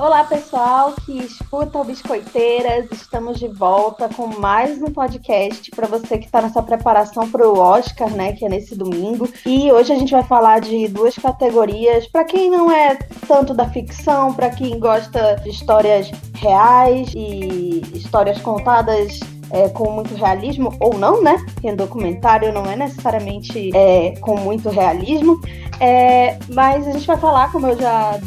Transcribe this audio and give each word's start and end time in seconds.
Olá, 0.00 0.24
pessoal 0.24 0.94
que 1.04 1.12
escuta 1.18 1.78
o 1.78 1.84
Biscoiteiras. 1.84 2.86
Estamos 2.90 3.38
de 3.38 3.46
volta 3.48 4.08
com 4.08 4.28
mais 4.28 4.80
um 4.80 4.86
podcast 4.86 5.70
para 5.72 5.86
você 5.86 6.16
que 6.16 6.24
está 6.24 6.40
nessa 6.40 6.62
preparação 6.62 7.30
para 7.30 7.46
o 7.46 7.58
Oscar, 7.58 8.08
né, 8.10 8.32
que 8.32 8.46
é 8.46 8.48
nesse 8.48 8.74
domingo. 8.74 9.28
E 9.44 9.70
hoje 9.70 9.92
a 9.92 9.98
gente 9.98 10.12
vai 10.12 10.22
falar 10.22 10.62
de 10.62 10.88
duas 10.88 11.16
categorias. 11.16 12.06
Para 12.06 12.24
quem 12.24 12.50
não 12.50 12.72
é 12.72 12.96
tanto 13.28 13.52
da 13.52 13.68
ficção, 13.68 14.32
para 14.32 14.48
quem 14.48 14.80
gosta 14.80 15.34
de 15.44 15.50
histórias 15.50 16.10
reais 16.32 17.12
e 17.14 17.82
histórias 17.92 18.40
contadas 18.40 19.20
é, 19.50 19.68
com 19.68 19.90
muito 19.90 20.14
realismo, 20.14 20.74
ou 20.80 20.96
não, 20.98 21.22
né? 21.22 21.36
Porque 21.54 21.72
documentário 21.72 22.52
não 22.52 22.64
é 22.64 22.76
necessariamente 22.76 23.70
é, 23.74 24.14
com 24.20 24.36
muito 24.36 24.68
realismo. 24.68 25.40
É, 25.80 26.38
mas 26.52 26.86
a 26.86 26.92
gente 26.92 27.06
vai 27.06 27.16
falar, 27.16 27.50
como 27.50 27.66
eu 27.68 27.78
já 27.78 28.18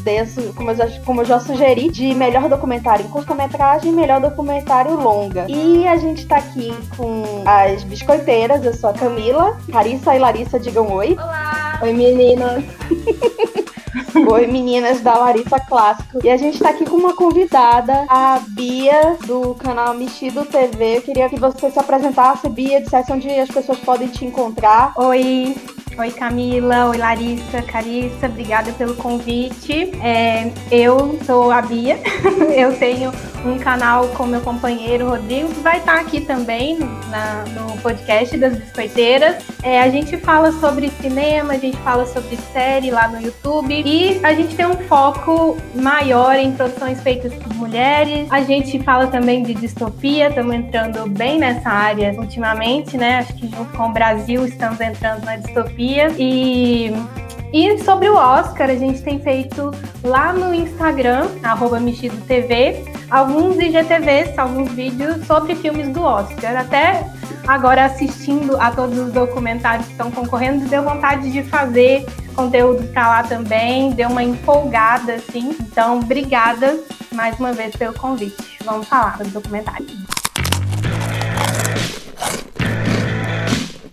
como 0.55 0.71
eu 0.71 0.75
já, 0.75 0.87
como 1.05 1.21
eu 1.21 1.25
já 1.25 1.39
sugeri, 1.39 1.89
de 1.89 2.13
melhor 2.15 2.49
documentário 2.49 3.05
em 3.05 3.09
curta-metragem 3.09 3.91
e 3.91 3.95
melhor 3.95 4.19
documentário 4.19 4.99
longa. 4.99 5.45
E 5.47 5.87
a 5.87 5.97
gente 5.97 6.25
tá 6.25 6.37
aqui 6.37 6.73
com 6.97 7.23
as 7.45 7.83
biscoiteiras, 7.83 8.65
eu 8.65 8.73
sou 8.73 8.89
a 8.89 8.93
Camila, 8.93 9.57
Carissa 9.71 10.15
e 10.15 10.19
Larissa, 10.19 10.59
digam 10.59 10.91
oi. 10.91 11.13
Olá! 11.13 11.62
Oi, 11.83 11.91
meninas! 11.91 12.63
Oi, 14.31 14.47
meninas 14.47 15.01
da 15.01 15.15
Larissa 15.15 15.59
Clássico. 15.59 16.19
E 16.23 16.29
a 16.29 16.37
gente 16.37 16.57
tá 16.57 16.69
aqui 16.69 16.85
com 16.85 16.95
uma 16.95 17.13
convidada, 17.13 18.05
a 18.07 18.39
Bia, 18.47 19.17
do 19.27 19.53
canal 19.55 19.93
Mexido 19.93 20.45
TV. 20.45 20.99
Eu 20.99 21.01
queria 21.01 21.27
que 21.27 21.37
você 21.37 21.69
se 21.69 21.77
apresentasse, 21.77 22.47
Bia, 22.47 22.79
dissesse 22.79 23.11
onde 23.11 23.29
as 23.29 23.49
pessoas 23.49 23.79
podem 23.79 24.07
te 24.07 24.23
encontrar. 24.23 24.93
Oi, 24.95 25.57
Oi 25.95 26.09
Camila, 26.09 26.87
oi 26.87 26.97
Larissa, 26.97 27.61
Carissa, 27.61 28.25
obrigada 28.25 28.71
pelo 28.71 28.95
convite. 28.95 29.91
É, 30.01 30.51
eu 30.71 31.19
sou 31.23 31.51
a 31.51 31.61
Bia, 31.61 31.99
eu 32.57 32.75
tenho 32.79 33.11
um 33.45 33.59
canal 33.59 34.07
com 34.09 34.25
meu 34.25 34.41
companheiro 34.41 35.09
Rodrigo, 35.09 35.49
que 35.49 35.59
vai 35.59 35.77
estar 35.77 35.99
aqui 35.99 36.21
também 36.21 36.79
na, 36.79 37.43
no 37.49 37.77
podcast 37.81 38.35
das 38.37 38.57
Biscoiteiras. 38.57 39.43
É, 39.61 39.81
a 39.81 39.89
gente 39.89 40.17
fala 40.17 40.51
sobre 40.53 40.89
cinema, 40.89 41.53
a 41.53 41.57
gente 41.57 41.77
fala 41.77 42.07
sobre 42.07 42.37
série 42.51 42.89
lá 42.89 43.07
no 43.07 43.21
YouTube 43.21 43.83
e 43.85 44.19
a 44.25 44.33
gente 44.33 44.55
tem 44.55 44.65
um 44.65 44.77
foco 44.87 45.57
maior 45.75 46.35
em 46.37 46.53
produções 46.53 47.01
feitas 47.03 47.33
por 47.35 47.53
mulheres. 47.53 48.27
A 48.31 48.41
gente 48.41 48.81
fala 48.81 49.07
também 49.07 49.43
de 49.43 49.53
distopia, 49.53 50.29
estamos 50.29 50.55
entrando 50.55 51.07
bem 51.07 51.37
nessa 51.37 51.69
área 51.69 52.13
ultimamente, 52.17 52.97
né? 52.97 53.19
Acho 53.19 53.33
que 53.35 53.47
junto 53.47 53.77
com 53.77 53.89
o 53.89 53.93
Brasil 53.93 54.45
estamos 54.45 54.79
entrando 54.81 55.23
na 55.25 55.35
distopia 55.35 55.82
e, 56.17 56.91
e 57.51 57.77
sobre 57.83 58.09
o 58.09 58.15
Oscar, 58.15 58.69
a 58.69 58.75
gente 58.75 59.01
tem 59.01 59.19
feito 59.19 59.71
lá 60.03 60.31
no 60.31 60.53
Instagram, 60.53 61.27
arroba 61.43 61.79
TV, 62.27 62.83
alguns 63.09 63.57
IGTVs, 63.59 64.37
alguns 64.37 64.71
vídeos 64.71 65.25
sobre 65.25 65.55
filmes 65.55 65.89
do 65.89 66.01
Oscar. 66.01 66.55
Até 66.55 67.05
agora 67.47 67.85
assistindo 67.85 68.55
a 68.59 68.71
todos 68.71 68.97
os 68.97 69.11
documentários 69.11 69.85
que 69.87 69.91
estão 69.91 70.09
concorrendo, 70.09 70.65
deu 70.67 70.83
vontade 70.83 71.31
de 71.31 71.43
fazer 71.43 72.05
conteúdo 72.33 72.87
para 72.91 73.07
lá 73.07 73.23
também, 73.23 73.91
deu 73.91 74.09
uma 74.09 74.23
empolgada, 74.23 75.15
assim. 75.15 75.55
Então, 75.59 75.99
obrigada 75.99 76.79
mais 77.11 77.37
uma 77.39 77.53
vez 77.53 77.75
pelo 77.75 77.93
convite. 77.93 78.57
Vamos 78.63 78.87
falar 78.87 79.17
do 79.17 79.29
documentário. 79.29 79.85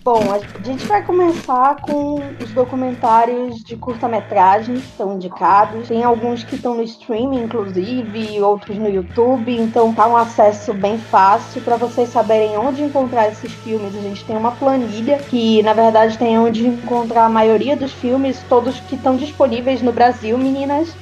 Bom, 0.02 0.22
a 0.32 0.64
gente 0.64 0.86
vai 0.86 1.04
começar 1.04 1.76
com 1.82 2.14
os 2.42 2.50
documentários 2.52 3.62
de 3.62 3.76
curta-metragem 3.76 4.76
que 4.76 4.86
estão 4.86 5.14
indicados. 5.14 5.88
Tem 5.88 6.02
alguns 6.02 6.42
que 6.42 6.54
estão 6.54 6.74
no 6.74 6.82
streaming, 6.82 7.42
inclusive, 7.42 8.40
outros 8.40 8.78
no 8.78 8.88
YouTube. 8.88 9.54
Então 9.54 9.92
tá 9.92 10.06
um 10.06 10.16
acesso 10.16 10.72
bem 10.72 10.96
fácil 10.96 11.60
para 11.60 11.76
vocês 11.76 12.08
saberem 12.08 12.56
onde 12.56 12.82
encontrar 12.82 13.28
esses 13.28 13.52
filmes. 13.52 13.94
A 13.94 14.00
gente 14.00 14.24
tem 14.24 14.38
uma 14.38 14.52
planilha 14.52 15.18
que, 15.18 15.62
na 15.62 15.74
verdade, 15.74 16.16
tem 16.16 16.38
onde 16.38 16.66
encontrar 16.66 17.26
a 17.26 17.28
maioria 17.28 17.76
dos 17.76 17.92
filmes, 17.92 18.42
todos 18.48 18.80
que 18.80 18.94
estão 18.94 19.16
disponíveis 19.16 19.82
no 19.82 19.92
Brasil, 19.92 20.38
meninas. 20.38 20.96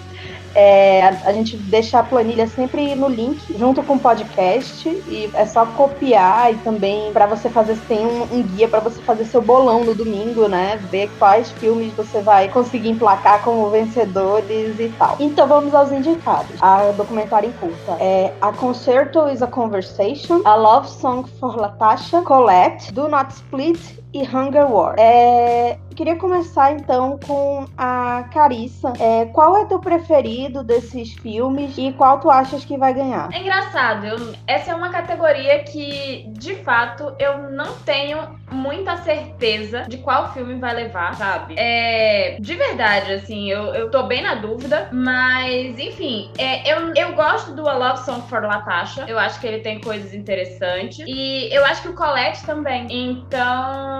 É, 0.60 1.06
a 1.24 1.32
gente 1.32 1.56
deixa 1.56 2.00
a 2.00 2.02
planilha 2.02 2.48
sempre 2.48 2.92
no 2.96 3.06
link, 3.06 3.38
junto 3.56 3.80
com 3.80 3.94
o 3.94 3.98
podcast, 4.00 4.88
e 4.88 5.30
é 5.32 5.46
só 5.46 5.64
copiar 5.64 6.52
e 6.52 6.56
também 6.56 7.12
para 7.12 7.26
você 7.26 7.48
fazer, 7.48 7.78
tem 7.86 8.04
um, 8.04 8.22
um 8.24 8.42
guia 8.42 8.66
para 8.66 8.80
você 8.80 9.00
fazer 9.02 9.24
seu 9.26 9.40
bolão 9.40 9.84
no 9.84 9.94
domingo, 9.94 10.48
né? 10.48 10.76
Ver 10.90 11.08
quais 11.16 11.52
filmes 11.52 11.92
você 11.92 12.20
vai 12.20 12.48
conseguir 12.48 12.88
emplacar 12.88 13.40
como 13.44 13.70
vencedores 13.70 14.80
e 14.80 14.88
tal. 14.98 15.14
Então 15.20 15.46
vamos 15.46 15.72
aos 15.72 15.92
indicados. 15.92 16.60
A 16.60 16.90
documentário 16.90 17.50
em 17.50 17.52
curta 17.52 17.92
é 18.00 18.32
A 18.40 18.50
Concerto 18.52 19.28
is 19.28 19.42
a 19.42 19.46
Conversation, 19.46 20.40
A 20.44 20.56
Love 20.56 20.88
Song 20.88 21.24
for 21.38 21.56
Latasha, 21.56 22.20
Colette, 22.22 22.92
Do 22.92 23.06
Not 23.06 23.32
Split 23.32 23.78
e 24.12 24.22
Hunger 24.22 24.70
War. 24.70 24.94
É, 24.98 25.78
queria 25.98 26.14
começar 26.14 26.72
então 26.72 27.18
com 27.26 27.66
a 27.76 28.24
Carissa. 28.32 28.92
É, 29.00 29.26
qual 29.26 29.56
é 29.56 29.64
teu 29.66 29.80
preferido 29.80 30.62
desses 30.62 31.12
filmes 31.14 31.76
e 31.76 31.92
qual 31.92 32.20
tu 32.20 32.30
achas 32.30 32.64
que 32.64 32.78
vai 32.78 32.94
ganhar? 32.94 33.28
É 33.32 33.40
engraçado, 33.40 34.06
eu, 34.06 34.34
essa 34.46 34.70
é 34.70 34.74
uma 34.76 34.90
categoria 34.90 35.58
que 35.64 36.24
de 36.28 36.54
fato 36.56 37.12
eu 37.18 37.50
não 37.50 37.74
tenho 37.84 38.38
muita 38.50 38.96
certeza 38.98 39.82
de 39.88 39.98
qual 39.98 40.32
filme 40.32 40.54
vai 40.54 40.72
levar, 40.72 41.14
sabe? 41.16 41.54
É, 41.56 42.36
de 42.40 42.54
verdade, 42.54 43.12
assim, 43.12 43.50
eu, 43.50 43.74
eu 43.74 43.90
tô 43.90 44.04
bem 44.04 44.22
na 44.22 44.36
dúvida, 44.36 44.88
mas 44.92 45.78
enfim, 45.78 46.30
é, 46.38 46.72
eu, 46.72 46.94
eu 46.94 47.14
gosto 47.14 47.54
do 47.54 47.68
A 47.68 47.74
Love 47.74 48.04
Song 48.04 48.22
for 48.28 48.42
Latasha. 48.42 49.04
Eu 49.08 49.18
acho 49.18 49.40
que 49.40 49.46
ele 49.46 49.58
tem 49.58 49.80
coisas 49.80 50.14
interessantes 50.14 51.04
e 51.06 51.52
eu 51.52 51.64
acho 51.64 51.82
que 51.82 51.88
o 51.88 51.94
Colette 51.94 52.46
também. 52.46 52.86
Então, 52.88 53.97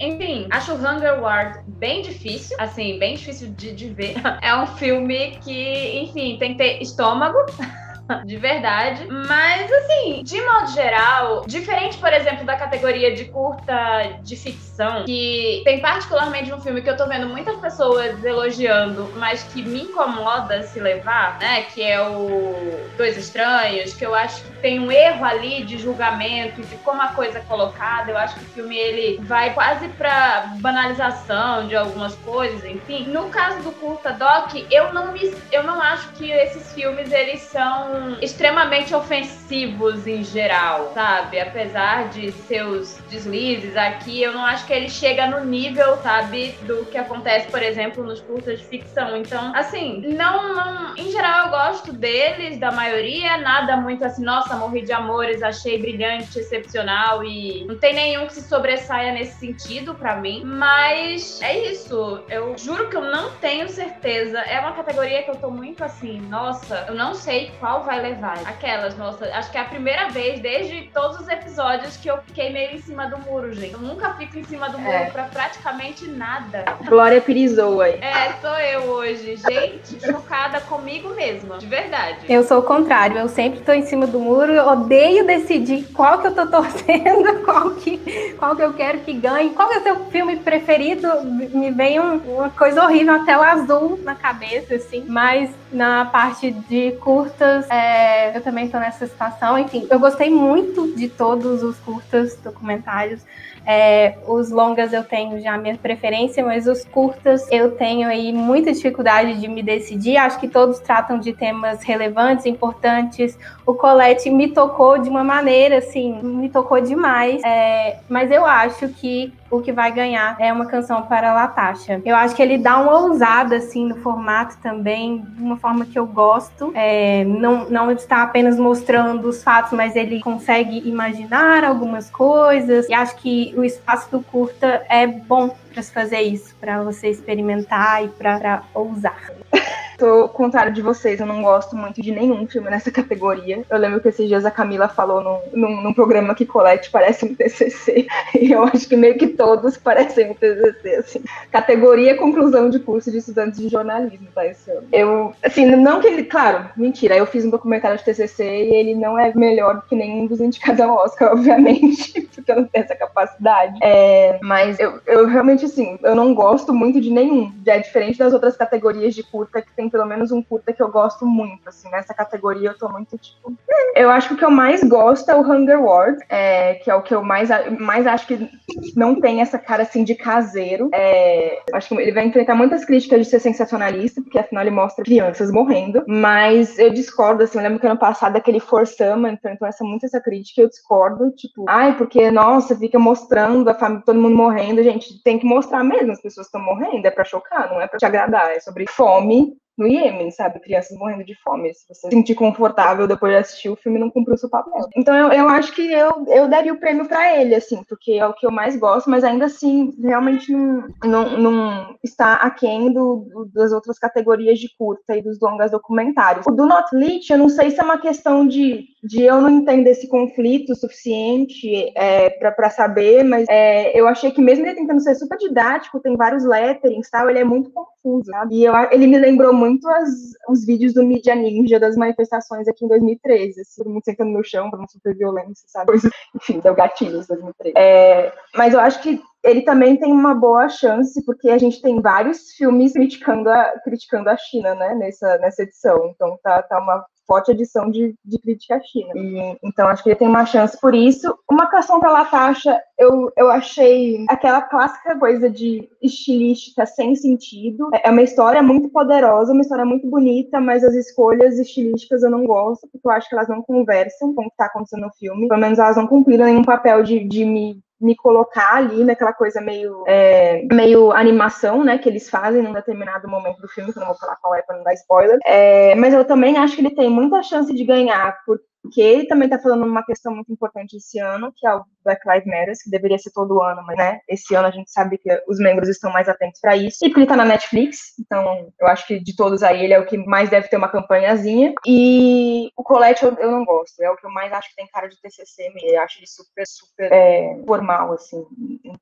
enfim, 0.00 0.46
acho 0.50 0.72
Hunger 0.72 1.20
War 1.20 1.62
bem 1.66 2.02
difícil, 2.02 2.56
assim, 2.58 2.98
bem 2.98 3.14
difícil 3.16 3.50
de, 3.50 3.72
de 3.72 3.90
ver. 3.90 4.14
É 4.42 4.54
um 4.54 4.66
filme 4.66 5.38
que, 5.42 6.00
enfim, 6.00 6.38
tem 6.38 6.52
que 6.52 6.58
ter 6.58 6.82
estômago. 6.82 7.38
de 8.24 8.36
verdade. 8.36 9.06
Mas, 9.08 9.70
assim, 9.70 10.22
de 10.22 10.40
modo 10.40 10.70
geral, 10.72 11.44
diferente, 11.46 11.98
por 11.98 12.12
exemplo, 12.12 12.44
da 12.44 12.56
categoria 12.56 13.14
de 13.14 13.26
curta 13.26 14.18
de 14.22 14.36
ficção, 14.36 15.04
que 15.04 15.62
tem 15.64 15.80
particularmente 15.80 16.52
um 16.52 16.60
filme 16.60 16.82
que 16.82 16.88
eu 16.88 16.96
tô 16.96 17.06
vendo 17.06 17.28
muitas 17.28 17.56
pessoas 17.58 18.22
elogiando, 18.24 19.12
mas 19.16 19.42
que 19.44 19.62
me 19.62 19.82
incomoda 19.82 20.62
se 20.62 20.80
levar, 20.80 21.38
né? 21.38 21.62
Que 21.62 21.82
é 21.82 22.00
o 22.00 22.88
Dois 22.96 23.16
Estranhos, 23.16 23.94
que 23.94 24.04
eu 24.04 24.14
acho 24.14 24.42
que 24.42 24.52
tem 24.58 24.80
um 24.80 24.90
erro 24.90 25.24
ali 25.24 25.64
de 25.64 25.78
julgamento, 25.78 26.62
de 26.62 26.76
como 26.78 27.02
a 27.02 27.08
coisa 27.08 27.38
é 27.38 27.42
colocada. 27.42 28.10
Eu 28.10 28.18
acho 28.18 28.34
que 28.36 28.44
o 28.44 28.48
filme 28.48 28.76
ele 28.76 29.22
vai 29.24 29.52
quase 29.52 29.88
pra 29.88 30.52
banalização 30.60 31.66
de 31.66 31.76
algumas 31.76 32.14
coisas, 32.16 32.64
enfim. 32.64 33.06
No 33.08 33.28
caso 33.28 33.62
do 33.62 33.72
curta 33.72 34.12
doc, 34.12 34.54
eu 34.70 34.92
não 34.92 35.12
me, 35.12 35.34
eu 35.52 35.62
não 35.62 35.80
acho 35.80 36.08
que 36.12 36.30
esses 36.30 36.72
filmes 36.72 37.12
eles 37.12 37.40
são 37.42 37.97
extremamente 38.20 38.94
ofensivos 38.94 40.06
em 40.06 40.22
geral, 40.24 40.92
sabe? 40.94 41.40
Apesar 41.40 42.08
de 42.08 42.32
seus 42.32 42.98
deslizes 43.10 43.76
aqui, 43.76 44.22
eu 44.22 44.32
não 44.32 44.44
acho 44.44 44.66
que 44.66 44.72
ele 44.72 44.88
chega 44.88 45.26
no 45.26 45.44
nível, 45.44 45.96
sabe, 45.98 46.54
do 46.62 46.84
que 46.86 46.98
acontece, 46.98 47.48
por 47.48 47.62
exemplo, 47.62 48.04
nos 48.04 48.20
curtas 48.20 48.60
de 48.60 48.66
ficção. 48.66 49.16
Então, 49.16 49.52
assim, 49.54 50.00
não, 50.16 50.54
não 50.54 50.96
em 50.96 51.10
geral 51.10 51.46
eu 51.46 51.50
gosto 51.50 51.92
deles, 51.92 52.58
da 52.58 52.70
maioria, 52.70 53.36
nada 53.38 53.76
muito 53.76 54.04
assim, 54.04 54.24
nossa, 54.24 54.56
morri 54.56 54.82
de 54.82 54.92
amores, 54.92 55.42
achei 55.42 55.78
brilhante, 55.78 56.38
excepcional 56.38 57.24
e 57.24 57.64
não 57.66 57.78
tem 57.78 57.94
nenhum 57.94 58.26
que 58.26 58.34
se 58.34 58.42
sobressaia 58.42 59.12
nesse 59.12 59.38
sentido 59.38 59.94
para 59.94 60.16
mim, 60.16 60.42
mas 60.44 61.40
é 61.42 61.70
isso. 61.70 62.22
Eu 62.28 62.56
juro 62.58 62.88
que 62.88 62.96
eu 62.96 63.02
não 63.02 63.30
tenho 63.36 63.68
certeza. 63.68 64.38
É 64.40 64.60
uma 64.60 64.72
categoria 64.72 65.22
que 65.22 65.30
eu 65.30 65.36
tô 65.36 65.50
muito 65.50 65.82
assim, 65.84 66.20
nossa, 66.22 66.86
eu 66.88 66.94
não 66.94 67.14
sei 67.14 67.52
qual 67.60 67.84
vai 67.88 68.02
levar. 68.02 68.38
Aquelas, 68.44 68.98
nossa, 68.98 69.24
acho 69.34 69.50
que 69.50 69.56
é 69.56 69.62
a 69.62 69.64
primeira 69.64 70.10
vez 70.10 70.40
desde 70.40 70.82
todos 70.92 71.20
os 71.20 71.28
episódios 71.28 71.96
que 71.96 72.10
eu 72.10 72.18
fiquei 72.18 72.52
meio 72.52 72.76
em 72.76 72.82
cima 72.82 73.06
do 73.06 73.16
muro, 73.18 73.54
gente. 73.54 73.72
Eu 73.72 73.80
nunca 73.80 74.12
fico 74.12 74.38
em 74.38 74.44
cima 74.44 74.68
do 74.68 74.78
muro 74.78 74.94
é. 74.94 75.06
pra 75.06 75.24
praticamente 75.24 76.06
nada. 76.06 76.64
Glória 76.86 77.18
Pirizoa. 77.18 77.88
É, 77.88 78.34
sou 78.42 78.58
eu 78.58 78.82
hoje. 78.90 79.36
Gente, 79.36 80.04
chocada 80.04 80.60
comigo 80.60 81.08
mesma. 81.14 81.56
De 81.56 81.66
verdade. 81.66 82.18
Eu 82.28 82.42
sou 82.44 82.58
o 82.58 82.62
contrário. 82.62 83.16
Eu 83.16 83.28
sempre 83.28 83.60
tô 83.60 83.72
em 83.72 83.86
cima 83.86 84.06
do 84.06 84.20
muro. 84.20 84.52
Eu 84.52 84.68
odeio 84.68 85.26
decidir 85.26 85.86
qual 85.94 86.18
que 86.18 86.26
eu 86.26 86.34
tô 86.34 86.44
torcendo, 86.58 87.42
qual 87.42 87.70
que, 87.70 88.34
qual 88.38 88.54
que 88.54 88.62
eu 88.62 88.74
quero 88.74 88.98
que 88.98 89.14
ganhe. 89.14 89.50
Qual 89.50 89.72
é 89.72 89.78
o 89.78 89.82
seu 89.82 89.96
filme 90.10 90.36
preferido? 90.36 91.08
Me 91.24 91.70
vem 91.70 91.98
um, 91.98 92.16
uma 92.36 92.50
coisa 92.50 92.84
horrível, 92.84 93.14
uma 93.14 93.24
tela 93.24 93.50
azul 93.50 93.98
na 94.02 94.14
cabeça, 94.14 94.74
assim. 94.74 95.06
Mas 95.08 95.50
na 95.72 96.04
parte 96.04 96.50
de 96.50 96.92
curtas, 97.00 97.68
é, 97.70 97.77
é, 97.78 98.36
eu 98.36 98.40
também 98.42 98.66
estou 98.66 98.80
nessa 98.80 99.06
situação. 99.06 99.58
Enfim, 99.58 99.86
eu 99.90 99.98
gostei 99.98 100.30
muito 100.30 100.94
de 100.96 101.08
todos 101.08 101.62
os 101.62 101.78
curtas 101.78 102.36
documentários. 102.36 103.22
É, 103.64 104.16
os 104.26 104.50
longas 104.50 104.92
eu 104.92 105.04
tenho 105.04 105.40
já 105.42 105.54
a 105.54 105.58
minha 105.58 105.76
preferência, 105.76 106.44
mas 106.44 106.66
os 106.66 106.84
curtas 106.84 107.46
eu 107.50 107.72
tenho 107.72 108.08
aí 108.08 108.32
muita 108.32 108.72
dificuldade 108.72 109.38
de 109.38 109.46
me 109.46 109.62
decidir. 109.62 110.16
Acho 110.16 110.40
que 110.40 110.48
todos 110.48 110.78
tratam 110.80 111.18
de 111.18 111.32
temas 111.32 111.82
relevantes, 111.82 112.46
importantes. 112.46 113.38
O 113.66 113.74
Colette 113.74 114.30
me 114.30 114.48
tocou 114.48 114.98
de 114.98 115.08
uma 115.08 115.22
maneira, 115.22 115.78
assim, 115.78 116.18
me 116.22 116.48
tocou 116.48 116.80
demais. 116.80 117.42
É, 117.44 117.98
mas 118.08 118.30
eu 118.30 118.44
acho 118.44 118.88
que 118.88 119.32
o 119.50 119.60
que 119.60 119.72
vai 119.72 119.92
ganhar 119.92 120.36
é 120.38 120.52
uma 120.52 120.66
canção 120.66 121.02
para 121.02 121.32
Latasha. 121.32 122.00
Eu 122.04 122.14
acho 122.14 122.34
que 122.34 122.42
ele 122.42 122.58
dá 122.58 122.78
uma 122.78 123.00
ousada 123.00 123.56
assim 123.56 123.86
no 123.86 123.96
formato 123.96 124.56
também, 124.62 125.20
de 125.20 125.42
uma 125.42 125.56
forma 125.56 125.86
que 125.86 125.98
eu 125.98 126.06
gosto. 126.06 126.72
É, 126.74 127.24
não, 127.24 127.68
não 127.68 127.90
está 127.90 128.22
apenas 128.22 128.58
mostrando 128.58 129.28
os 129.28 129.42
fatos, 129.42 129.72
mas 129.72 129.96
ele 129.96 130.20
consegue 130.20 130.88
imaginar 130.88 131.64
algumas 131.64 132.10
coisas. 132.10 132.88
E 132.88 132.94
acho 132.94 133.16
que 133.16 133.54
o 133.56 133.64
espaço 133.64 134.10
do 134.10 134.22
curta 134.22 134.84
é 134.88 135.06
bom 135.06 135.54
para 135.72 135.82
se 135.82 135.92
fazer 135.92 136.20
isso, 136.20 136.54
para 136.60 136.82
você 136.82 137.08
experimentar 137.08 138.04
e 138.04 138.08
para 138.08 138.62
ousar. 138.74 139.32
Tô 139.98 140.28
contrário 140.28 140.72
de 140.72 140.80
vocês, 140.80 141.18
eu 141.18 141.26
não 141.26 141.42
gosto 141.42 141.76
muito 141.76 142.00
de 142.00 142.12
nenhum 142.12 142.46
filme 142.46 142.70
nessa 142.70 142.88
categoria. 142.88 143.64
Eu 143.68 143.78
lembro 143.78 144.00
que 144.00 144.08
esses 144.08 144.28
dias 144.28 144.44
a 144.44 144.50
Camila 144.50 144.88
falou 144.88 145.20
num, 145.20 145.40
num, 145.52 145.82
num 145.82 145.92
programa 145.92 146.36
que 146.36 146.46
Colette 146.46 146.88
parece 146.88 147.24
um 147.24 147.34
TCC, 147.34 148.06
e 148.40 148.52
eu 148.52 148.62
acho 148.62 148.88
que 148.88 148.96
meio 148.96 149.18
que 149.18 149.26
todos 149.26 149.76
parecem 149.76 150.30
um 150.30 150.34
TCC, 150.34 150.94
assim. 150.94 151.24
Categoria 151.50 152.16
conclusão 152.16 152.70
de 152.70 152.78
curso 152.78 153.10
de 153.10 153.18
estudantes 153.18 153.58
de 153.58 153.68
jornalismo, 153.68 154.28
tá, 154.32 154.42
ano. 154.42 154.84
Eu, 154.92 155.34
assim, 155.42 155.66
não 155.66 156.00
que 156.00 156.06
ele, 156.06 156.22
claro, 156.22 156.68
mentira, 156.76 157.16
eu 157.16 157.26
fiz 157.26 157.44
um 157.44 157.50
documentário 157.50 157.98
de 157.98 158.04
TCC 158.04 158.44
e 158.44 158.74
ele 158.76 158.94
não 158.94 159.18
é 159.18 159.34
melhor 159.34 159.82
que 159.88 159.96
nenhum 159.96 160.26
dos 160.26 160.40
indicados 160.40 160.80
ao 160.80 160.94
Oscar, 160.94 161.32
obviamente, 161.34 162.27
eu 162.50 162.56
não 162.56 162.64
tenho 162.64 162.84
essa 162.84 162.96
capacidade. 162.96 163.78
É, 163.82 164.38
mas 164.42 164.78
eu, 164.78 165.00
eu 165.06 165.26
realmente, 165.26 165.64
assim, 165.64 165.98
eu 166.02 166.14
não 166.14 166.34
gosto 166.34 166.72
muito 166.72 167.00
de 167.00 167.10
nenhum. 167.10 167.52
Já 167.64 167.74
é 167.74 167.80
diferente 167.80 168.18
das 168.18 168.32
outras 168.32 168.56
categorias 168.56 169.14
de 169.14 169.22
curta 169.22 169.62
que 169.62 169.72
tem 169.74 169.88
pelo 169.88 170.06
menos 170.06 170.30
um 170.32 170.42
curta 170.42 170.72
que 170.72 170.82
eu 170.82 170.90
gosto 170.90 171.26
muito, 171.26 171.68
assim, 171.68 171.90
nessa 171.90 172.14
categoria 172.14 172.70
eu 172.70 172.78
tô 172.78 172.88
muito, 172.88 173.16
tipo... 173.18 173.52
Eu 173.94 174.10
acho 174.10 174.28
que 174.28 174.34
o 174.34 174.36
que 174.36 174.44
eu 174.44 174.50
mais 174.50 174.82
gosto 174.84 175.30
é 175.30 175.34
o 175.34 175.40
Hunger 175.40 175.82
Wars, 175.82 176.18
é, 176.28 176.74
que 176.74 176.90
é 176.90 176.94
o 176.94 177.02
que 177.02 177.14
eu 177.14 177.22
mais, 177.22 177.48
mais 177.78 178.06
acho 178.06 178.26
que 178.26 178.48
não 178.94 179.20
tem 179.20 179.40
essa 179.40 179.58
cara, 179.58 179.82
assim, 179.82 180.04
de 180.04 180.14
caseiro. 180.14 180.88
É, 180.92 181.62
acho 181.72 181.88
que 181.88 181.94
ele 181.94 182.12
vai 182.12 182.26
enfrentar 182.26 182.54
muitas 182.54 182.84
críticas 182.84 183.20
de 183.20 183.24
ser 183.26 183.40
sensacionalista, 183.40 184.20
porque 184.22 184.38
afinal 184.38 184.62
ele 184.62 184.70
mostra 184.70 185.04
crianças 185.04 185.50
morrendo, 185.50 186.04
mas 186.06 186.78
eu 186.78 186.90
discordo, 186.90 187.42
assim, 187.42 187.58
eu 187.58 187.64
lembro 187.64 187.80
que 187.80 187.86
ano 187.86 187.98
passado 187.98 188.36
aquele 188.36 188.60
For 188.60 188.86
Summer 188.86 189.32
enfrentou 189.32 189.66
essa, 189.66 189.84
muito 189.84 190.06
essa 190.06 190.20
crítica, 190.20 190.62
eu 190.62 190.68
discordo, 190.68 191.30
tipo, 191.32 191.64
ai, 191.68 191.96
porque, 191.96 192.30
nossa, 192.38 192.76
fica 192.76 193.00
mostrando 193.00 193.68
a 193.68 193.74
família, 193.74 194.04
todo 194.06 194.20
mundo 194.20 194.36
morrendo, 194.36 194.80
gente, 194.80 195.20
tem 195.24 195.40
que 195.40 195.44
mostrar 195.44 195.82
mesmo, 195.82 196.12
as 196.12 196.22
pessoas 196.22 196.46
estão 196.46 196.62
morrendo, 196.62 197.04
é 197.04 197.10
pra 197.10 197.24
chocar, 197.24 197.68
não 197.68 197.80
é 197.80 197.88
pra 197.88 197.98
te 197.98 198.06
agradar, 198.06 198.50
é 198.52 198.60
sobre 198.60 198.86
fome, 198.88 199.56
no 199.78 199.86
Iêmen, 199.86 200.30
sabe? 200.32 200.58
Crianças 200.58 200.98
morrendo 200.98 201.24
de 201.24 201.34
fome. 201.36 201.72
Se 201.72 201.86
você 201.86 202.08
se 202.08 202.10
sentir 202.10 202.34
confortável 202.34 203.06
depois 203.06 203.32
de 203.32 203.38
assistir 203.38 203.68
o 203.68 203.76
filme, 203.76 203.98
não 203.98 204.10
cumpriu 204.10 204.36
seu 204.36 204.50
papel. 204.50 204.88
Então 204.96 205.14
eu, 205.14 205.30
eu 205.32 205.48
acho 205.48 205.72
que 205.72 205.92
eu, 205.92 206.26
eu 206.26 206.48
daria 206.48 206.72
o 206.72 206.78
prêmio 206.78 207.06
para 207.06 207.40
ele, 207.40 207.54
assim, 207.54 207.82
porque 207.88 208.12
é 208.12 208.26
o 208.26 208.34
que 208.34 208.44
eu 208.44 208.50
mais 208.50 208.76
gosto, 208.76 209.08
mas 209.08 209.22
ainda 209.22 209.44
assim, 209.44 209.94
realmente 210.02 210.52
não, 210.52 210.88
não, 211.04 211.38
não 211.38 211.96
está 212.02 212.34
aquém 212.34 212.92
do, 212.92 213.26
do, 213.32 213.46
das 213.46 213.72
outras 213.72 213.98
categorias 213.98 214.58
de 214.58 214.68
curta 214.76 215.16
e 215.16 215.22
dos 215.22 215.38
longas 215.40 215.70
documentários. 215.70 216.44
O 216.46 216.50
do 216.50 216.66
Not 216.66 216.88
Lit, 216.92 217.30
eu 217.30 217.38
não 217.38 217.48
sei 217.48 217.70
se 217.70 217.80
é 217.80 217.84
uma 217.84 217.98
questão 217.98 218.46
de, 218.46 218.86
de 219.04 219.22
eu 219.22 219.40
não 219.40 219.50
entender 219.50 219.90
esse 219.90 220.08
conflito 220.08 220.74
suficiente 220.74 221.92
é, 221.94 222.30
para 222.30 222.70
saber, 222.70 223.22
mas 223.22 223.46
é, 223.48 223.98
eu 223.98 224.08
achei 224.08 224.32
que 224.32 224.40
mesmo 224.40 224.66
ele 224.66 224.74
tentando 224.74 225.00
ser 225.00 225.14
super 225.14 225.38
didático, 225.38 226.00
tem 226.00 226.16
vários 226.16 226.44
letterings 226.44 227.08
tal, 227.10 227.30
ele 227.30 227.38
é 227.38 227.44
muito 227.44 227.70
confuso, 227.70 228.30
sabe? 228.30 228.56
E 228.56 228.64
eu, 228.64 228.74
ele 228.90 229.06
me 229.06 229.18
lembrou 229.18 229.52
muito 229.52 229.67
muito 229.68 229.88
as, 229.88 230.08
os 230.48 230.64
vídeos 230.64 230.94
do 230.94 231.04
Media 231.04 231.34
Ninja 231.34 231.78
das 231.78 231.96
manifestações 231.96 232.66
aqui 232.68 232.84
em 232.84 232.88
2013, 232.88 233.60
assim, 233.60 233.82
todo 233.82 233.92
mundo 233.92 234.04
sentando 234.04 234.30
no 234.30 234.44
chão, 234.44 234.70
uma 234.72 234.86
super 234.88 235.16
violência, 235.16 235.68
sabe? 235.68 235.92
Enfim, 236.34 236.60
deu 236.60 236.74
gatilhos 236.74 237.26
2013. 237.26 237.74
É, 237.76 238.32
mas 238.54 238.74
eu 238.74 238.80
acho 238.80 239.02
que 239.02 239.20
ele 239.44 239.62
também 239.62 239.96
tem 239.96 240.12
uma 240.12 240.34
boa 240.34 240.68
chance, 240.68 241.24
porque 241.24 241.48
a 241.50 241.58
gente 241.58 241.80
tem 241.80 242.00
vários 242.00 242.52
filmes 242.52 242.92
criticando 242.92 243.48
a, 243.48 243.78
criticando 243.84 244.28
a 244.28 244.36
China, 244.36 244.74
né, 244.74 244.94
nessa, 244.94 245.38
nessa 245.38 245.62
edição. 245.62 246.12
Então 246.14 246.38
tá, 246.42 246.62
tá 246.62 246.78
uma 246.78 247.04
forte 247.28 247.50
edição 247.50 247.90
de, 247.90 248.14
de 248.24 248.38
crítica 248.38 248.76
à 248.76 248.80
China. 248.80 249.12
E, 249.14 249.58
então 249.62 249.86
acho 249.86 250.02
que 250.02 250.08
ele 250.08 250.16
tem 250.16 250.26
uma 250.26 250.46
chance 250.46 250.80
por 250.80 250.94
isso. 250.94 251.38
Uma 251.48 251.66
canção 251.66 252.00
pela 252.00 252.14
Latasha, 252.20 252.80
eu, 252.98 253.30
eu 253.36 253.50
achei 253.50 254.24
aquela 254.28 254.62
clássica 254.62 255.16
coisa 255.18 255.50
de 255.50 255.86
estilística 256.02 256.86
sem 256.86 257.14
sentido. 257.14 257.90
É 258.02 258.10
uma 258.10 258.22
história 258.22 258.62
muito 258.62 258.88
poderosa, 258.88 259.52
uma 259.52 259.60
história 259.60 259.84
muito 259.84 260.08
bonita, 260.08 260.58
mas 260.58 260.82
as 260.82 260.94
escolhas 260.94 261.58
estilísticas 261.58 262.22
eu 262.22 262.30
não 262.30 262.46
gosto, 262.46 262.88
porque 262.90 263.06
eu 263.06 263.12
acho 263.12 263.28
que 263.28 263.34
elas 263.34 263.48
não 263.48 263.62
conversam 263.62 264.34
com 264.34 264.42
o 264.42 264.46
que 264.46 264.52
está 264.52 264.64
acontecendo 264.64 265.02
no 265.02 265.12
filme. 265.12 265.46
Pelo 265.46 265.60
menos 265.60 265.78
elas 265.78 265.96
não 265.96 266.06
cumpriram 266.06 266.46
nenhum 266.46 266.64
papel 266.64 267.02
de, 267.02 267.22
de 267.24 267.44
me 267.44 267.82
me 268.00 268.14
colocar 268.14 268.76
ali 268.76 269.04
naquela 269.04 269.32
coisa 269.32 269.60
meio, 269.60 270.04
é, 270.06 270.62
meio 270.72 271.10
animação, 271.12 271.82
né, 271.82 271.98
que 271.98 272.08
eles 272.08 272.30
fazem 272.30 272.62
num 272.62 272.72
determinado 272.72 273.28
momento 273.28 273.60
do 273.60 273.68
filme, 273.68 273.92
que 273.92 273.98
eu 273.98 274.00
não 274.00 274.08
vou 274.08 274.18
falar 274.18 274.36
qual 274.36 274.54
é 274.54 274.62
para 274.62 274.76
não 274.76 274.84
dar 274.84 274.94
spoiler. 274.94 275.38
É, 275.44 275.94
mas 275.96 276.14
eu 276.14 276.24
também 276.24 276.56
acho 276.56 276.76
que 276.76 276.82
ele 276.82 276.94
tem 276.94 277.10
muita 277.10 277.42
chance 277.42 277.74
de 277.74 277.84
ganhar, 277.84 278.38
por, 278.44 278.60
porque 278.88 279.00
ele 279.02 279.26
também 279.26 279.46
está 279.46 279.58
falando 279.58 279.84
uma 279.84 280.02
questão 280.02 280.34
muito 280.34 280.50
importante 280.50 280.96
esse 280.96 281.18
ano, 281.18 281.52
que 281.54 281.66
é 281.66 281.74
o 281.74 281.84
Black 282.02 282.26
Lives 282.26 282.46
Matter, 282.46 282.74
que 282.82 282.90
deveria 282.90 283.18
ser 283.18 283.30
todo 283.32 283.62
ano, 283.62 283.82
mas 283.86 283.96
né, 283.98 284.20
esse 284.28 284.54
ano 284.54 284.66
a 284.66 284.70
gente 284.70 284.90
sabe 284.90 285.18
que 285.18 285.28
os 285.46 285.58
membros 285.58 285.88
estão 285.88 286.10
mais 286.10 286.28
atentos 286.28 286.60
para 286.60 286.76
isso. 286.76 287.04
E 287.04 287.08
porque 287.08 287.20
ele 287.20 287.24
está 287.24 287.36
na 287.36 287.44
Netflix, 287.44 288.14
então 288.18 288.72
eu 288.80 288.86
acho 288.86 289.06
que 289.06 289.20
de 289.20 289.36
todos 289.36 289.62
aí 289.62 289.84
ele 289.84 289.92
é 289.92 289.98
o 289.98 290.06
que 290.06 290.16
mais 290.16 290.48
deve 290.48 290.68
ter 290.68 290.76
uma 290.76 290.88
campanhazinha. 290.88 291.74
E 291.86 292.70
o 292.76 292.82
Colette 292.82 293.24
eu, 293.24 293.34
eu 293.34 293.50
não 293.50 293.64
gosto, 293.64 294.02
é 294.02 294.10
o 294.10 294.16
que 294.16 294.26
eu 294.26 294.30
mais 294.30 294.52
acho 294.52 294.70
que 294.70 294.76
tem 294.76 294.86
cara 294.86 295.06
de 295.06 295.20
TCC. 295.20 295.70
Eu 295.82 296.00
acho 296.00 296.18
ele 296.18 296.26
super, 296.26 296.66
super 296.66 297.12
é, 297.12 297.60
formal, 297.66 298.14
assim. 298.14 298.42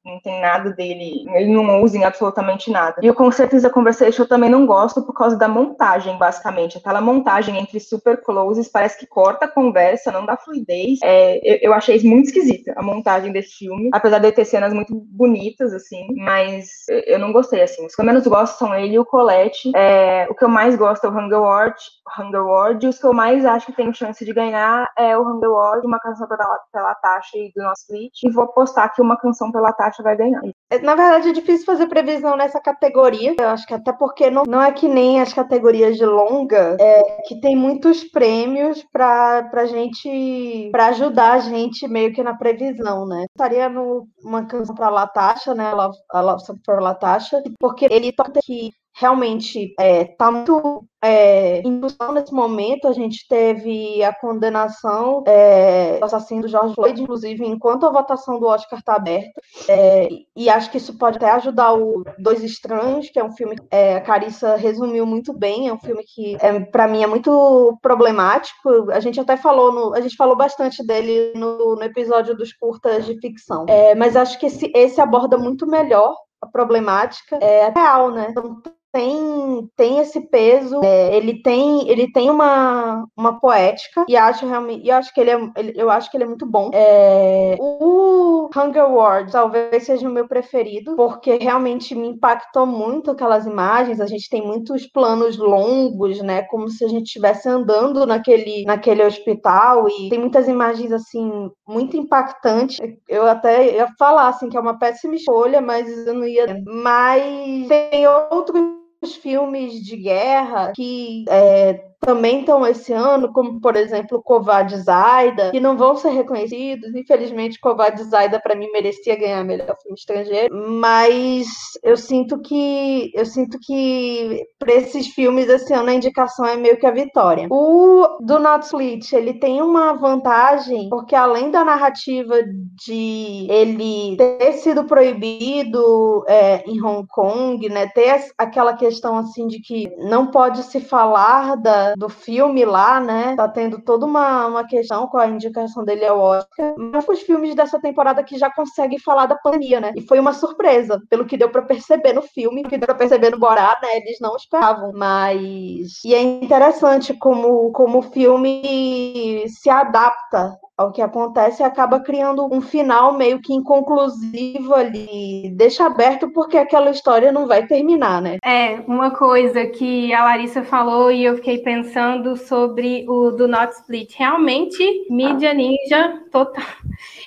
Não 0.05 0.21
tem 0.21 0.41
nada 0.41 0.71
dele, 0.71 1.25
ele 1.35 1.53
não 1.53 1.83
usa 1.83 1.97
em 1.97 2.05
absolutamente 2.05 2.71
nada. 2.71 2.97
E 3.03 3.11
o 3.11 3.15
Concept 3.15 3.55
is 3.55 3.65
a 3.65 3.71
Conversation 3.71 4.23
eu 4.23 4.29
também 4.29 4.51
não 4.51 4.67
gosto 4.67 5.03
por 5.03 5.13
causa 5.13 5.37
da 5.37 5.47
montagem, 5.47 6.19
basicamente. 6.19 6.79
Aquela 6.79 7.01
montagem 7.01 7.57
entre 7.59 7.79
super 7.79 8.21
closes 8.23 8.69
parece 8.69 8.99
que 8.99 9.07
corta 9.07 9.47
conversa, 9.47 9.76
não 10.13 10.27
dá 10.27 10.37
fluidez. 10.37 10.99
É, 11.03 11.39
eu, 11.43 11.71
eu, 11.71 11.75
achei 11.75 12.01
muito 12.03 12.27
esquisita, 12.27 12.75
a 12.77 12.83
montagem 12.83 13.33
desse 13.33 13.57
filme. 13.57 13.91
Apesar 13.93 14.19
de 14.19 14.33
ter 14.33 14.45
cenas 14.45 14.73
muito 14.73 14.95
bonitas, 14.95 15.73
assim, 15.73 16.07
mas 16.17 16.69
eu 17.07 17.19
não 17.19 17.33
gostei, 17.33 17.63
assim. 17.63 17.87
Os 17.87 17.95
que 17.95 18.01
eu 18.01 18.07
menos 18.07 18.27
gosto 18.27 18.59
são 18.59 18.75
ele 18.75 18.95
e 18.95 18.99
o 18.99 19.05
Colette. 19.05 19.71
É, 19.75 20.27
o 20.31 20.35
que 20.35 20.45
eu 20.45 20.49
mais 20.49 20.77
gosto 20.77 21.07
é 21.07 21.09
o 21.09 21.13
Hunger 21.13 21.41
Ward, 21.41 21.77
Hunger 22.19 22.45
Ward, 22.45 22.85
e 22.85 22.89
os 22.89 22.99
que 22.99 23.07
eu 23.07 23.13
mais 23.13 23.45
acho 23.45 23.67
que 23.67 23.73
tem 23.73 23.93
chance 23.93 24.25
de 24.25 24.33
ganhar 24.33 24.91
é 24.99 25.17
o 25.17 25.23
Hunger 25.23 25.51
Ward, 25.51 25.87
uma 25.87 25.99
canção 25.99 26.27
pela, 26.29 26.59
pela 26.73 26.95
Tasha 26.97 27.37
e 27.37 27.53
do 27.55 27.63
nosso 27.63 27.87
Fleet. 27.87 28.13
E 28.25 28.31
vou 28.31 28.45
apostar 28.45 28.95
que 28.95 29.03
uma 29.03 29.17
canção 29.19 29.51
pela 29.51 29.73
Tasha 29.73 30.03
vai 30.03 30.17
ganhar. 30.17 30.43
É, 30.69 30.81
na 30.81 30.95
verdade, 30.95 31.29
é 31.29 31.33
difícil 31.33 31.65
fazer 31.65 31.87
previsão 31.87 32.37
nessa 32.37 32.61
categoria. 32.61 33.35
Eu 33.39 33.49
acho 33.49 33.67
que 33.67 33.75
até 33.75 33.93
porque 33.93 34.31
não, 34.31 34.43
não 34.47 34.61
é 34.61 34.73
que 34.73 34.89
nem 34.89 35.21
as 35.21 35.33
categorias 35.33 35.97
de 35.97 36.05
longa, 36.05 36.77
é, 36.81 37.23
que 37.27 37.41
tem 37.41 37.55
muitos 37.55 38.05
prêmios 38.05 38.85
para 38.93 39.45
pra 39.45 39.67
gente, 39.67 40.69
para 40.73 40.89
ajudar 40.89 41.35
a 41.35 41.39
gente 41.39 41.87
meio 41.87 42.13
que 42.13 42.23
na 42.23 42.35
previsão, 42.35 43.07
né? 43.07 43.27
Estaria 43.31 43.69
numa 43.69 44.45
canção 44.47 44.75
pra 44.75 44.89
Latasha, 44.89 45.55
né? 45.55 45.73
Love, 45.73 45.97
a 46.11 46.21
Love 46.21 46.45
Song 46.45 46.61
for 46.65 46.81
Latasha, 46.83 47.43
porque 47.61 47.87
ele 47.91 48.13
toca 48.13 48.41
que 48.43 48.73
realmente 48.99 49.75
está 49.79 49.85
é, 49.85 50.05
tá 50.05 50.31
muito 50.31 50.85
é, 51.03 51.61
discussão 51.61 52.13
nesse 52.13 52.33
momento. 52.33 52.89
A 52.89 52.93
gente 52.93 53.27
teve 53.29 54.03
a 54.03 54.13
condenação 54.13 55.23
é, 55.27 55.99
do 55.99 56.05
assassino 56.05 56.43
do 56.43 56.49
George 56.49 56.75
Floyd, 56.75 57.03
inclusive, 57.03 57.47
enquanto 57.47 57.85
a 57.85 57.93
votação 57.93 58.41
do 58.41 58.47
Oscar 58.47 58.79
está 58.79 58.95
aberta. 58.95 59.41
É, 59.69 60.09
e 60.35 60.49
acho 60.49 60.71
que 60.71 60.79
isso 60.79 60.97
pode 60.97 61.19
até 61.19 61.31
ajudar 61.33 61.75
o 61.75 62.05
Dois 62.19 62.43
Estranhos, 62.43 63.11
que 63.11 63.19
é 63.19 63.25
um 63.25 63.33
filme 63.33 63.57
que 63.57 63.67
é, 63.71 63.97
a 63.97 64.01
Carissa 64.01 64.57
resumiu 64.57 65.05
muito 65.05 65.35
bem. 65.35 65.69
É 65.69 65.73
um 65.75 65.79
filme 65.79 66.03
que, 66.03 66.39
é, 66.41 66.59
para 66.61 66.89
mim, 66.89 67.03
é 67.03 67.07
muito 67.07 67.79
problemático. 67.83 68.91
A 68.91 69.01
gente 69.01 69.21
até 69.21 69.37
falou, 69.37 69.73
no, 69.73 69.95
a 69.95 70.01
gente 70.01 70.17
falou 70.17 70.35
bastante 70.35 70.85
dele 70.87 71.35
no, 71.37 71.77
no 71.77 71.83
episódio 71.83 72.35
dos 72.35 72.55
curtas 72.55 73.05
de 73.05 73.21
ficção. 73.21 73.67
É, 73.69 73.95
mas 73.95 74.17
acho 74.17 74.39
que 74.39 74.47
esse, 74.47 74.73
esse 74.75 75.01
aborda 75.03 75.37
muito 75.37 75.67
melhor 75.67 76.15
a 76.41 76.47
problemática 76.47 77.39
é 77.41 77.71
real, 77.71 78.11
né? 78.11 78.29
Então, 78.31 78.63
tem, 78.97 79.71
tem 79.77 79.99
esse 79.99 80.23
peso, 80.23 80.81
é, 80.83 81.15
ele 81.15 81.43
tem 81.43 81.87
ele 81.87 82.11
tem 82.11 82.31
uma, 82.31 83.05
uma 83.15 83.39
poética 83.39 84.07
e 84.09 84.17
acho 84.17 84.47
realmente, 84.47 84.87
e 84.87 84.91
acho 84.91 85.13
que 85.13 85.21
ele 85.21 85.31
é, 85.31 85.51
ele, 85.55 85.73
eu 85.77 85.91
acho 85.91 86.11
que 86.11 86.17
ele 86.17 86.25
é 86.25 86.27
muito 86.27 86.47
bom. 86.47 86.71
É, 86.73 87.57
o 87.61 88.49
Hunger 88.57 88.91
Wars 88.91 89.33
talvez 89.33 89.85
seja 89.85 90.09
o 90.09 90.11
meu 90.11 90.27
preferido, 90.27 90.97
porque 90.97 91.37
realmente 91.37 91.95
me 91.95 92.09
impactou 92.09 92.65
muito 92.65 93.11
aquelas 93.11 93.45
imagens. 93.45 94.01
A 94.01 94.07
gente 94.07 94.31
tem 94.31 94.41
muitos 94.41 94.87
planos 94.87 95.37
longos, 95.37 96.23
né, 96.23 96.43
como 96.45 96.71
se 96.71 96.83
a 96.83 96.89
gente 96.89 97.05
estivesse 97.05 97.47
andando 97.49 98.07
naquele 98.07 98.65
naquele 98.65 99.05
hospital 99.05 99.89
e 99.91 100.09
tem 100.09 100.19
muitas 100.19 100.49
imagens 100.49 100.91
assim 100.91 101.51
muito 101.69 101.99
impactantes. 101.99 102.79
Eu 103.07 103.27
até 103.27 103.75
ia 103.75 103.89
falar 103.99 104.29
assim 104.29 104.49
que 104.49 104.57
é 104.57 104.61
uma 104.61 104.79
péssima 104.79 105.15
escolha, 105.15 105.61
mas 105.61 105.87
eu 106.07 106.15
não 106.15 106.27
ia. 106.27 106.47
Mas 106.65 107.69
tem 107.69 108.07
outros 108.31 108.86
filmes 109.17 109.85
de 109.85 109.97
guerra 109.97 110.73
que 110.75 111.25
é, 111.29 111.75
também 112.01 112.41
estão 112.41 112.67
esse 112.67 112.93
ano, 112.93 113.33
como 113.33 113.61
por 113.61 113.77
exemplo 113.77 114.23
Kovad 114.23 114.77
Zaida, 114.77 115.51
que 115.51 115.61
não 115.61 115.77
vão 115.77 115.97
ser 115.97 116.11
reconhecidos. 116.11 116.95
Infelizmente, 116.95 117.61
Kovad 117.61 118.03
Zaida 118.05 118.41
para 118.41 118.55
mim 118.55 118.71
merecia 118.73 119.17
ganhar 119.17 119.45
melhor 119.45 119.77
filme 119.83 119.97
estrangeiro, 119.97 120.55
mas 120.55 121.47
eu 121.83 121.97
sinto 121.97 122.41
que 122.41 123.11
eu 123.15 123.25
sinto 123.25 123.59
que 123.61 124.45
para 124.59 124.75
esses 124.75 125.09
filmes 125.09 125.49
esse 125.49 125.73
ano 125.73 125.91
a 125.91 125.95
indicação 125.95 126.45
é 126.45 126.57
meio 126.57 126.79
que 126.79 126.87
a 126.87 126.91
vitória. 126.91 127.47
O 127.51 128.19
do 128.21 128.39
Not 128.39 128.65
Split, 128.67 129.13
ele 129.13 129.35
tem 129.35 129.63
uma 129.63 129.95
vantagem 129.95 130.89
porque 130.89 131.15
além 131.15 131.51
da 131.51 131.65
narrativa 131.65 132.37
de 132.85 133.47
ele 133.49 134.17
ter 134.17 134.53
sido 134.55 134.85
proibido 134.85 136.25
é, 136.27 136.63
em 136.67 136.83
Hong 136.83 137.07
Kong, 137.09 137.69
né, 137.69 137.87
ter 137.89 138.27
aquela 138.37 138.75
questão 138.75 139.17
assim 139.17 139.47
de 139.47 139.61
que 139.61 139.91
não 139.99 140.29
pode 140.31 140.63
se 140.65 140.81
falar 140.81 141.57
da, 141.57 141.86
do 141.97 142.09
filme 142.09 142.65
lá, 142.65 143.01
né? 143.01 143.35
Tá 143.37 143.49
tendo 143.49 143.81
toda 143.81 144.07
uma, 144.07 144.47
uma 144.47 144.67
questão 144.67 145.07
com 145.07 145.19
a 145.19 145.27
indicação 145.27 145.85
dele 145.85 146.05
ao 146.05 146.19
Oscar. 146.19 146.75
Mas 146.79 147.07
os 147.09 147.21
filmes 147.21 147.55
dessa 147.55 147.81
temporada 147.81 148.23
que 148.23 148.39
já 148.39 148.51
conseguem 148.51 148.99
falar 148.99 149.27
da 149.27 149.37
pandemia, 149.37 149.81
né? 149.81 149.93
E 149.97 150.03
foi 150.03 150.19
uma 150.19 150.33
surpresa, 150.33 151.01
pelo 151.09 151.25
que 151.25 151.37
deu 151.37 151.51
para 151.51 151.63
perceber 151.63 152.13
no 152.13 152.23
filme, 152.23 152.63
que 152.65 152.79
deu 152.79 152.87
pra 152.87 152.95
perceber 152.95 153.31
no 153.31 153.39
Borá, 153.39 153.79
né? 153.83 153.97
Eles 153.97 154.19
não 154.21 154.37
esperavam. 154.37 154.93
Mas. 154.95 156.05
E 156.05 156.15
é 156.15 156.23
interessante 156.23 157.15
como, 157.15 157.71
como 157.73 157.99
o 157.99 158.03
filme 158.03 159.45
se 159.49 159.71
adapta 159.71 160.57
ao 160.77 160.93
que 160.93 161.01
acontece 161.01 161.63
acaba 161.63 162.01
criando 162.01 162.47
um 162.53 162.61
final 162.61 163.15
meio 163.15 163.41
que 163.41 163.55
inconclusivo 163.55 164.75
ali, 164.75 165.51
deixa 165.55 165.87
aberto 165.87 166.31
porque 166.31 166.59
aquela 166.59 166.91
história 166.91 167.33
não 167.33 167.47
vai 167.47 167.67
terminar, 167.67 168.21
né? 168.21 168.37
É, 168.45 168.81
uma 168.87 169.11
coisa 169.11 169.65
que 169.67 170.13
a 170.13 170.25
Larissa 170.25 170.63
falou 170.63 171.11
e 171.11 171.25
eu 171.25 171.37
fiquei 171.37 171.59
pensando 171.59 172.37
sobre 172.37 173.07
o 173.09 173.31
do 173.31 173.49
Not 173.49 173.73
Split. 173.75 174.15
Realmente, 174.17 175.07
mídia 175.11 175.55
ninja 175.55 176.23
total. 176.31 176.65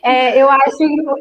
É, 0.04 0.42
eu 0.42 0.50
acho, 0.50 0.78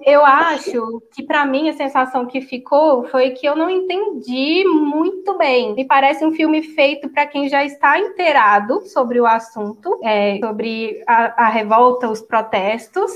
eu 0.06 0.24
acho 0.24 1.02
que 1.14 1.22
para 1.22 1.44
mim 1.44 1.68
a 1.68 1.72
sensação 1.72 2.26
que 2.26 2.40
ficou 2.40 3.04
foi 3.04 3.30
que 3.30 3.46
eu 3.46 3.56
não 3.56 3.68
entendi 3.68 4.64
muito 4.64 5.36
bem. 5.36 5.74
Me 5.74 5.84
parece 5.84 6.24
um 6.24 6.32
filme 6.32 6.62
feito 6.62 7.08
para 7.08 7.26
quem 7.26 7.48
já 7.48 7.64
está 7.64 7.98
inteirado 7.98 8.82
sobre 8.86 9.20
o 9.20 9.26
assunto, 9.26 9.98
é, 10.02 10.38
sobre 10.38 11.02
a, 11.06 11.46
a 11.46 11.48
revolta, 11.48 12.08
os 12.08 12.17
protestos, 12.22 13.12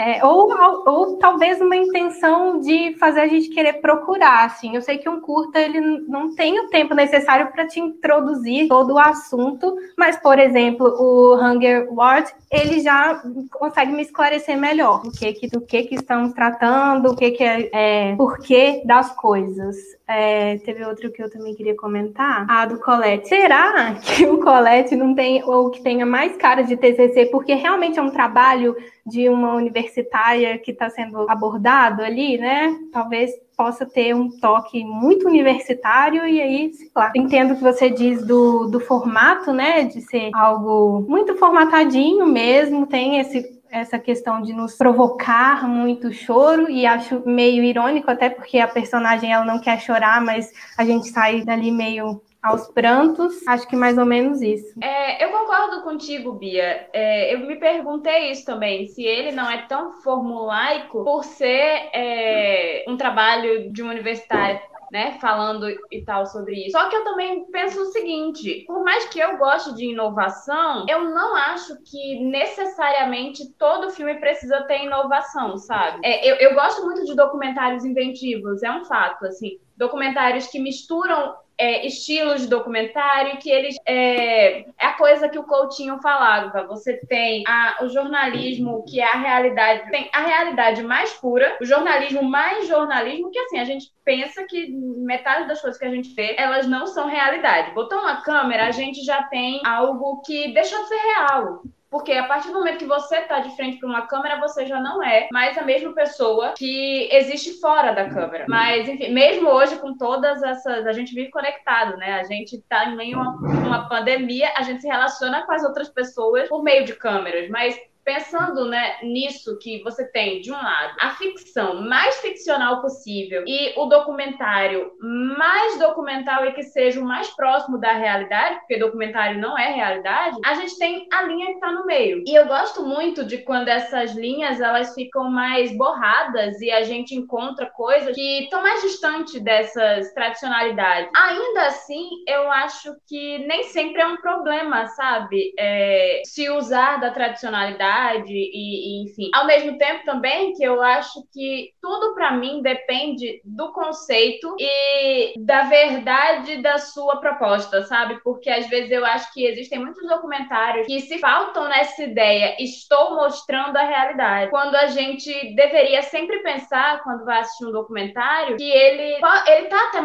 é, 0.00 0.24
ou, 0.24 0.48
ou 0.86 1.18
talvez 1.18 1.60
uma 1.60 1.76
intenção 1.76 2.58
de 2.58 2.96
fazer 2.98 3.20
a 3.20 3.26
gente 3.26 3.50
querer 3.50 3.74
procurar, 3.82 4.46
assim. 4.46 4.74
Eu 4.74 4.80
sei 4.80 4.96
que 4.96 5.06
um 5.06 5.20
curta 5.20 5.60
ele 5.60 5.78
não 6.08 6.34
tem 6.34 6.58
o 6.58 6.68
tempo 6.68 6.94
necessário 6.94 7.52
para 7.52 7.66
te 7.66 7.78
introduzir 7.78 8.66
todo 8.66 8.94
o 8.94 8.98
assunto, 8.98 9.76
mas, 9.98 10.16
por 10.16 10.38
exemplo, 10.38 10.86
o 10.86 11.34
Hunger 11.36 11.92
Ward, 11.92 12.32
ele 12.50 12.80
já 12.80 13.22
consegue 13.52 13.92
me 13.92 14.00
esclarecer 14.00 14.56
melhor 14.56 15.02
do 15.02 15.10
que, 15.10 15.46
do 15.48 15.60
que, 15.60 15.82
que 15.82 15.96
estamos 15.96 16.32
tratando, 16.32 17.10
o 17.10 17.16
que, 17.16 17.32
que 17.32 17.44
é, 17.44 17.68
é 17.70 18.16
porquê 18.16 18.82
das 18.86 19.14
coisas. 19.14 19.76
É, 20.08 20.56
teve 20.64 20.82
outro 20.82 21.12
que 21.12 21.22
eu 21.22 21.30
também 21.30 21.54
queria 21.54 21.76
comentar, 21.76 22.46
a 22.48 22.64
do 22.64 22.80
Colette. 22.80 23.28
Será 23.28 23.94
que 24.00 24.24
o 24.24 24.40
Colette 24.40 24.96
não 24.96 25.14
tem, 25.14 25.44
ou 25.44 25.70
que 25.70 25.82
tenha 25.82 26.06
mais 26.06 26.36
cara 26.38 26.62
de 26.62 26.74
TCC, 26.74 27.26
porque 27.26 27.52
realmente 27.54 27.98
é 27.98 28.02
um 28.02 28.10
trabalho 28.10 28.74
de 29.10 29.28
uma 29.28 29.54
universitária 29.54 30.56
que 30.58 30.70
está 30.70 30.88
sendo 30.88 31.28
abordado 31.28 32.02
ali, 32.02 32.38
né? 32.38 32.74
Talvez 32.92 33.30
possa 33.56 33.84
ter 33.84 34.14
um 34.14 34.30
toque 34.30 34.84
muito 34.84 35.28
universitário 35.28 36.26
e 36.26 36.40
aí, 36.40 36.72
sei 36.72 36.90
lá. 36.96 37.12
Entendo 37.14 37.56
que 37.56 37.62
você 37.62 37.90
diz 37.90 38.24
do, 38.24 38.66
do 38.68 38.80
formato, 38.80 39.52
né? 39.52 39.84
De 39.84 40.00
ser 40.00 40.30
algo 40.32 41.04
muito 41.08 41.36
formatadinho 41.36 42.26
mesmo, 42.26 42.86
tem 42.86 43.18
esse 43.18 43.60
essa 43.70 44.00
questão 44.00 44.42
de 44.42 44.52
nos 44.52 44.74
provocar 44.74 45.68
muito 45.68 46.12
choro 46.12 46.68
e 46.68 46.84
acho 46.84 47.22
meio 47.24 47.62
irônico 47.62 48.10
até 48.10 48.28
porque 48.28 48.58
a 48.58 48.66
personagem 48.66 49.32
ela 49.32 49.44
não 49.44 49.60
quer 49.60 49.80
chorar, 49.80 50.20
mas 50.20 50.52
a 50.76 50.84
gente 50.84 51.08
sai 51.08 51.44
dali 51.44 51.70
meio 51.70 52.20
aos 52.42 52.68
prantos. 52.68 53.46
Acho 53.46 53.68
que 53.68 53.76
mais 53.76 53.98
ou 53.98 54.06
menos 54.06 54.40
isso. 54.40 54.78
É, 54.82 55.24
eu 55.24 55.30
concordo 55.30 55.82
contigo, 55.82 56.32
Bia. 56.32 56.88
É, 56.92 57.34
eu 57.34 57.40
me 57.40 57.56
perguntei 57.56 58.30
isso 58.30 58.44
também, 58.44 58.86
se 58.86 59.02
ele 59.02 59.32
não 59.32 59.50
é 59.50 59.66
tão 59.66 59.92
formulaico 60.02 61.04
por 61.04 61.24
ser 61.24 61.90
é, 61.92 62.84
um 62.88 62.96
trabalho 62.96 63.72
de 63.72 63.82
uma 63.82 63.92
universitária. 63.92 64.60
Né, 64.92 65.16
falando 65.20 65.68
e 65.88 66.02
tal 66.04 66.26
sobre 66.26 66.66
isso. 66.66 66.76
Só 66.76 66.88
que 66.88 66.96
eu 66.96 67.04
também 67.04 67.44
penso 67.52 67.80
o 67.80 67.92
seguinte: 67.92 68.64
por 68.66 68.82
mais 68.82 69.04
que 69.04 69.20
eu 69.20 69.38
goste 69.38 69.72
de 69.76 69.84
inovação, 69.84 70.84
eu 70.88 71.04
não 71.04 71.36
acho 71.36 71.80
que 71.84 72.18
necessariamente 72.24 73.52
todo 73.56 73.90
filme 73.90 74.18
precisa 74.18 74.62
ter 74.62 74.82
inovação, 74.82 75.56
sabe? 75.58 76.00
É, 76.02 76.28
eu, 76.28 76.34
eu 76.38 76.54
gosto 76.56 76.84
muito 76.84 77.04
de 77.04 77.14
documentários 77.14 77.84
inventivos, 77.84 78.64
é 78.64 78.72
um 78.72 78.84
fato, 78.84 79.26
assim, 79.26 79.60
documentários 79.76 80.48
que 80.48 80.58
misturam 80.58 81.36
é, 81.60 81.86
estilos 81.86 82.40
de 82.40 82.48
documentário 82.48 83.38
que 83.38 83.50
eles 83.50 83.76
é, 83.86 84.60
é, 84.60 84.64
a 84.78 84.92
coisa 84.94 85.28
que 85.28 85.38
o 85.38 85.44
Coutinho 85.44 86.00
falava. 86.00 86.66
Você 86.66 86.96
tem 87.06 87.44
a, 87.46 87.84
o 87.84 87.88
jornalismo 87.88 88.82
que 88.88 88.98
é 88.98 89.04
a 89.04 89.18
realidade, 89.18 89.90
tem 89.90 90.08
a 90.12 90.20
realidade 90.20 90.82
mais 90.82 91.12
pura, 91.12 91.58
o 91.60 91.64
jornalismo 91.66 92.22
mais 92.22 92.66
jornalismo 92.66 93.30
que 93.30 93.38
assim 93.38 93.58
a 93.58 93.64
gente 93.64 93.92
pensa 94.02 94.44
que 94.44 94.72
metade 94.72 95.46
das 95.46 95.60
coisas 95.60 95.78
que 95.78 95.84
a 95.84 95.90
gente 95.90 96.14
vê 96.14 96.34
elas 96.38 96.66
não 96.66 96.86
são 96.86 97.06
realidade. 97.06 97.74
Botou 97.74 97.98
uma 97.98 98.22
câmera, 98.22 98.66
a 98.66 98.70
gente 98.70 99.04
já 99.04 99.24
tem 99.24 99.60
algo 99.66 100.22
que 100.22 100.52
deixa 100.54 100.76
de 100.78 100.88
ser 100.88 100.96
real. 100.96 101.62
Porque 101.90 102.12
a 102.12 102.26
partir 102.26 102.48
do 102.48 102.54
momento 102.54 102.78
que 102.78 102.84
você 102.84 103.16
está 103.16 103.40
de 103.40 103.54
frente 103.56 103.78
para 103.78 103.88
uma 103.88 104.06
câmera, 104.06 104.38
você 104.38 104.64
já 104.64 104.80
não 104.80 105.02
é 105.02 105.28
mais 105.32 105.58
a 105.58 105.62
mesma 105.62 105.92
pessoa 105.92 106.54
que 106.56 107.08
existe 107.10 107.60
fora 107.60 107.92
da 107.92 108.08
câmera. 108.08 108.46
Mas, 108.48 108.88
enfim, 108.88 109.12
mesmo 109.12 109.48
hoje, 109.48 109.76
com 109.76 109.96
todas 109.96 110.40
essas. 110.42 110.86
A 110.86 110.92
gente 110.92 111.12
vive 111.12 111.30
conectado, 111.30 111.96
né? 111.96 112.20
A 112.20 112.24
gente 112.24 112.56
está 112.56 112.86
em 112.86 112.96
meio 112.96 113.18
a 113.18 113.30
uma 113.30 113.88
pandemia, 113.88 114.52
a 114.56 114.62
gente 114.62 114.82
se 114.82 114.88
relaciona 114.88 115.44
com 115.44 115.52
as 115.52 115.64
outras 115.64 115.88
pessoas 115.88 116.48
por 116.48 116.62
meio 116.62 116.84
de 116.84 116.94
câmeras. 116.94 117.48
Mas 117.50 117.76
pensando 118.04 118.66
né, 118.66 118.96
nisso 119.02 119.58
que 119.58 119.82
você 119.82 120.06
tem, 120.10 120.40
de 120.40 120.50
um 120.50 120.56
lado, 120.56 120.96
a 121.00 121.10
ficção 121.10 121.82
mais 121.82 122.16
ficcional 122.20 122.80
possível 122.80 123.44
e 123.46 123.78
o 123.78 123.86
documentário 123.86 124.92
mais 125.00 125.78
documental 125.78 126.44
e 126.46 126.52
que 126.52 126.62
seja 126.62 127.00
o 127.00 127.04
mais 127.04 127.28
próximo 127.30 127.78
da 127.78 127.92
realidade, 127.92 128.56
porque 128.60 128.78
documentário 128.78 129.40
não 129.40 129.58
é 129.58 129.72
realidade, 129.72 130.38
a 130.44 130.54
gente 130.54 130.78
tem 130.78 131.06
a 131.12 131.22
linha 131.22 131.46
que 131.46 131.52
está 131.52 131.70
no 131.72 131.86
meio. 131.86 132.22
E 132.26 132.34
eu 132.34 132.46
gosto 132.46 132.84
muito 132.84 133.24
de 133.24 133.38
quando 133.38 133.68
essas 133.68 134.12
linhas 134.12 134.60
elas 134.60 134.94
ficam 134.94 135.30
mais 135.30 135.76
borradas 135.76 136.60
e 136.60 136.70
a 136.70 136.82
gente 136.82 137.14
encontra 137.14 137.66
coisas 137.66 138.14
que 138.14 138.44
estão 138.44 138.62
mais 138.62 138.82
distantes 138.82 139.40
dessas 139.40 140.12
tradicionalidades. 140.14 141.10
Ainda 141.14 141.66
assim, 141.66 142.08
eu 142.26 142.50
acho 142.50 142.94
que 143.06 143.38
nem 143.46 143.64
sempre 143.64 144.00
é 144.00 144.06
um 144.06 144.16
problema, 144.16 144.86
sabe? 144.88 145.52
É, 145.58 146.22
se 146.24 146.48
usar 146.50 146.98
da 147.00 147.10
tradicionalidade 147.10 147.90
e, 148.26 148.50
e, 148.52 149.02
enfim. 149.04 149.30
Ao 149.34 149.46
mesmo 149.46 149.76
tempo 149.78 150.04
também 150.04 150.52
que 150.52 150.62
eu 150.62 150.82
acho 150.82 151.24
que 151.32 151.70
tudo 151.80 152.14
para 152.14 152.32
mim 152.32 152.62
depende 152.62 153.40
do 153.44 153.72
conceito 153.72 154.54
e 154.58 155.34
da 155.38 155.62
verdade 155.62 156.62
da 156.62 156.78
sua 156.78 157.16
proposta, 157.16 157.82
sabe? 157.82 158.20
Porque 158.22 158.50
às 158.50 158.68
vezes 158.68 158.90
eu 158.90 159.04
acho 159.04 159.32
que 159.32 159.44
existem 159.44 159.78
muitos 159.78 160.06
documentários 160.06 160.86
que 160.86 161.00
se 161.00 161.18
faltam 161.18 161.68
nessa 161.68 162.02
ideia, 162.02 162.56
estou 162.58 163.14
mostrando 163.14 163.76
a 163.76 163.82
realidade. 163.82 164.50
Quando 164.50 164.74
a 164.76 164.86
gente 164.86 165.54
deveria 165.54 166.02
sempre 166.02 166.42
pensar 166.42 167.02
quando 167.02 167.24
vai 167.24 167.40
assistir 167.40 167.66
um 167.66 167.72
documentário 167.72 168.56
que 168.56 168.70
ele 168.70 169.20
ele 169.46 169.66
tá 169.68 169.88
até 169.88 170.00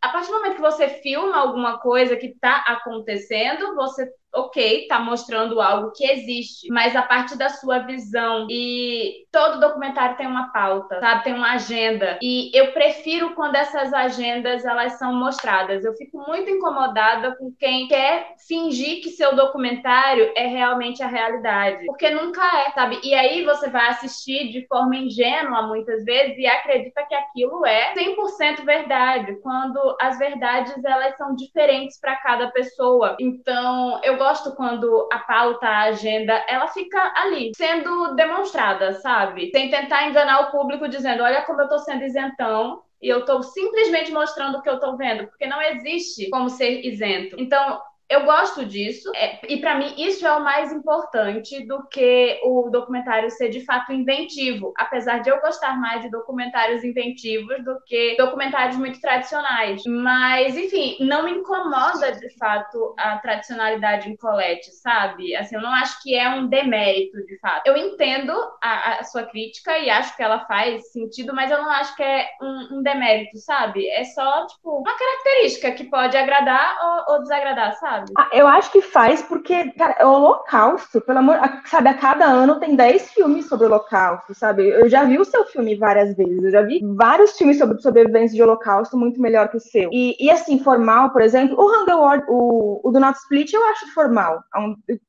a 0.00 0.08
partir 0.10 0.28
do 0.30 0.36
momento 0.36 0.56
que 0.56 0.60
você 0.60 0.88
filma 0.88 1.36
alguma 1.36 1.78
coisa 1.78 2.16
que 2.16 2.26
está 2.26 2.64
acontecendo, 2.66 3.74
você 3.74 4.08
ok, 4.38 4.86
tá 4.88 4.98
mostrando 4.98 5.60
algo 5.60 5.92
que 5.92 6.04
existe, 6.04 6.68
mas 6.70 6.94
a 6.94 7.02
partir 7.02 7.36
da 7.36 7.48
sua 7.48 7.80
visão 7.80 8.46
e 8.50 9.26
todo 9.32 9.60
documentário 9.60 10.16
tem 10.16 10.26
uma 10.26 10.52
pauta, 10.52 11.00
sabe? 11.00 11.24
Tem 11.24 11.34
uma 11.34 11.52
agenda. 11.52 12.18
E 12.22 12.50
eu 12.56 12.72
prefiro 12.72 13.34
quando 13.34 13.56
essas 13.56 13.92
agendas 13.92 14.64
elas 14.64 14.98
são 14.98 15.14
mostradas. 15.14 15.84
Eu 15.84 15.94
fico 15.94 16.18
muito 16.26 16.50
incomodada 16.50 17.36
com 17.36 17.52
quem 17.58 17.88
quer 17.88 18.34
fingir 18.46 19.02
que 19.02 19.10
seu 19.10 19.34
documentário 19.34 20.32
é 20.36 20.46
realmente 20.46 21.02
a 21.02 21.06
realidade, 21.06 21.84
porque 21.86 22.10
nunca 22.10 22.42
é, 22.60 22.70
sabe? 22.72 23.00
E 23.02 23.14
aí 23.14 23.44
você 23.44 23.68
vai 23.68 23.88
assistir 23.88 24.48
de 24.50 24.66
forma 24.66 24.96
ingênua 24.96 25.62
muitas 25.62 26.04
vezes 26.04 26.38
e 26.38 26.46
acredita 26.46 27.04
que 27.04 27.14
aquilo 27.14 27.64
é 27.66 27.94
100% 27.94 28.64
verdade, 28.64 29.36
quando 29.42 29.96
as 30.00 30.18
verdades 30.18 30.82
elas 30.84 31.16
são 31.16 31.34
diferentes 31.34 31.98
para 32.00 32.16
cada 32.16 32.50
pessoa. 32.50 33.16
Então, 33.20 34.00
eu 34.02 34.16
gosto 34.16 34.27
quando 34.56 35.08
a 35.12 35.18
pauta, 35.18 35.66
a 35.66 35.82
agenda, 35.84 36.32
ela 36.48 36.68
fica 36.68 37.12
ali, 37.16 37.52
sendo 37.56 38.14
demonstrada, 38.14 38.94
sabe? 38.94 39.50
Sem 39.50 39.70
tentar 39.70 40.06
enganar 40.08 40.40
o 40.40 40.50
público 40.50 40.88
dizendo, 40.88 41.22
olha 41.22 41.42
como 41.42 41.60
eu 41.60 41.68
tô 41.68 41.78
sendo 41.78 42.04
isentão, 42.04 42.82
e 43.00 43.08
eu 43.08 43.20
estou 43.20 43.42
simplesmente 43.42 44.10
mostrando 44.10 44.58
o 44.58 44.62
que 44.62 44.68
eu 44.68 44.74
estou 44.74 44.96
vendo, 44.96 45.28
porque 45.28 45.46
não 45.46 45.62
existe 45.62 46.28
como 46.30 46.50
ser 46.50 46.84
isento. 46.84 47.36
Então, 47.38 47.80
eu 48.10 48.24
gosto 48.24 48.64
disso, 48.64 49.12
é, 49.14 49.38
e 49.52 49.60
para 49.60 49.74
mim 49.74 49.92
isso 49.98 50.26
é 50.26 50.34
o 50.34 50.42
mais 50.42 50.72
importante 50.72 51.66
do 51.66 51.86
que 51.88 52.40
o 52.42 52.70
documentário 52.70 53.30
ser 53.30 53.50
de 53.50 53.62
fato 53.64 53.92
inventivo, 53.92 54.72
apesar 54.78 55.18
de 55.18 55.28
eu 55.28 55.38
gostar 55.40 55.78
mais 55.78 56.00
de 56.00 56.10
documentários 56.10 56.82
inventivos 56.82 57.62
do 57.62 57.78
que 57.84 58.16
documentários 58.16 58.76
muito 58.76 58.98
tradicionais. 58.98 59.82
Mas, 59.86 60.56
enfim, 60.56 60.96
não 61.00 61.24
me 61.24 61.32
incomoda 61.32 62.12
de 62.12 62.30
fato 62.38 62.94
a 62.98 63.18
tradicionalidade 63.18 64.08
em 64.08 64.16
Colette, 64.16 64.70
sabe? 64.72 65.36
Assim, 65.36 65.56
eu 65.56 65.62
não 65.62 65.72
acho 65.72 66.02
que 66.02 66.14
é 66.14 66.30
um 66.30 66.46
demérito 66.46 67.18
de 67.26 67.38
fato. 67.40 67.66
Eu 67.66 67.76
entendo 67.76 68.32
a, 68.62 69.00
a 69.00 69.04
sua 69.04 69.24
crítica 69.24 69.76
e 69.78 69.90
acho 69.90 70.16
que 70.16 70.22
ela 70.22 70.46
faz 70.46 70.92
sentido, 70.92 71.34
mas 71.34 71.50
eu 71.50 71.62
não 71.62 71.70
acho 71.70 71.94
que 71.94 72.02
é 72.02 72.30
um, 72.40 72.78
um 72.78 72.82
demérito, 72.82 73.36
sabe? 73.36 73.86
É 73.90 74.04
só, 74.04 74.46
tipo, 74.46 74.78
uma 74.78 74.96
característica 74.96 75.72
que 75.72 75.84
pode 75.84 76.16
agradar 76.16 76.78
ou, 76.82 77.14
ou 77.14 77.22
desagradar, 77.22 77.74
sabe? 77.74 77.97
Ah, 78.16 78.28
eu 78.32 78.46
acho 78.46 78.70
que 78.72 78.80
faz 78.80 79.22
porque, 79.22 79.72
cara, 79.72 79.96
é 79.98 80.04
o 80.04 80.10
holocausto, 80.10 81.00
pelo 81.00 81.18
amor, 81.18 81.38
sabe, 81.66 81.88
a 81.88 81.94
cada 81.94 82.24
ano 82.24 82.58
tem 82.58 82.76
10 82.76 83.10
filmes 83.12 83.46
sobre 83.46 83.66
o 83.66 83.68
holocausto, 83.68 84.34
sabe? 84.34 84.68
Eu 84.68 84.88
já 84.88 85.04
vi 85.04 85.18
o 85.18 85.24
seu 85.24 85.44
filme 85.46 85.76
várias 85.76 86.16
vezes, 86.16 86.42
eu 86.42 86.50
já 86.50 86.62
vi 86.62 86.80
vários 86.96 87.36
filmes 87.36 87.58
sobre 87.58 87.80
sobrevivência 87.80 88.34
de 88.34 88.42
holocausto 88.42 88.96
muito 88.96 89.20
melhor 89.20 89.48
que 89.48 89.56
o 89.56 89.60
seu. 89.60 89.88
E, 89.92 90.16
e 90.18 90.30
assim, 90.30 90.58
formal, 90.58 91.10
por 91.10 91.22
exemplo, 91.22 91.56
o 91.58 91.66
Hunger 91.66 91.98
Ward, 91.98 92.24
o, 92.28 92.80
o 92.82 92.90
Do 92.90 93.00
Not 93.00 93.18
Split 93.18 93.52
eu 93.52 93.64
acho 93.68 93.92
formal. 93.92 94.42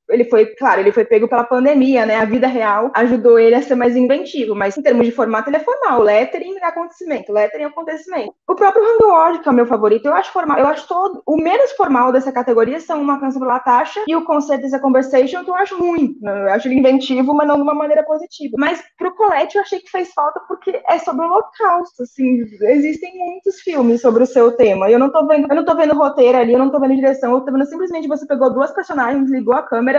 Ele 0.10 0.26
foi, 0.26 0.46
claro, 0.48 0.82
ele 0.82 0.92
foi 0.92 1.06
pego 1.06 1.28
pela 1.28 1.44
pandemia, 1.44 2.06
né? 2.06 2.16
A 2.16 2.26
vida 2.26 2.48
real 2.48 2.92
ajudou 2.96 3.40
ele 3.40 3.56
a 3.56 3.62
ser 3.62 3.76
mais 3.76 3.96
inventivo, 3.96 4.56
mas 4.56 4.78
em 4.78 4.82
termos 4.82 5.06
de 5.06 5.12
formato 5.12 5.50
ele 5.50 5.58
é 5.58 5.60
formal. 5.60 6.02
Lettering 6.02 6.58
é 6.58 6.66
acontecimento, 6.66 7.32
lettering 7.32 7.64
é 7.64 7.68
acontecimento. 7.68 8.34
O 8.48 8.56
próprio 8.56 8.84
Ward, 9.08 9.40
que 9.40 9.48
é 9.48 9.52
o 9.52 9.56
meu 9.56 9.66
favorito, 9.66 10.06
eu 10.06 10.14
acho 10.14 10.32
formal. 10.32 10.58
Eu 10.58 10.68
acho 10.68 10.88
todo. 10.88 11.22
O 11.26 11.38
menos 11.38 11.72
formal 11.74 12.12
dessa 12.12 12.32
categoria 12.32 12.80
são 12.80 13.02
uma 13.02 13.20
canção 13.20 13.40
pela 13.40 13.54
Latasha 13.54 14.04
e 14.08 14.16
o 14.16 14.24
conceito 14.24 14.62
dessa 14.62 14.80
conversation, 14.80 15.44
que 15.44 15.50
eu 15.50 15.56
acho 15.56 15.78
ruim. 15.78 16.16
Eu 16.24 16.50
acho 16.50 16.68
ele 16.68 16.80
inventivo, 16.80 17.34
mas 17.34 17.48
não 17.48 17.56
de 17.56 17.62
uma 17.62 17.74
maneira 17.74 18.04
positiva. 18.04 18.56
Mas 18.58 18.82
pro 18.98 19.16
Colette 19.16 19.56
eu 19.56 19.62
achei 19.62 19.80
que 19.80 19.90
fez 19.90 20.12
falta 20.14 20.40
porque 20.48 20.82
é 20.88 20.98
sobre 21.00 21.26
o 21.26 21.30
holocausto, 21.30 22.04
assim. 22.04 22.42
Existem 22.62 23.18
muitos 23.18 23.60
filmes 23.62 24.02
sobre 24.02 24.24
o 24.24 24.28
seu 24.28 24.52
tema. 24.52 24.90
Eu 24.90 25.00
não 25.00 25.12
tô 25.12 25.26
vendo, 25.28 25.48
eu 25.50 25.56
não 25.56 25.66
tô 25.66 25.76
vendo 25.76 25.96
roteiro 25.96 26.38
ali, 26.38 26.54
eu 26.54 26.60
não 26.60 26.72
tô 26.72 26.80
vendo 26.80 26.96
direção, 26.96 27.34
eu 27.34 27.42
tô 27.42 27.52
vendo 27.52 27.66
simplesmente 27.66 28.08
você 28.08 28.26
pegou 28.26 28.54
duas 28.54 28.72
personagens, 28.72 29.30
ligou 29.30 29.54
a 29.54 29.64
câmera 29.64 29.99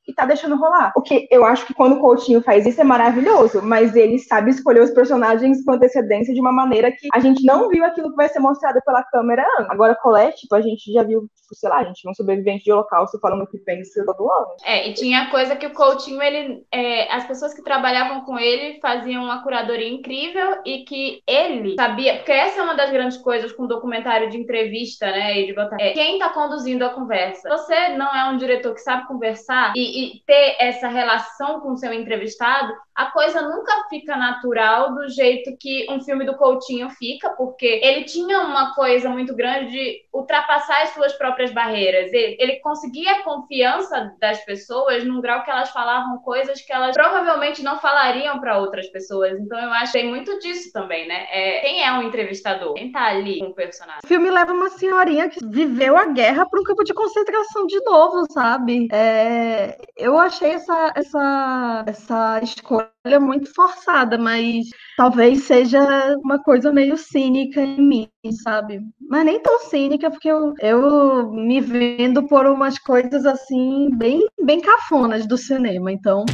e 0.07 0.13
tá 0.13 0.25
deixando 0.25 0.55
rolar. 0.55 0.91
O 0.95 1.01
que 1.01 1.27
eu 1.29 1.45
acho 1.45 1.65
que 1.65 1.73
quando 1.73 1.93
o 1.93 1.99
Coutinho 1.99 2.41
faz 2.41 2.65
isso 2.65 2.81
é 2.81 2.83
maravilhoso, 2.83 3.61
mas 3.61 3.95
ele 3.95 4.19
sabe 4.19 4.51
escolher 4.51 4.81
os 4.81 4.91
personagens 4.91 5.63
com 5.63 5.73
antecedência 5.73 6.33
de 6.33 6.39
uma 6.39 6.51
maneira 6.51 6.91
que 6.91 7.07
a 7.13 7.19
gente 7.19 7.43
não 7.45 7.69
viu 7.69 7.85
aquilo 7.85 8.09
que 8.09 8.15
vai 8.15 8.29
ser 8.29 8.39
mostrado 8.39 8.79
pela 8.85 9.03
câmera 9.03 9.45
antes. 9.59 9.71
Agora, 9.71 9.95
Colette, 9.95 10.41
tipo, 10.41 10.55
a 10.55 10.61
gente 10.61 10.91
já 10.91 11.03
viu, 11.03 11.21
tipo, 11.21 11.55
sei 11.55 11.69
lá, 11.69 11.77
a 11.79 11.83
gente 11.83 12.07
um 12.07 12.13
sobrevivente 12.13 12.63
de 12.63 12.71
holocausto 12.71 13.19
falando 13.19 13.43
o 13.43 13.47
que 13.47 13.57
pensa 13.59 14.03
todo 14.05 14.31
ano. 14.31 14.47
É, 14.65 14.89
e 14.89 14.93
tinha 14.93 15.29
coisa 15.29 15.55
que 15.55 15.67
o 15.67 15.73
Coutinho, 15.73 16.21
ele, 16.21 16.63
é, 16.71 17.13
as 17.13 17.25
pessoas 17.25 17.53
que 17.53 17.63
trabalhavam 17.63 18.21
com 18.21 18.37
ele 18.39 18.79
faziam 18.79 19.23
uma 19.23 19.43
curadoria 19.43 19.89
incrível 19.89 20.57
e 20.65 20.83
que 20.83 21.21
ele 21.27 21.75
sabia, 21.75 22.17
porque 22.17 22.31
essa 22.31 22.59
é 22.59 22.63
uma 22.63 22.75
das 22.75 22.89
grandes 22.89 23.17
coisas 23.17 23.51
com 23.51 23.67
documentário 23.67 24.29
de 24.29 24.37
entrevista, 24.37 25.05
né, 25.05 25.39
e 25.39 25.47
de 25.47 25.53
botar, 25.53 25.77
é, 25.79 25.91
quem 25.91 26.17
tá 26.17 26.29
conduzindo 26.29 26.83
a 26.83 26.89
conversa. 26.89 27.49
Você 27.49 27.89
não 27.89 28.07
é 28.07 28.29
um 28.29 28.37
diretor 28.37 28.73
que 28.73 28.81
sabe 28.81 29.07
conversar 29.07 29.73
e 29.75 29.90
e, 29.91 30.23
ter 30.25 30.55
essa 30.59 30.87
relação 30.87 31.59
com 31.59 31.73
o 31.73 31.77
seu 31.77 31.93
entrevistado, 31.93 32.73
a 32.95 33.07
coisa 33.07 33.41
nunca 33.41 33.71
fica 33.89 34.15
natural 34.15 34.93
do 34.93 35.09
jeito 35.09 35.55
que 35.57 35.87
um 35.89 36.01
filme 36.01 36.25
do 36.25 36.35
Coutinho 36.35 36.89
fica, 36.91 37.29
porque 37.29 37.79
ele 37.83 38.03
tinha 38.03 38.41
uma 38.41 38.73
coisa 38.75 39.09
muito 39.09 39.35
grande 39.35 39.71
de 39.71 40.01
ultrapassar 40.13 40.83
as 40.83 40.89
suas 40.89 41.13
próprias 41.13 41.51
barreiras. 41.51 42.11
Ele, 42.13 42.37
ele 42.39 42.55
conseguia 42.57 43.11
a 43.11 43.23
confiança 43.23 44.13
das 44.19 44.43
pessoas 44.45 45.03
num 45.03 45.21
grau 45.21 45.43
que 45.43 45.51
elas 45.51 45.69
falavam 45.71 46.19
coisas 46.19 46.61
que 46.61 46.71
elas 46.71 46.95
provavelmente 46.95 47.63
não 47.63 47.79
falariam 47.79 48.39
para 48.39 48.59
outras 48.59 48.87
pessoas. 48.87 49.39
Então 49.39 49.59
eu 49.59 49.71
acho 49.71 49.91
que 49.91 49.99
tem 49.99 50.09
muito 50.09 50.37
disso 50.39 50.71
também, 50.71 51.07
né? 51.07 51.27
É, 51.31 51.59
quem 51.61 51.83
é 51.83 51.91
um 51.93 52.03
entrevistador? 52.03 52.73
Quem 52.73 52.91
tá 52.91 53.05
ali 53.05 53.39
com 53.39 53.47
o 53.47 53.53
personagem? 53.53 54.01
O 54.03 54.07
filme 54.07 54.29
leva 54.29 54.53
uma 54.53 54.69
senhorinha 54.69 55.29
que 55.29 55.39
viveu 55.43 55.97
a 55.97 56.05
guerra 56.05 56.45
para 56.45 56.59
um 56.59 56.63
campo 56.63 56.83
de 56.83 56.93
concentração 56.93 57.65
de 57.65 57.79
novo, 57.83 58.25
sabe? 58.31 58.87
É, 58.91 59.77
eu 59.97 60.17
achei 60.17 60.51
essa, 60.51 60.93
essa, 60.95 61.83
essa 61.87 62.39
escolha 62.43 63.19
muito 63.19 63.53
forçada, 63.53 64.17
mas 64.17 64.67
talvez 64.97 65.43
seja 65.43 66.15
uma 66.23 66.41
coisa 66.41 66.71
meio 66.71 66.97
cínica 66.97 67.61
em 67.61 67.81
mim, 67.81 68.09
sabe? 68.43 68.81
Mas 69.09 69.25
nem 69.25 69.39
tão 69.39 69.59
cínica, 69.59 70.09
porque 70.09 70.29
eu, 70.29 70.53
eu 70.59 71.31
me 71.31 71.59
vendo 71.61 72.27
por 72.27 72.45
umas 72.45 72.77
coisas 72.79 73.25
assim, 73.25 73.89
bem, 73.93 74.25
bem 74.43 74.61
cafonas 74.61 75.25
do 75.25 75.37
cinema, 75.37 75.91
então. 75.91 76.25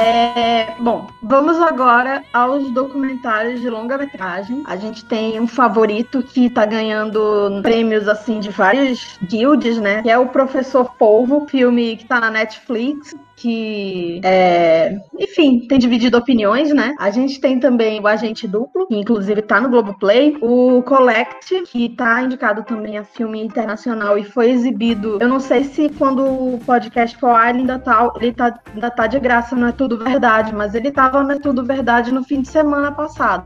É, 0.00 0.74
bom, 0.78 1.08
vamos 1.22 1.60
agora 1.60 2.24
aos 2.32 2.70
documentários 2.70 3.60
de 3.60 3.68
longa-metragem. 3.68 4.62
A 4.64 4.74
gente 4.74 5.04
tem 5.04 5.38
um 5.38 5.46
favorito 5.46 6.22
que 6.22 6.46
está 6.46 6.64
ganhando 6.64 7.60
prêmios 7.62 8.08
assim 8.08 8.40
de 8.40 8.48
vários 8.48 9.18
guilds, 9.22 9.78
né? 9.78 10.02
Que 10.02 10.08
é 10.08 10.16
o 10.16 10.28
Professor 10.28 10.90
Polvo, 10.94 11.46
filme 11.50 11.96
que 11.96 12.04
está 12.04 12.18
na 12.18 12.30
Netflix 12.30 13.14
que, 13.40 14.20
é, 14.22 14.98
enfim, 15.18 15.66
tem 15.66 15.78
dividido 15.78 16.18
opiniões, 16.18 16.74
né? 16.74 16.94
A 16.98 17.10
gente 17.10 17.40
tem 17.40 17.58
também 17.58 17.98
o 17.98 18.06
Agente 18.06 18.46
Duplo, 18.46 18.86
que 18.86 18.94
inclusive 18.94 19.40
tá 19.40 19.58
no 19.58 19.70
Globoplay, 19.70 20.36
o 20.42 20.82
Collect, 20.82 21.62
que 21.62 21.88
tá 21.88 22.20
indicado 22.20 22.62
também 22.64 22.98
a 22.98 23.04
filme 23.04 23.42
internacional 23.42 24.18
e 24.18 24.24
foi 24.24 24.50
exibido, 24.50 25.16
eu 25.20 25.28
não 25.28 25.40
sei 25.40 25.64
se 25.64 25.88
quando 25.88 26.22
o 26.22 26.60
podcast 26.66 27.16
for 27.16 27.30
ar 27.30 27.54
ainda 27.54 27.78
tá, 27.78 28.12
ele 28.20 28.34
tá, 28.34 28.60
ainda 28.74 28.90
tá 28.90 29.06
de 29.06 29.18
graça, 29.18 29.56
não 29.56 29.68
é 29.68 29.72
tudo 29.72 29.96
verdade, 29.96 30.54
mas 30.54 30.74
ele 30.74 30.90
tava 30.90 31.22
no 31.22 31.32
é 31.32 31.38
tudo 31.38 31.64
verdade 31.64 32.12
no 32.12 32.22
fim 32.22 32.42
de 32.42 32.48
semana 32.48 32.92
passado. 32.92 33.44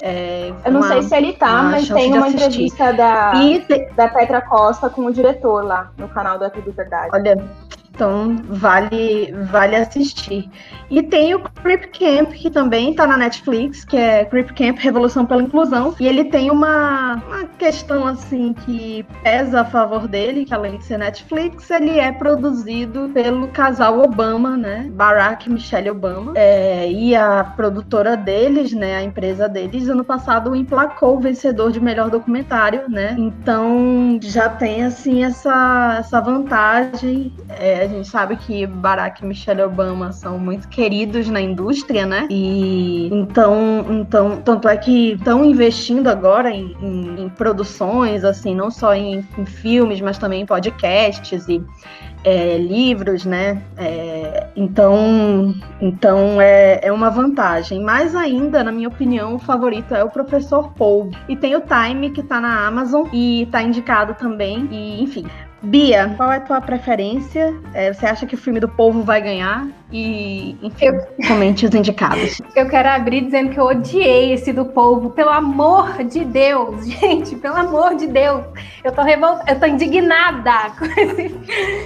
É, 0.00 0.52
eu 0.64 0.72
não 0.72 0.80
uma, 0.80 0.88
sei 0.88 1.02
se 1.02 1.14
ele 1.14 1.32
tá, 1.34 1.64
mas 1.64 1.88
tem 1.88 2.16
uma 2.16 2.28
entrevista 2.28 2.92
da, 2.94 3.32
e 3.34 3.62
da 3.94 4.08
Petra 4.08 4.40
Costa 4.40 4.88
com 4.88 5.04
o 5.04 5.12
diretor 5.12 5.64
lá 5.64 5.90
no 5.98 6.08
canal 6.08 6.38
da 6.38 6.48
Tudo 6.48 6.72
Verdade. 6.72 7.10
Olha, 7.12 7.36
então, 7.98 8.36
vale, 8.48 9.34
vale 9.50 9.74
assistir. 9.74 10.48
E 10.88 11.02
tem 11.02 11.34
o 11.34 11.40
Creep 11.40 11.86
Camp, 11.98 12.30
que 12.30 12.48
também 12.48 12.92
está 12.92 13.08
na 13.08 13.16
Netflix, 13.16 13.84
que 13.84 13.96
é 13.96 14.24
Creep 14.24 14.52
Camp 14.52 14.78
Revolução 14.78 15.26
pela 15.26 15.42
Inclusão. 15.42 15.94
E 15.98 16.06
ele 16.06 16.24
tem 16.26 16.48
uma, 16.48 17.16
uma 17.26 17.44
questão, 17.58 18.06
assim, 18.06 18.54
que 18.64 19.04
pesa 19.22 19.62
a 19.62 19.64
favor 19.64 20.06
dele, 20.06 20.44
que 20.44 20.54
além 20.54 20.78
de 20.78 20.84
ser 20.84 20.98
Netflix, 20.98 21.68
ele 21.70 21.98
é 21.98 22.12
produzido 22.12 23.10
pelo 23.12 23.48
casal 23.48 24.00
Obama, 24.00 24.56
né? 24.56 24.88
Barack 24.92 25.48
e 25.48 25.52
Michelle 25.52 25.90
Obama. 25.90 26.32
É, 26.36 26.90
e 26.90 27.16
a 27.16 27.42
produtora 27.42 28.16
deles, 28.16 28.72
né? 28.72 28.96
A 28.96 29.02
empresa 29.02 29.48
deles, 29.48 29.88
ano 29.88 30.04
passado 30.04 30.54
emplacou 30.54 31.16
o 31.16 31.20
vencedor 31.20 31.72
de 31.72 31.80
melhor 31.80 32.10
documentário, 32.10 32.88
né? 32.88 33.16
Então, 33.18 34.18
já 34.22 34.48
tem, 34.48 34.84
assim, 34.84 35.24
essa, 35.24 35.96
essa 35.98 36.20
vantagem. 36.20 37.32
É, 37.48 37.87
gente 37.88 38.08
sabe 38.08 38.36
que 38.36 38.66
Barack 38.66 39.22
e 39.22 39.26
Michelle 39.26 39.62
Obama 39.62 40.12
são 40.12 40.38
muito 40.38 40.68
queridos 40.68 41.28
na 41.28 41.40
indústria, 41.40 42.06
né? 42.06 42.26
E 42.30 43.08
então, 43.12 43.84
então 43.90 44.40
tanto 44.42 44.68
é 44.68 44.76
que 44.76 45.12
estão 45.12 45.44
investindo 45.44 46.08
agora 46.08 46.50
em, 46.50 46.76
em, 46.80 47.24
em, 47.24 47.28
produções, 47.28 48.24
assim, 48.24 48.54
não 48.54 48.70
só 48.70 48.94
em, 48.94 49.26
em, 49.36 49.46
filmes, 49.46 50.00
mas 50.00 50.18
também 50.18 50.42
em 50.42 50.46
podcasts 50.46 51.48
e 51.48 51.62
é, 52.24 52.58
livros, 52.58 53.24
né? 53.24 53.62
É, 53.76 54.46
então, 54.56 55.54
então 55.80 56.40
é, 56.40 56.80
é 56.82 56.92
uma 56.92 57.10
vantagem. 57.10 57.82
Mais 57.82 58.14
ainda, 58.14 58.62
na 58.64 58.72
minha 58.72 58.88
opinião, 58.88 59.36
o 59.36 59.38
favorito 59.38 59.94
é 59.94 60.02
o 60.04 60.10
Professor 60.10 60.72
Paul. 60.74 61.10
E 61.28 61.36
tem 61.36 61.54
o 61.56 61.62
Time, 61.62 62.10
que 62.10 62.22
tá 62.22 62.40
na 62.40 62.66
Amazon 62.66 63.06
e 63.12 63.46
tá 63.50 63.62
indicado 63.62 64.14
também. 64.14 64.68
E, 64.70 65.02
enfim, 65.02 65.26
Bia, 65.60 66.14
qual 66.16 66.30
é 66.30 66.36
a 66.36 66.40
tua 66.40 66.60
preferência? 66.60 67.52
É, 67.74 67.92
você 67.92 68.06
acha 68.06 68.26
que 68.26 68.34
o 68.34 68.38
filme 68.38 68.60
do 68.60 68.68
povo 68.68 69.02
vai 69.02 69.20
ganhar? 69.20 69.66
E, 69.90 70.56
enfim, 70.62 70.86
eu... 70.86 71.06
comente 71.26 71.64
os 71.64 71.74
indicados. 71.74 72.40
Eu 72.54 72.68
quero 72.68 72.88
abrir 72.88 73.22
dizendo 73.22 73.50
que 73.50 73.60
eu 73.60 73.66
odiei 73.66 74.32
esse 74.32 74.52
do 74.52 74.64
povo. 74.64 75.10
Pelo 75.10 75.30
amor 75.30 76.02
de 76.04 76.24
Deus, 76.24 76.86
gente, 76.88 77.36
pelo 77.36 77.56
amor 77.56 77.94
de 77.94 78.06
Deus. 78.06 78.42
Eu 78.82 78.92
tô 78.92 79.02
revoltada, 79.02 79.52
eu 79.52 79.60
tô 79.60 79.66
indignada 79.66 80.70
com 80.78 80.84
esse. 80.84 81.28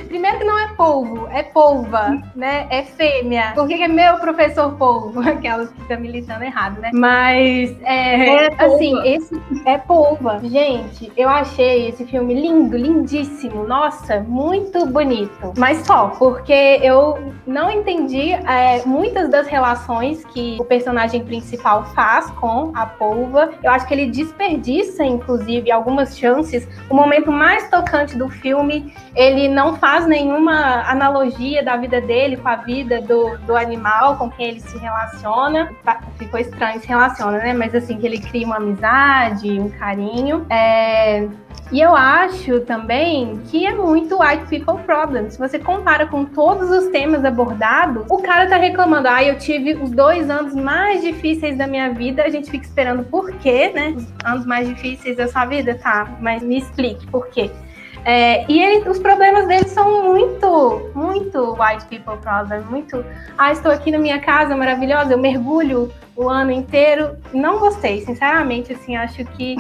Primeiro 0.09 0.39
que 0.39 0.45
não 0.45 0.59
é 0.59 0.69
polvo, 0.69 1.29
é 1.31 1.43
polva, 1.43 2.23
né? 2.35 2.67
É 2.71 2.83
fêmea. 2.83 3.53
Por 3.55 3.69
que 3.69 3.75
é 3.75 3.89
meu 3.89 4.17
professor 4.19 4.73
polvo? 4.77 5.21
Aquelas 5.21 5.71
que 5.71 5.83
estão 5.83 6.01
militando 6.01 6.45
errado, 6.45 6.81
né? 6.81 6.91
Mas, 6.95 7.77
é, 7.83 8.47
é 8.47 8.65
assim, 8.65 8.95
esse 9.05 9.41
é 9.67 9.77
polva. 9.77 10.41
Gente, 10.43 11.13
eu 11.17 11.29
achei 11.29 11.89
esse 11.89 12.05
filme 12.07 12.35
lindo, 12.35 12.77
lindíssimo. 12.77 13.67
Nossa, 13.67 14.21
muito 14.21 14.87
bonito. 14.87 15.53
Mas 15.59 15.79
só, 15.87 16.09
porque 16.19 16.81
eu 16.83 17.33
não 17.47 17.71
entendi 17.71 17.92
entendi 17.93 18.33
é, 18.33 18.83
muitas 18.87 19.29
das 19.29 19.47
relações 19.47 20.25
que 20.25 20.57
o 20.59 20.65
personagem 20.65 21.25
principal 21.25 21.85
faz 21.95 22.31
com 22.33 22.73
a 22.75 22.87
polva. 22.87 23.51
Eu 23.63 23.71
acho 23.71 23.87
que 23.87 23.95
ele 23.95 24.07
desperdiça, 24.07 25.05
inclusive, 25.05 25.71
algumas 25.71 26.17
chances. 26.17 26.67
O 26.89 26.95
momento 26.95 27.31
mais 27.31 27.69
tocante 27.69 28.17
do 28.17 28.29
filme, 28.29 28.93
ele 29.15 29.49
não 29.49 29.77
faz 29.77 30.07
nenhuma 30.07 30.83
analogia 30.89 31.63
da 31.63 31.77
vida 31.77 32.01
dele 32.01 32.37
com 32.37 32.49
a 32.49 32.57
vida 32.57 33.01
do, 33.03 33.37
do 33.39 33.57
animal 33.57 34.17
com 34.17 34.31
quem 34.31 34.49
ele 34.49 34.61
se 34.61 34.79
relaciona. 34.79 35.71
Ficou 36.17 36.41
estranho 36.41 36.81
se 36.81 36.89
relaciona, 36.89 37.39
né? 37.39 37.53
Mas 37.53 37.75
assim, 37.75 37.99
que 37.99 38.07
ele 38.07 38.21
cria 38.21 38.47
uma 38.47 38.57
amizade, 38.57 39.61
um 39.61 39.69
carinho. 39.69 40.47
É, 40.49 41.29
e 41.73 41.81
eu 41.81 41.97
acho 41.97 42.61
também 42.61 43.41
que 43.47 43.67
é 43.67 43.75
muito 43.75 44.21
white 44.21 44.45
people 44.47 44.85
problem. 44.85 45.31
Se 45.31 45.39
você 45.39 45.59
compara 45.59 46.07
com 46.07 46.23
todos 46.23 46.71
os 46.71 46.89
temas 46.89 47.25
abordados, 47.25 47.82
o 48.09 48.23
cara 48.23 48.49
tá 48.49 48.57
reclamando, 48.57 49.09
ah, 49.09 49.23
eu 49.23 49.39
tive 49.39 49.75
os 49.75 49.91
dois 49.91 50.31
anos 50.31 50.55
mais 50.55 51.03
difíceis 51.03 51.57
da 51.57 51.67
minha 51.67 51.93
vida, 51.93 52.23
a 52.23 52.29
gente 52.29 52.51
fica 52.51 52.65
esperando 52.65 53.05
por 53.05 53.33
quê, 53.37 53.71
né? 53.75 53.95
Os 53.97 54.07
anos 54.25 54.47
mais 54.47 54.69
difíceis 54.69 55.17
da 55.17 55.29
sua 55.29 55.45
vida, 55.45 55.75
tá, 55.75 56.17
mas 56.21 56.43
me 56.43 56.59
explique 56.59 57.07
por 57.07 57.29
quê. 57.29 57.51
É, 58.05 58.45
e 58.51 58.61
ele, 58.61 58.89
os 58.89 58.99
problemas 58.99 59.47
dele 59.47 59.69
são 59.69 60.05
muito, 60.05 60.91
muito 60.95 61.53
white 61.53 61.85
people 61.87 62.17
problem, 62.19 62.61
muito. 62.63 63.05
Ah, 63.39 63.53
estou 63.53 63.71
aqui 63.71 63.91
na 63.91 63.99
minha 63.99 64.19
casa 64.21 64.57
maravilhosa, 64.57 65.13
eu 65.13 65.19
mergulho 65.19 65.93
o 66.17 66.29
ano 66.29 66.51
inteiro. 66.51 67.17
Não 67.33 67.59
gostei, 67.59 68.01
sinceramente, 68.03 68.73
assim, 68.73 68.97
acho 68.97 69.25
que. 69.25 69.57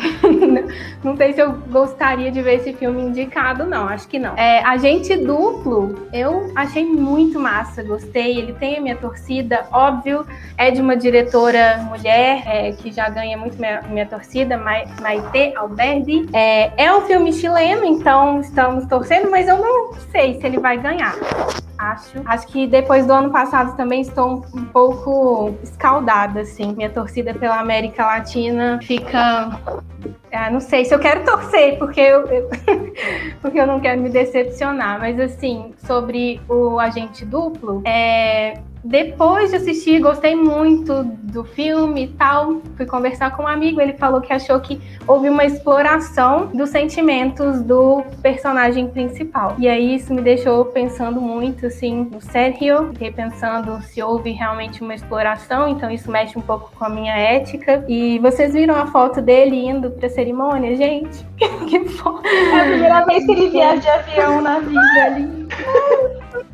não 1.02 1.16
sei 1.16 1.32
se 1.32 1.40
eu 1.40 1.52
gostaria 1.70 2.30
de 2.30 2.42
ver 2.42 2.56
esse 2.56 2.72
filme 2.72 3.02
indicado, 3.02 3.64
não, 3.64 3.88
acho 3.88 4.08
que 4.08 4.18
não. 4.18 4.36
É, 4.36 4.62
Agente 4.64 5.16
Duplo, 5.16 6.08
eu 6.12 6.52
achei 6.54 6.84
muito 6.84 7.38
massa, 7.38 7.82
gostei. 7.82 8.38
Ele 8.38 8.52
tem 8.54 8.76
a 8.76 8.80
minha 8.80 8.96
torcida, 8.96 9.66
óbvio, 9.72 10.26
é 10.56 10.70
de 10.70 10.80
uma 10.80 10.96
diretora 10.96 11.78
mulher 11.88 12.42
é, 12.46 12.72
que 12.72 12.92
já 12.92 13.08
ganha 13.08 13.36
muito 13.36 13.58
minha, 13.58 13.82
minha 13.82 14.06
torcida, 14.06 14.56
Maite 14.56 15.54
Alberdi. 15.56 16.28
É, 16.32 16.84
é 16.84 16.94
um 16.94 17.02
filme 17.02 17.32
chileno, 17.32 17.84
então 17.84 18.40
estamos 18.40 18.86
torcendo, 18.86 19.30
mas 19.30 19.48
eu 19.48 19.58
não 19.58 19.94
sei 20.10 20.40
se 20.40 20.46
ele 20.46 20.58
vai 20.58 20.78
ganhar 20.78 21.14
acho. 21.82 22.22
Acho 22.24 22.46
que 22.46 22.66
depois 22.66 23.06
do 23.06 23.12
ano 23.12 23.30
passado 23.30 23.76
também 23.76 24.00
estou 24.00 24.44
um 24.54 24.64
pouco 24.64 25.54
escaldada, 25.62 26.40
assim. 26.40 26.72
Minha 26.74 26.90
torcida 26.90 27.34
pela 27.34 27.58
América 27.58 28.04
Latina 28.06 28.78
fica. 28.82 29.58
Ah, 30.32 30.50
não 30.50 30.60
sei 30.60 30.84
se 30.84 30.94
eu 30.94 30.98
quero 30.98 31.24
torcer, 31.24 31.78
porque 31.78 32.00
eu, 32.00 32.26
eu 32.26 32.50
porque 33.42 33.60
eu 33.60 33.66
não 33.66 33.80
quero 33.80 34.00
me 34.00 34.08
decepcionar. 34.08 34.98
Mas, 34.98 35.18
assim, 35.20 35.74
sobre 35.86 36.40
o 36.48 36.78
agente 36.78 37.24
duplo, 37.24 37.82
é, 37.84 38.54
depois 38.84 39.50
de 39.50 39.56
assistir, 39.56 40.00
gostei 40.00 40.34
muito 40.34 41.04
do 41.04 41.44
filme 41.44 42.04
e 42.04 42.08
tal. 42.08 42.60
Fui 42.76 42.84
conversar 42.84 43.36
com 43.36 43.44
um 43.44 43.46
amigo, 43.46 43.80
ele 43.80 43.92
falou 43.92 44.20
que 44.20 44.32
achou 44.32 44.58
que 44.60 44.80
houve 45.06 45.28
uma 45.28 45.44
exploração 45.44 46.46
dos 46.46 46.70
sentimentos 46.70 47.62
do 47.62 48.02
personagem 48.20 48.88
principal. 48.88 49.54
E 49.58 49.68
aí 49.68 49.94
isso 49.94 50.12
me 50.12 50.20
deixou 50.20 50.64
pensando 50.66 51.20
muito 51.20 51.66
assim 51.66 52.08
no 52.10 52.20
Sergio, 52.20 52.88
fiquei 52.92 53.12
pensando 53.12 53.80
se 53.82 54.02
houve 54.02 54.32
realmente 54.32 54.82
uma 54.82 54.94
exploração, 54.94 55.68
então 55.68 55.90
isso 55.90 56.10
mexe 56.10 56.36
um 56.36 56.42
pouco 56.42 56.72
com 56.76 56.84
a 56.84 56.88
minha 56.88 57.16
ética. 57.16 57.84
E 57.88 58.18
vocês 58.18 58.52
viram 58.52 58.74
a 58.74 58.86
foto 58.86 59.22
dele 59.22 59.64
indo 59.64 59.90
pra 59.92 60.08
cerimônia, 60.08 60.76
gente? 60.76 61.24
que 61.68 61.88
foda! 61.88 62.28
É 62.28 62.60
a 62.60 62.64
primeira 62.64 63.04
vez 63.04 63.24
que 63.24 63.32
ele 63.32 63.50
viaja 63.50 63.80
de 63.80 63.88
avião 63.88 64.40
na 64.40 64.58
vida 64.58 65.04
ali. 65.04 65.48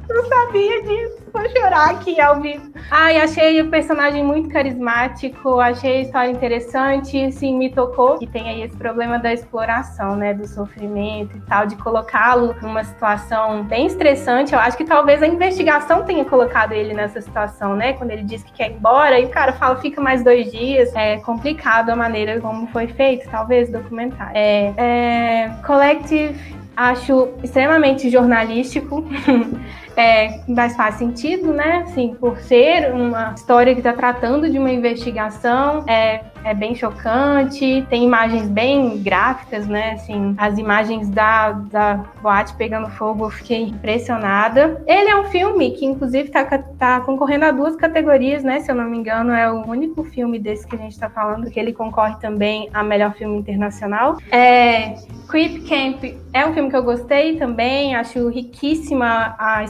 Não 0.09 0.25
sabia 0.25 0.83
disso. 0.83 1.28
Vou 1.39 1.49
chorar 1.51 1.91
aqui 1.91 2.21
ao 2.21 2.41
vivo. 2.41 2.73
Ai, 2.91 3.17
achei 3.19 3.63
o 3.63 3.71
personagem 3.71 4.25
muito 4.25 4.49
carismático, 4.49 5.61
achei 5.61 5.99
a 5.99 6.01
história 6.01 6.31
interessante, 6.33 7.31
sim, 7.31 7.57
me 7.57 7.71
tocou. 7.71 8.19
E 8.21 8.27
tem 8.27 8.49
aí 8.49 8.63
esse 8.63 8.77
problema 8.77 9.21
da 9.21 9.33
exploração, 9.33 10.17
né? 10.17 10.35
Do 10.35 10.49
sofrimento 10.49 11.37
e 11.37 11.41
tal, 11.43 11.65
de 11.65 11.77
colocá-lo 11.77 12.57
numa 12.61 12.83
situação 12.83 13.63
bem 13.63 13.87
estressante. 13.87 14.53
Eu 14.53 14.59
acho 14.59 14.77
que 14.77 14.85
talvez 14.85 15.23
a 15.23 15.29
investigação 15.29 16.03
tenha 16.03 16.25
colocado 16.25 16.73
ele 16.73 16.93
nessa 16.93 17.21
situação, 17.21 17.77
né? 17.77 17.93
Quando 17.93 18.11
ele 18.11 18.25
diz 18.25 18.43
que 18.43 18.53
quer 18.53 18.73
ir 18.73 18.75
embora, 18.75 19.21
e 19.21 19.27
o 19.27 19.29
cara 19.29 19.53
fala, 19.53 19.77
fica 19.77 20.01
mais 20.01 20.25
dois 20.25 20.51
dias. 20.51 20.93
É 20.97 21.19
complicado 21.19 21.91
a 21.91 21.95
maneira 21.95 22.41
como 22.41 22.67
foi 22.67 22.89
feito, 22.89 23.31
talvez, 23.31 23.69
o 23.69 23.73
documentário. 23.73 24.33
É, 24.35 24.75
é 24.77 25.51
Collective 25.65 26.59
acho 26.79 27.31
extremamente 27.43 28.09
jornalístico. 28.09 29.05
é, 29.99 30.39
mas 30.47 30.77
faz 30.77 30.95
sentido, 30.95 31.53
né? 31.53 31.83
Assim, 31.85 32.15
por 32.15 32.39
ser 32.39 32.93
uma 32.95 33.35
história 33.35 33.75
que 33.75 33.81
está 33.81 33.93
tratando 33.93 34.49
de 34.49 34.57
uma 34.57 34.71
investigação, 34.71 35.85
é, 35.89 36.21
é 36.45 36.55
bem 36.55 36.73
chocante, 36.75 37.85
tem 37.91 38.05
imagens 38.05 38.49
bem 38.49 39.03
gráficas, 39.03 39.67
né? 39.67 39.95
Assim, 39.95 40.37
as 40.39 40.57
imagens 40.57 41.11
da, 41.11 41.51
da 41.51 42.05
boate 42.23 42.55
pegando 42.55 42.89
fogo, 42.91 43.25
eu 43.25 43.31
fiquei 43.31 43.63
impressionada. 43.63 44.81
Ele 44.87 45.11
é 45.11 45.21
um 45.21 45.25
filme 45.25 45.73
que, 45.73 45.85
inclusive, 45.85 46.29
está 46.29 46.45
tá 46.45 47.01
concorrendo 47.01 47.47
a 47.47 47.51
duas 47.51 47.75
categorias, 47.75 48.45
né? 48.45 48.61
Se 48.61 48.71
eu 48.71 48.77
não 48.77 48.85
me 48.85 48.97
engano, 48.97 49.33
é 49.33 49.51
o 49.51 49.67
único 49.69 50.05
filme 50.05 50.39
desse 50.39 50.65
que 50.65 50.77
a 50.77 50.79
gente 50.79 50.93
está 50.93 51.11
falando, 51.11 51.51
que 51.51 51.59
ele 51.59 51.73
concorre 51.73 52.15
também 52.21 52.69
a 52.73 52.85
melhor 52.85 53.15
filme 53.15 53.37
internacional. 53.37 54.17
É, 54.31 54.95
Creep 55.29 55.69
Camp 55.69 56.05
é 56.33 56.47
um 56.47 56.55
filme 56.55 56.71
que 56.71 56.77
eu 56.77 56.83
gostei 56.83 57.37
também, 57.37 57.97
acho 57.97 58.29
riquíssima 58.29 59.35
a 59.39 59.65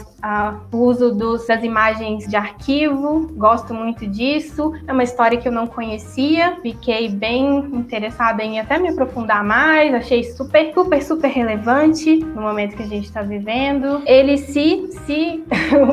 o 0.72 0.76
uso 0.78 1.14
dos, 1.14 1.46
das 1.46 1.62
imagens 1.62 2.26
de 2.26 2.36
arquivo, 2.36 3.30
gosto 3.34 3.72
muito 3.72 4.06
disso. 4.06 4.72
É 4.86 4.92
uma 4.92 5.04
história 5.04 5.38
que 5.38 5.46
eu 5.46 5.52
não 5.52 5.66
conhecia, 5.66 6.56
fiquei 6.60 7.08
bem 7.08 7.58
interessada 7.72 8.42
em 8.42 8.58
até 8.58 8.78
me 8.78 8.88
aprofundar 8.88 9.44
mais, 9.44 9.94
achei 9.94 10.24
super, 10.24 10.72
super, 10.74 11.02
super 11.02 11.28
relevante 11.28 12.16
no 12.16 12.42
momento 12.42 12.76
que 12.76 12.82
a 12.82 12.86
gente 12.86 13.04
está 13.04 13.22
vivendo. 13.22 14.02
Ele, 14.06 14.36
se, 14.38 14.88
se 15.06 15.44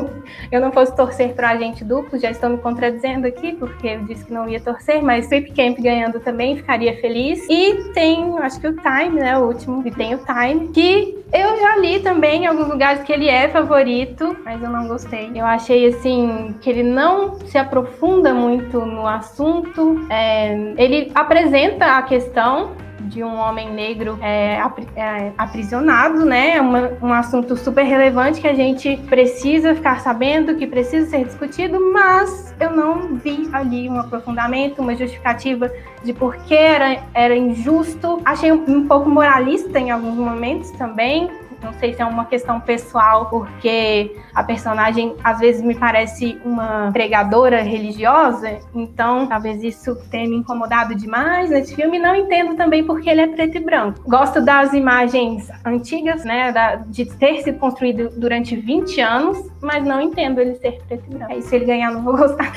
eu 0.50 0.60
não 0.60 0.72
fosse 0.72 0.94
torcer 0.96 1.34
para 1.34 1.50
agente 1.50 1.84
duplo, 1.84 2.18
já 2.18 2.30
estou 2.30 2.50
me 2.50 2.58
contradizendo 2.58 3.26
aqui, 3.26 3.52
porque 3.52 3.88
eu 3.88 4.04
disse 4.04 4.24
que 4.24 4.32
não 4.32 4.48
ia 4.48 4.60
torcer, 4.60 5.02
mas 5.02 5.26
Sweep 5.26 5.52
Camp 5.52 5.78
ganhando 5.78 6.18
também, 6.20 6.56
ficaria 6.56 7.00
feliz. 7.00 7.46
E 7.48 7.92
tem, 7.92 8.36
acho 8.38 8.60
que 8.60 8.66
o 8.66 8.76
Time, 8.76 9.20
né, 9.20 9.38
o 9.38 9.46
último, 9.46 9.82
que 9.82 9.90
tem 9.90 10.14
o 10.14 10.18
Time, 10.18 10.68
que 10.68 11.16
eu 11.32 11.56
já 11.60 11.76
li 11.76 12.00
também 12.00 12.44
em 12.44 12.46
alguns 12.46 12.68
lugares 12.68 13.02
que 13.02 13.12
ele 13.12 13.28
é 13.28 13.48
favorito, 13.48 14.15
mas 14.44 14.62
eu 14.62 14.70
não 14.70 14.86
gostei. 14.88 15.30
Eu 15.34 15.44
achei 15.44 15.86
assim 15.88 16.54
que 16.60 16.70
ele 16.70 16.82
não 16.82 17.38
se 17.40 17.58
aprofunda 17.58 18.32
muito 18.32 18.80
no 18.80 19.06
assunto. 19.06 20.06
É, 20.10 20.74
ele 20.76 21.10
apresenta 21.14 21.96
a 21.96 22.02
questão 22.02 22.72
de 23.06 23.22
um 23.22 23.36
homem 23.36 23.72
negro 23.72 24.18
é, 24.20 24.58
é, 24.96 25.32
aprisionado, 25.38 26.24
né? 26.24 26.56
É 26.56 26.60
uma, 26.60 26.92
um 27.00 27.12
assunto 27.12 27.56
super 27.56 27.84
relevante 27.84 28.40
que 28.40 28.48
a 28.48 28.54
gente 28.54 28.96
precisa 29.08 29.74
ficar 29.74 30.00
sabendo, 30.00 30.56
que 30.56 30.66
precisa 30.66 31.08
ser 31.08 31.24
discutido, 31.24 31.92
mas 31.92 32.54
eu 32.58 32.70
não 32.70 33.16
vi 33.16 33.48
ali 33.52 33.88
um 33.88 33.98
aprofundamento, 33.98 34.80
uma 34.80 34.94
justificativa 34.94 35.70
de 36.02 36.12
por 36.12 36.36
que 36.36 36.54
era, 36.54 37.02
era 37.14 37.36
injusto. 37.36 38.20
Achei 38.24 38.52
um, 38.52 38.64
um 38.66 38.86
pouco 38.86 39.08
moralista 39.08 39.78
em 39.78 39.90
alguns 39.90 40.16
momentos 40.16 40.70
também, 40.72 41.30
não 41.66 41.72
sei 41.74 41.92
se 41.92 42.00
é 42.00 42.04
uma 42.04 42.24
questão 42.24 42.60
pessoal, 42.60 43.26
porque 43.26 44.16
a 44.32 44.42
personagem 44.42 45.16
às 45.22 45.40
vezes 45.40 45.62
me 45.62 45.74
parece 45.74 46.40
uma 46.44 46.90
pregadora 46.92 47.60
religiosa, 47.62 48.60
então 48.74 49.26
talvez 49.26 49.62
isso 49.62 49.96
tenha 50.10 50.28
me 50.28 50.36
incomodado 50.36 50.94
demais 50.94 51.50
nesse 51.50 51.74
filme. 51.74 51.98
Não 51.98 52.14
entendo 52.14 52.54
também 52.54 52.84
porque 52.84 53.10
ele 53.10 53.20
é 53.20 53.26
preto 53.26 53.56
e 53.56 53.60
branco. 53.60 54.00
Gosto 54.08 54.40
das 54.40 54.72
imagens 54.72 55.50
antigas, 55.64 56.24
né, 56.24 56.52
da, 56.52 56.76
de 56.76 57.04
ter 57.04 57.42
sido 57.42 57.58
construído 57.58 58.10
durante 58.16 58.54
20 58.54 59.00
anos, 59.00 59.50
mas 59.60 59.84
não 59.84 60.00
entendo 60.00 60.40
ele 60.40 60.54
ser 60.54 60.80
preto 60.86 61.04
e 61.10 61.14
branco. 61.14 61.42
Se 61.42 61.56
ele 61.56 61.64
ganhar, 61.64 61.90
não 61.90 62.02
vou 62.02 62.16
gostar. 62.16 62.52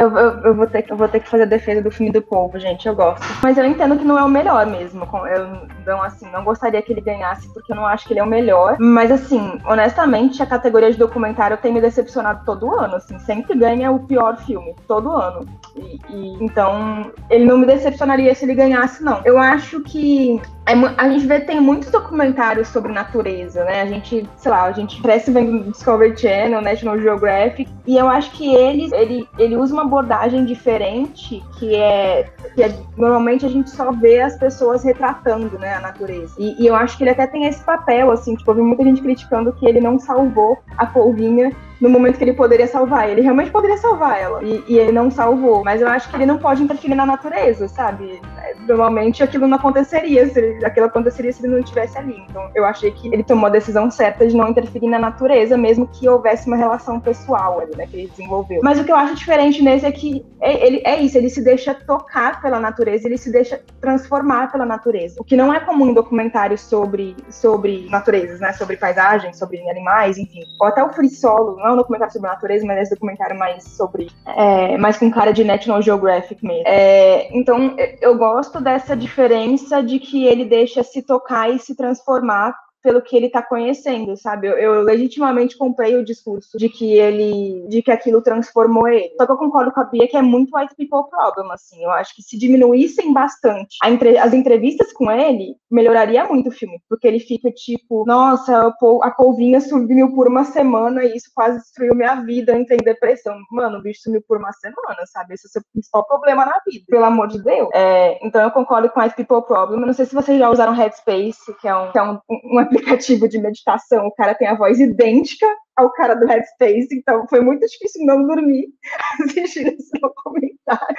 Eu, 0.00 0.08
eu, 0.16 0.30
eu, 0.44 0.54
vou 0.54 0.66
ter, 0.66 0.86
eu 0.88 0.96
vou 0.96 1.06
ter 1.08 1.20
que 1.20 1.28
fazer 1.28 1.42
a 1.42 1.46
defesa 1.46 1.82
do 1.82 1.90
filme 1.90 2.10
do 2.10 2.22
povo, 2.22 2.58
gente. 2.58 2.88
Eu 2.88 2.94
gosto. 2.94 3.22
Mas 3.42 3.58
eu 3.58 3.66
entendo 3.66 3.98
que 3.98 4.04
não 4.04 4.18
é 4.18 4.24
o 4.24 4.28
melhor 4.30 4.64
mesmo. 4.64 5.06
Eu 5.26 5.68
não, 5.90 6.02
assim, 6.02 6.30
não 6.30 6.44
gostaria 6.44 6.80
que 6.80 6.92
ele 6.92 7.00
ganhasse, 7.00 7.52
porque 7.52 7.72
eu 7.72 7.76
não 7.76 7.86
acho 7.86 8.06
que 8.06 8.12
ele 8.12 8.20
é 8.20 8.22
o 8.22 8.26
melhor. 8.26 8.76
Mas, 8.78 9.10
assim, 9.10 9.58
honestamente, 9.64 10.42
a 10.42 10.46
categoria 10.46 10.90
de 10.90 10.98
documentário 10.98 11.56
tem 11.56 11.72
me 11.72 11.80
decepcionado 11.80 12.44
todo 12.44 12.72
ano. 12.74 12.96
Assim, 12.96 13.18
sempre 13.18 13.58
ganha 13.58 13.90
o 13.90 14.00
pior 14.00 14.36
filme, 14.38 14.74
todo 14.86 15.10
ano. 15.10 15.46
E, 15.76 15.98
e, 16.08 16.44
então, 16.44 17.10
ele 17.28 17.44
não 17.44 17.58
me 17.58 17.66
decepcionaria 17.66 18.34
se 18.34 18.44
ele 18.44 18.54
ganhasse, 18.54 19.02
não. 19.02 19.20
Eu 19.24 19.38
acho 19.38 19.80
que 19.80 20.40
é, 20.66 20.72
a 20.96 21.08
gente 21.08 21.26
vê 21.26 21.40
tem 21.40 21.60
muitos 21.60 21.90
documentários 21.90 22.68
sobre 22.68 22.92
natureza, 22.92 23.64
né? 23.64 23.82
A 23.82 23.86
gente, 23.86 24.28
sei 24.36 24.50
lá, 24.50 24.64
a 24.64 24.72
gente 24.72 25.02
cresce 25.02 25.32
vendo 25.32 25.70
Discovery 25.70 26.16
Channel, 26.16 26.60
National 26.60 26.98
Geographic, 26.98 27.68
e 27.86 27.96
eu 27.96 28.08
acho 28.08 28.30
que 28.32 28.54
ele, 28.54 28.88
ele, 28.94 29.28
ele 29.36 29.56
usa 29.56 29.72
uma 29.72 29.82
abordagem 29.82 30.44
diferente, 30.44 31.42
que 31.58 31.74
é, 31.74 32.30
que 32.54 32.62
é 32.62 32.72
normalmente 32.96 33.44
a 33.44 33.48
gente 33.48 33.70
só 33.70 33.90
vê 33.90 34.20
as 34.20 34.36
pessoas 34.36 34.84
retratando, 34.84 35.58
né, 35.58 35.79
natureza. 35.80 36.34
E, 36.38 36.62
e, 36.62 36.66
eu 36.66 36.74
acho 36.74 36.96
que 36.96 37.04
ele 37.04 37.10
até 37.10 37.26
tem 37.26 37.46
esse 37.46 37.62
papel, 37.62 38.10
assim, 38.10 38.34
tipo, 38.34 38.50
eu 38.50 38.54
vi 38.54 38.62
muita 38.62 38.84
gente 38.84 39.02
criticando 39.02 39.52
que 39.52 39.66
ele 39.66 39.80
não 39.80 39.98
salvou 39.98 40.58
a 40.76 40.86
polvinha 40.86 41.52
no 41.80 41.88
momento 41.88 42.18
que 42.18 42.24
ele 42.24 42.32
poderia 42.32 42.66
salvar. 42.66 43.08
Ele 43.08 43.20
realmente 43.20 43.50
poderia 43.50 43.76
salvar 43.78 44.20
ela. 44.20 44.42
E, 44.42 44.64
e 44.68 44.78
ele 44.78 44.92
não 44.92 45.10
salvou. 45.10 45.64
Mas 45.64 45.80
eu 45.80 45.88
acho 45.88 46.08
que 46.08 46.16
ele 46.16 46.26
não 46.26 46.38
pode 46.38 46.62
interferir 46.62 46.94
na 46.94 47.06
natureza, 47.06 47.68
sabe? 47.68 48.20
Normalmente 48.68 49.22
aquilo 49.22 49.46
não 49.46 49.56
aconteceria 49.56 50.28
se 50.28 50.38
ele, 50.38 50.64
aquilo 50.64 50.86
aconteceria 50.86 51.32
se 51.32 51.44
ele 51.44 51.52
não 51.52 51.60
estivesse 51.60 51.96
ali. 51.98 52.24
Então 52.28 52.50
eu 52.54 52.64
achei 52.64 52.90
que 52.90 53.08
ele 53.12 53.22
tomou 53.22 53.46
a 53.46 53.50
decisão 53.50 53.90
certa 53.90 54.26
de 54.26 54.36
não 54.36 54.48
interferir 54.48 54.88
na 54.88 54.98
natureza, 54.98 55.56
mesmo 55.56 55.86
que 55.86 56.08
houvesse 56.08 56.46
uma 56.46 56.56
relação 56.56 57.00
pessoal 57.00 57.60
ali, 57.60 57.76
né, 57.76 57.86
que 57.86 57.96
ele 57.96 58.08
desenvolveu. 58.08 58.60
Mas 58.62 58.78
o 58.78 58.84
que 58.84 58.92
eu 58.92 58.96
acho 58.96 59.14
diferente 59.14 59.62
nesse 59.62 59.86
é 59.86 59.92
que 59.92 60.24
é, 60.40 60.66
ele, 60.66 60.82
é 60.84 61.00
isso, 61.00 61.16
ele 61.16 61.30
se 61.30 61.42
deixa 61.42 61.74
tocar 61.74 62.40
pela 62.40 62.60
natureza, 62.60 63.06
ele 63.06 63.18
se 63.18 63.30
deixa 63.30 63.60
transformar 63.80 64.50
pela 64.50 64.66
natureza. 64.66 65.16
O 65.18 65.24
que 65.24 65.36
não 65.36 65.52
é 65.52 65.60
comum 65.60 65.88
em 65.88 65.94
documentários 65.94 66.60
sobre, 66.60 67.16
sobre 67.30 67.88
naturezas, 67.90 68.40
né? 68.40 68.52
Sobre 68.52 68.76
paisagens, 68.76 69.38
sobre 69.38 69.58
animais, 69.68 70.18
enfim. 70.18 70.44
Ou 70.60 70.66
até 70.68 70.82
o 70.82 70.90
Free 70.90 71.10
Solo, 71.10 71.56
não 71.56 71.69
é 71.70 71.74
um 71.74 71.76
documentário 71.76 72.12
sobre 72.12 72.28
natureza, 72.28 72.66
mas 72.66 72.78
é 72.78 72.82
esse 72.82 72.94
documentário 72.94 73.38
mais 73.38 73.64
sobre. 73.64 74.08
É, 74.26 74.76
mais 74.78 74.96
com 74.96 75.10
cara 75.10 75.32
de 75.32 75.44
National 75.44 75.82
Geographic 75.82 76.44
mesmo. 76.44 76.64
É, 76.66 77.28
então, 77.36 77.76
eu 78.00 78.16
gosto 78.16 78.60
dessa 78.60 78.96
diferença 78.96 79.82
de 79.82 79.98
que 79.98 80.24
ele 80.24 80.44
deixa 80.44 80.82
se 80.82 81.02
tocar 81.02 81.50
e 81.50 81.58
se 81.58 81.74
transformar 81.74 82.54
pelo 82.82 83.02
que 83.02 83.16
ele 83.16 83.26
está 83.26 83.42
conhecendo, 83.42 84.16
sabe? 84.16 84.48
Eu, 84.48 84.54
eu, 84.54 84.82
legitimamente 84.82 85.56
comprei 85.56 85.96
o 85.96 86.04
discurso 86.04 86.56
de 86.56 86.68
que 86.68 86.92
ele, 86.92 87.66
de 87.68 87.82
que 87.82 87.90
aquilo 87.90 88.22
transformou 88.22 88.88
ele. 88.88 89.12
Só 89.16 89.26
que 89.26 89.32
eu 89.32 89.36
concordo 89.36 89.72
com 89.72 89.80
a 89.80 89.84
Bia 89.84 90.08
que 90.08 90.16
é 90.16 90.22
muito 90.22 90.56
white 90.56 90.74
people 90.74 91.08
problem, 91.10 91.50
assim. 91.52 91.82
Eu 91.82 91.90
acho 91.90 92.14
que 92.14 92.22
se 92.22 92.38
diminuíssem 92.38 93.12
bastante 93.12 93.76
entre, 93.84 94.18
as 94.18 94.32
entrevistas 94.32 94.92
com 94.92 95.10
ele, 95.10 95.56
melhoraria 95.70 96.24
muito 96.24 96.48
o 96.48 96.52
filme, 96.52 96.80
porque 96.88 97.06
ele 97.06 97.20
fica 97.20 97.50
tipo, 97.50 98.04
nossa, 98.06 98.74
a 99.02 99.10
polvinha 99.10 99.60
sumiu 99.60 100.14
por 100.14 100.28
uma 100.28 100.44
semana 100.44 101.04
e 101.04 101.16
isso 101.16 101.30
quase 101.34 101.58
destruiu 101.58 101.94
minha 101.94 102.16
vida, 102.16 102.56
entrei 102.56 102.78
em 102.78 102.84
depressão. 102.84 103.36
Mano, 103.50 103.78
o 103.78 103.82
bicho 103.82 104.02
sumiu 104.02 104.22
por 104.26 104.38
uma 104.38 104.52
semana, 104.52 105.04
sabe? 105.06 105.34
Esse 105.34 105.46
é 105.46 105.48
o 105.48 105.52
seu 105.52 105.62
principal 105.72 106.06
problema 106.06 106.44
na 106.46 106.60
vida, 106.66 106.84
pelo 106.88 107.04
amor 107.04 107.28
de 107.28 107.42
Deus. 107.42 107.68
É, 107.74 108.18
então 108.26 108.42
eu 108.42 108.50
concordo 108.50 108.88
com 108.90 109.00
white 109.00 109.16
people 109.16 109.42
problem. 109.42 109.80
Não 109.80 109.92
sei 109.92 110.06
se 110.06 110.14
vocês 110.14 110.38
já 110.38 110.48
usaram 110.50 110.72
Headspace, 110.72 111.54
que 111.60 111.68
é 111.68 111.74
um, 111.74 111.90
que 111.90 111.98
é 111.98 112.02
um, 112.02 112.18
um 112.28 112.60
aplicativo 112.70 113.28
de 113.28 113.38
meditação, 113.38 114.06
o 114.06 114.14
cara 114.14 114.34
tem 114.34 114.48
a 114.48 114.56
voz 114.56 114.78
idêntica 114.78 115.46
ao 115.76 115.92
cara 115.92 116.14
do 116.14 116.26
Headspace, 116.26 116.88
então 116.92 117.26
foi 117.28 117.40
muito 117.40 117.66
difícil 117.66 118.04
não 118.06 118.26
dormir 118.26 118.68
assistindo 119.24 119.68
esse 119.68 119.90
documentário. 120.00 120.96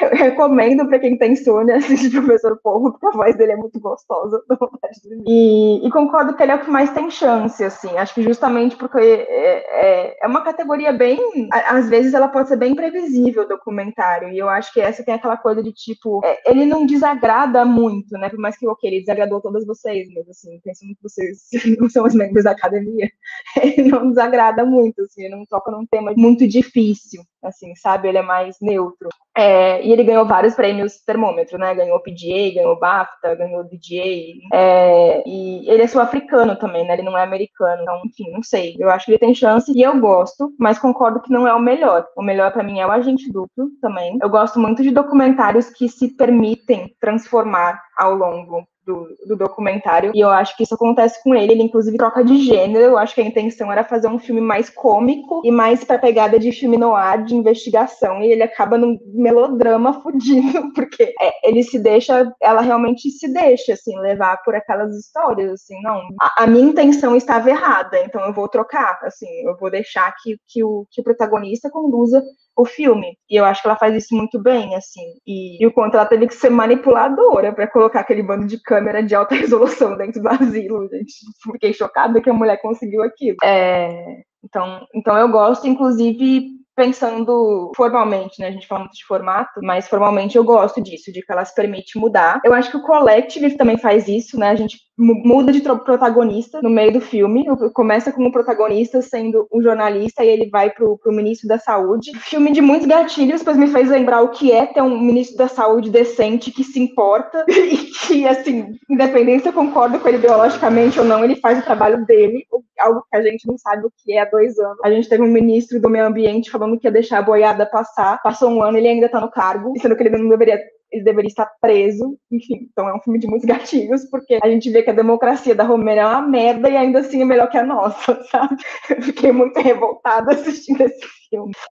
Eu 0.00 0.16
recomendo 0.16 0.86
para 0.86 0.98
quem 0.98 1.16
tem 1.16 1.32
insônia 1.32 1.76
assistir 1.76 2.18
o 2.18 2.22
Professor 2.22 2.58
Porro, 2.62 2.92
porque 2.92 3.06
a 3.06 3.10
voz 3.10 3.36
dele 3.36 3.52
é 3.52 3.56
muito 3.56 3.78
gostosa. 3.80 4.42
E, 5.26 5.86
e, 5.86 5.90
concordo 5.90 6.34
que 6.34 6.42
ele 6.42 6.52
é 6.52 6.54
o 6.56 6.64
que 6.64 6.70
mais 6.70 6.90
tem 6.90 7.10
chance, 7.10 7.62
assim. 7.62 7.96
Acho 7.96 8.14
que 8.14 8.22
justamente 8.22 8.76
porque 8.76 8.98
é, 8.98 9.26
é, 9.28 10.18
é, 10.20 10.26
uma 10.26 10.42
categoria 10.42 10.92
bem. 10.92 11.48
Às 11.52 11.88
vezes 11.88 12.12
ela 12.12 12.28
pode 12.28 12.48
ser 12.48 12.56
bem 12.56 12.74
previsível, 12.74 13.44
o 13.44 13.48
documentário. 13.48 14.30
E 14.30 14.38
eu 14.38 14.48
acho 14.48 14.72
que 14.72 14.80
essa 14.80 15.04
tem 15.04 15.14
aquela 15.14 15.36
coisa 15.36 15.62
de 15.62 15.72
tipo. 15.72 16.20
É, 16.24 16.50
ele 16.50 16.64
não 16.66 16.86
desagrada 16.86 17.64
muito, 17.64 18.18
né? 18.18 18.28
Por 18.28 18.38
mais 18.38 18.56
que, 18.56 18.66
ok, 18.66 18.90
ele 18.90 19.00
desagradou 19.00 19.40
todas 19.40 19.64
vocês, 19.64 20.08
mas 20.14 20.28
assim, 20.28 20.60
pensando 20.64 20.94
que 20.94 21.02
vocês 21.02 21.38
não 21.78 21.88
são 21.88 22.04
os 22.04 22.14
membros 22.14 22.44
da 22.44 22.50
academia, 22.50 23.08
ele 23.62 23.88
não 23.88 24.08
desagrada 24.08 24.64
muito, 24.64 25.02
assim, 25.02 25.24
ele 25.24 25.36
não 25.36 25.46
toca 25.46 25.70
num 25.70 25.86
tema 25.86 26.12
muito 26.16 26.48
difícil, 26.48 27.22
assim, 27.42 27.74
sabe? 27.74 28.08
Ele 28.08 28.18
é 28.18 28.22
mais 28.22 28.56
neutro. 28.60 29.08
É, 29.36 29.82
e 29.84 29.92
ele 29.92 30.04
ganhou 30.04 30.26
vários 30.26 30.54
prêmios 30.54 31.02
termômetro, 31.04 31.56
né? 31.56 31.74
Ganhou 31.74 32.00
PGA, 32.00 32.54
ganhou 32.54 32.78
BAFTA, 32.78 33.34
ganhou 33.34 33.64
DJ. 33.64 34.34
É, 34.52 35.22
e 35.26 35.68
ele 35.70 35.82
é 35.82 35.86
sul-africano 35.86 36.56
também, 36.56 36.86
né? 36.86 36.94
Ele 36.94 37.02
não 37.02 37.16
é 37.16 37.22
americano. 37.22 37.82
Então, 37.82 38.02
enfim, 38.04 38.30
não 38.30 38.42
sei. 38.42 38.76
Eu 38.78 38.90
acho 38.90 39.06
que 39.06 39.12
ele 39.12 39.18
tem 39.18 39.34
chance 39.34 39.72
e 39.72 39.82
eu 39.82 39.98
gosto, 40.00 40.52
mas 40.58 40.78
concordo 40.78 41.20
que 41.20 41.32
não 41.32 41.46
é 41.46 41.54
o 41.54 41.60
melhor. 41.60 42.06
O 42.16 42.22
melhor 42.22 42.52
para 42.52 42.62
mim 42.62 42.80
é 42.80 42.86
o 42.86 42.90
Agente 42.90 43.30
Duplo 43.32 43.70
também. 43.80 44.18
Eu 44.20 44.28
gosto 44.28 44.58
muito 44.58 44.82
de 44.82 44.90
documentários 44.90 45.70
que 45.70 45.88
se 45.88 46.08
permitem 46.16 46.94
transformar 47.00 47.80
ao 47.96 48.14
longo 48.14 48.66
do, 48.90 49.16
do, 49.26 49.36
documentário. 49.36 50.12
E 50.14 50.20
eu 50.20 50.28
acho 50.28 50.56
que 50.56 50.64
isso 50.64 50.74
acontece 50.74 51.22
com 51.22 51.34
ele. 51.34 51.52
Ele, 51.52 51.62
inclusive, 51.62 51.96
troca 51.96 52.24
de 52.24 52.38
gênero. 52.38 52.84
Eu 52.84 52.98
acho 52.98 53.14
que 53.14 53.20
a 53.20 53.24
intenção 53.24 53.70
era 53.70 53.84
fazer 53.84 54.08
um 54.08 54.18
filme 54.18 54.40
mais 54.40 54.68
cômico 54.68 55.42
e 55.44 55.50
mais 55.50 55.84
pra 55.84 55.98
pegada 55.98 56.38
de 56.38 56.52
filme 56.52 56.76
no 56.76 56.94
ar, 56.94 57.24
de 57.24 57.34
investigação. 57.34 58.20
E 58.22 58.32
ele 58.32 58.42
acaba 58.42 58.76
num 58.76 58.98
melodrama 59.06 59.94
fudido, 60.02 60.72
porque 60.74 61.14
é, 61.20 61.48
ele 61.48 61.62
se 61.62 61.78
deixa, 61.78 62.30
ela 62.40 62.60
realmente 62.60 63.10
se 63.10 63.32
deixa, 63.32 63.74
assim, 63.74 63.98
levar 64.00 64.42
por 64.42 64.54
aquelas 64.54 64.96
histórias, 64.96 65.52
assim, 65.52 65.80
não. 65.82 66.00
A, 66.20 66.44
a, 66.44 66.46
minha 66.46 66.68
intenção 66.68 67.14
estava 67.14 67.50
errada, 67.50 67.98
então 68.00 68.24
eu 68.26 68.32
vou 68.32 68.48
trocar, 68.48 68.98
assim, 69.02 69.28
eu 69.44 69.56
vou 69.56 69.70
deixar 69.70 70.12
que, 70.22 70.36
que, 70.48 70.64
o, 70.64 70.86
que 70.90 71.00
o 71.00 71.04
protagonista 71.04 71.70
conduza 71.70 72.22
o 72.56 72.64
filme. 72.64 73.16
E 73.28 73.36
eu 73.36 73.44
acho 73.44 73.62
que 73.62 73.68
ela 73.68 73.76
faz 73.76 73.94
isso 73.94 74.14
muito 74.14 74.40
bem, 74.40 74.74
assim. 74.74 75.02
E, 75.26 75.62
e 75.62 75.66
o 75.66 75.72
quanto 75.72 75.94
ela 75.94 76.06
teve 76.06 76.26
que 76.26 76.34
ser 76.34 76.50
manipuladora 76.50 77.52
para 77.52 77.66
colocar 77.66 78.00
aquele 78.00 78.22
bando 78.22 78.46
de 78.46 78.60
câmera 78.62 79.02
de 79.02 79.14
alta 79.14 79.34
resolução 79.36 79.96
dentro 79.96 80.22
do 80.22 80.28
asilo, 80.28 80.88
gente. 80.88 81.12
Fiquei 81.52 81.72
chocada 81.72 82.20
que 82.20 82.30
a 82.30 82.34
mulher 82.34 82.60
conseguiu 82.60 83.02
aquilo. 83.02 83.36
É, 83.42 84.22
então, 84.44 84.86
então 84.94 85.16
eu 85.16 85.28
gosto, 85.28 85.66
inclusive, 85.66 86.60
pensando 86.74 87.70
formalmente, 87.76 88.40
né? 88.40 88.48
A 88.48 88.50
gente 88.50 88.66
fala 88.66 88.80
muito 88.80 88.94
de 88.94 89.04
formato, 89.04 89.60
mas 89.62 89.86
formalmente 89.86 90.36
eu 90.36 90.44
gosto 90.44 90.80
disso, 90.80 91.12
de 91.12 91.20
que 91.20 91.30
ela 91.30 91.44
se 91.44 91.54
permite 91.54 91.98
mudar. 91.98 92.40
Eu 92.44 92.54
acho 92.54 92.70
que 92.70 92.76
o 92.76 92.82
Collective 92.82 93.56
também 93.56 93.76
faz 93.76 94.08
isso, 94.08 94.38
né? 94.38 94.48
A 94.48 94.54
gente 94.54 94.78
muda 95.00 95.50
de 95.50 95.60
protagonista 95.60 96.60
no 96.62 96.68
meio 96.68 96.92
do 96.92 97.00
filme. 97.00 97.46
Começa 97.72 98.12
como 98.12 98.30
protagonista 98.30 99.00
sendo 99.00 99.48
um 99.52 99.62
jornalista 99.62 100.22
e 100.22 100.28
ele 100.28 100.50
vai 100.50 100.70
pro, 100.70 100.98
pro 100.98 101.12
ministro 101.12 101.48
da 101.48 101.58
saúde. 101.58 102.12
Filme 102.18 102.52
de 102.52 102.60
muitos 102.60 102.86
gatilhos, 102.86 103.42
pois 103.42 103.56
me 103.56 103.66
fez 103.66 103.88
lembrar 103.88 104.20
o 104.20 104.28
que 104.28 104.52
é 104.52 104.66
ter 104.66 104.82
um 104.82 105.00
ministro 105.00 105.36
da 105.36 105.48
saúde 105.48 105.90
decente 105.90 106.50
que 106.50 106.62
se 106.62 106.78
importa 106.78 107.44
e 107.48 107.76
que, 108.06 108.26
assim, 108.26 108.74
independente 108.88 109.42
se 109.42 109.48
eu 109.48 109.52
concordo 109.52 109.98
com 109.98 110.08
ele 110.08 110.18
ideologicamente 110.18 110.98
ou 110.98 111.04
não, 111.04 111.24
ele 111.24 111.36
faz 111.36 111.58
o 111.58 111.64
trabalho 111.64 112.04
dele, 112.04 112.44
algo 112.78 113.02
que 113.10 113.16
a 113.16 113.22
gente 113.22 113.46
não 113.46 113.56
sabe 113.56 113.86
o 113.86 113.92
que 113.96 114.12
é 114.12 114.20
há 114.20 114.24
dois 114.24 114.58
anos. 114.58 114.78
A 114.84 114.90
gente 114.90 115.08
teve 115.08 115.22
um 115.22 115.30
ministro 115.30 115.80
do 115.80 115.88
meio 115.88 116.06
ambiente 116.06 116.50
falando 116.50 116.78
que 116.78 116.86
ia 116.86 116.92
deixar 116.92 117.18
a 117.18 117.22
boiada 117.22 117.64
passar. 117.64 118.20
Passou 118.22 118.50
um 118.50 118.62
ano, 118.62 118.76
ele 118.76 118.88
ainda 118.88 119.08
tá 119.08 119.20
no 119.20 119.30
cargo, 119.30 119.72
sendo 119.80 119.96
que 119.96 120.02
ele 120.02 120.18
não 120.18 120.28
deveria 120.28 120.60
ele 120.92 121.04
deveria 121.04 121.28
estar 121.28 121.46
preso, 121.60 122.18
enfim. 122.30 122.68
Então 122.70 122.88
é 122.88 122.94
um 122.94 123.00
filme 123.00 123.18
de 123.18 123.26
muitos 123.26 123.46
gatilhos, 123.46 124.04
porque 124.06 124.38
a 124.42 124.48
gente 124.48 124.70
vê 124.70 124.82
que 124.82 124.90
a 124.90 124.94
democracia 124.94 125.54
da 125.54 125.64
Romênia 125.64 126.02
é 126.02 126.06
uma 126.06 126.22
merda 126.22 126.68
e 126.68 126.76
ainda 126.76 127.00
assim 127.00 127.22
é 127.22 127.24
melhor 127.24 127.48
que 127.48 127.58
a 127.58 127.64
nossa, 127.64 128.22
sabe? 128.30 128.56
Eu 128.88 129.02
fiquei 129.02 129.32
muito 129.32 129.58
revoltada 129.60 130.32
assistindo 130.32 130.80
esse 130.82 131.00
filme. 131.00 131.19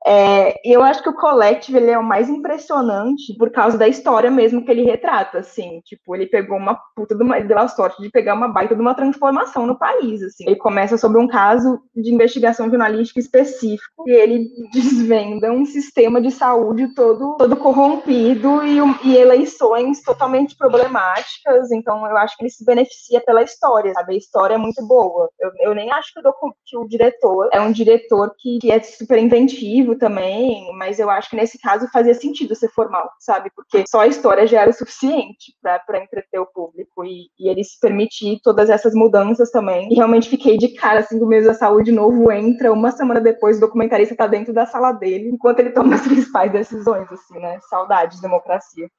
É, 0.06 0.56
eu 0.64 0.82
acho 0.82 1.04
que 1.04 1.10
o 1.10 1.16
Collective 1.16 1.78
ele 1.78 1.92
é 1.92 1.98
o 1.98 2.04
mais 2.04 2.30
impressionante 2.30 3.36
por 3.38 3.52
causa 3.52 3.78
da 3.78 3.88
história 3.88 4.32
mesmo 4.32 4.64
que 4.64 4.72
ele 4.72 4.84
retrata, 4.84 5.40
assim. 5.40 5.82
Tipo, 5.86 6.16
ele 6.16 6.28
pegou 6.28 6.58
uma 6.58 6.80
puta 6.96 7.16
de 7.16 7.24
uma, 7.24 7.38
ele 7.38 7.48
deu 7.48 7.58
a 7.58 7.68
sorte 7.68 8.02
de 8.02 8.10
pegar 8.10 8.34
uma 8.34 8.48
baita 8.48 8.76
de 8.76 8.82
uma 8.82 8.96
transformação 8.96 9.66
no 9.66 9.78
país, 9.78 10.24
assim. 10.24 10.46
Ele 10.48 10.56
começa 10.56 10.98
sobre 10.98 11.20
um 11.20 11.28
caso 11.28 11.80
de 11.96 12.14
investigação 12.14 12.70
jornalística 12.70 13.20
específico 13.20 14.04
e 14.08 14.12
ele 14.12 14.48
desvenda 14.72 15.52
um 15.52 15.66
sistema 15.66 16.22
de 16.22 16.32
saúde 16.32 16.94
todo, 16.94 17.36
todo 17.38 17.58
corrompido 17.58 18.64
e, 18.64 18.80
e 19.04 19.18
eleições 19.18 20.02
totalmente 20.02 20.56
problemáticas. 20.56 21.72
Então, 21.72 22.06
eu 22.08 22.18
acho 22.18 22.38
que 22.38 22.44
ele 22.44 22.52
se 22.52 22.64
beneficia 22.64 23.22
pela 23.22 23.44
história, 23.44 23.94
sabe? 23.94 24.14
A 24.14 24.18
história 24.18 24.56
é 24.56 24.58
muito 24.58 24.86
boa. 24.86 25.30
Eu, 25.40 25.52
eu 25.60 25.76
nem 25.76 25.92
acho 25.92 26.14
que 26.14 26.20
o, 26.20 26.54
que 26.66 26.78
o 26.78 26.88
diretor 26.88 27.50
é 27.52 27.60
um 27.60 27.72
diretor 27.72 28.34
que, 28.38 28.60
que 28.60 28.72
é 28.72 28.80
super 28.80 29.18
inventivo 29.18 29.49
também, 29.98 30.72
mas 30.78 31.00
eu 31.00 31.10
acho 31.10 31.30
que 31.30 31.36
nesse 31.36 31.60
caso 31.60 31.88
fazia 31.92 32.14
sentido 32.14 32.56
ser 32.56 32.70
formal, 32.70 33.10
sabe? 33.20 33.50
Porque 33.56 33.84
só 33.88 34.02
a 34.02 34.08
história 34.08 34.48
já 34.48 34.62
era 34.62 34.70
o 34.70 34.74
suficiente 34.74 35.54
para 35.62 36.04
entreter 36.04 36.40
o 36.40 36.46
público 36.46 37.04
e, 37.06 37.28
e, 37.40 37.50
ele 37.50 37.64
se 37.64 37.80
permitir 37.80 38.40
todas 38.44 38.70
essas 38.70 38.94
mudanças 38.94 39.52
também. 39.52 39.92
E 39.92 39.96
realmente 39.96 40.30
fiquei 40.30 40.58
de 40.58 40.70
cara, 40.70 41.00
assim, 41.00 41.20
do 41.20 41.28
mês 41.28 41.46
da 41.46 41.54
saúde 41.54 41.92
novo 41.92 42.32
entra, 42.32 42.72
uma 42.72 42.92
semana 42.92 43.22
depois 43.22 43.58
o 43.58 43.62
documentarista 43.62 44.16
tá 44.16 44.28
dentro 44.28 44.54
da 44.54 44.66
sala 44.66 44.92
dele, 44.92 45.30
enquanto 45.30 45.60
ele 45.60 45.72
toma 45.72 45.96
as 45.96 46.02
principais 46.08 46.52
decisões, 46.52 47.12
assim, 47.12 47.40
né? 47.40 47.60
Saudade 47.70 48.16
de 48.16 48.22
democracia. 48.22 48.90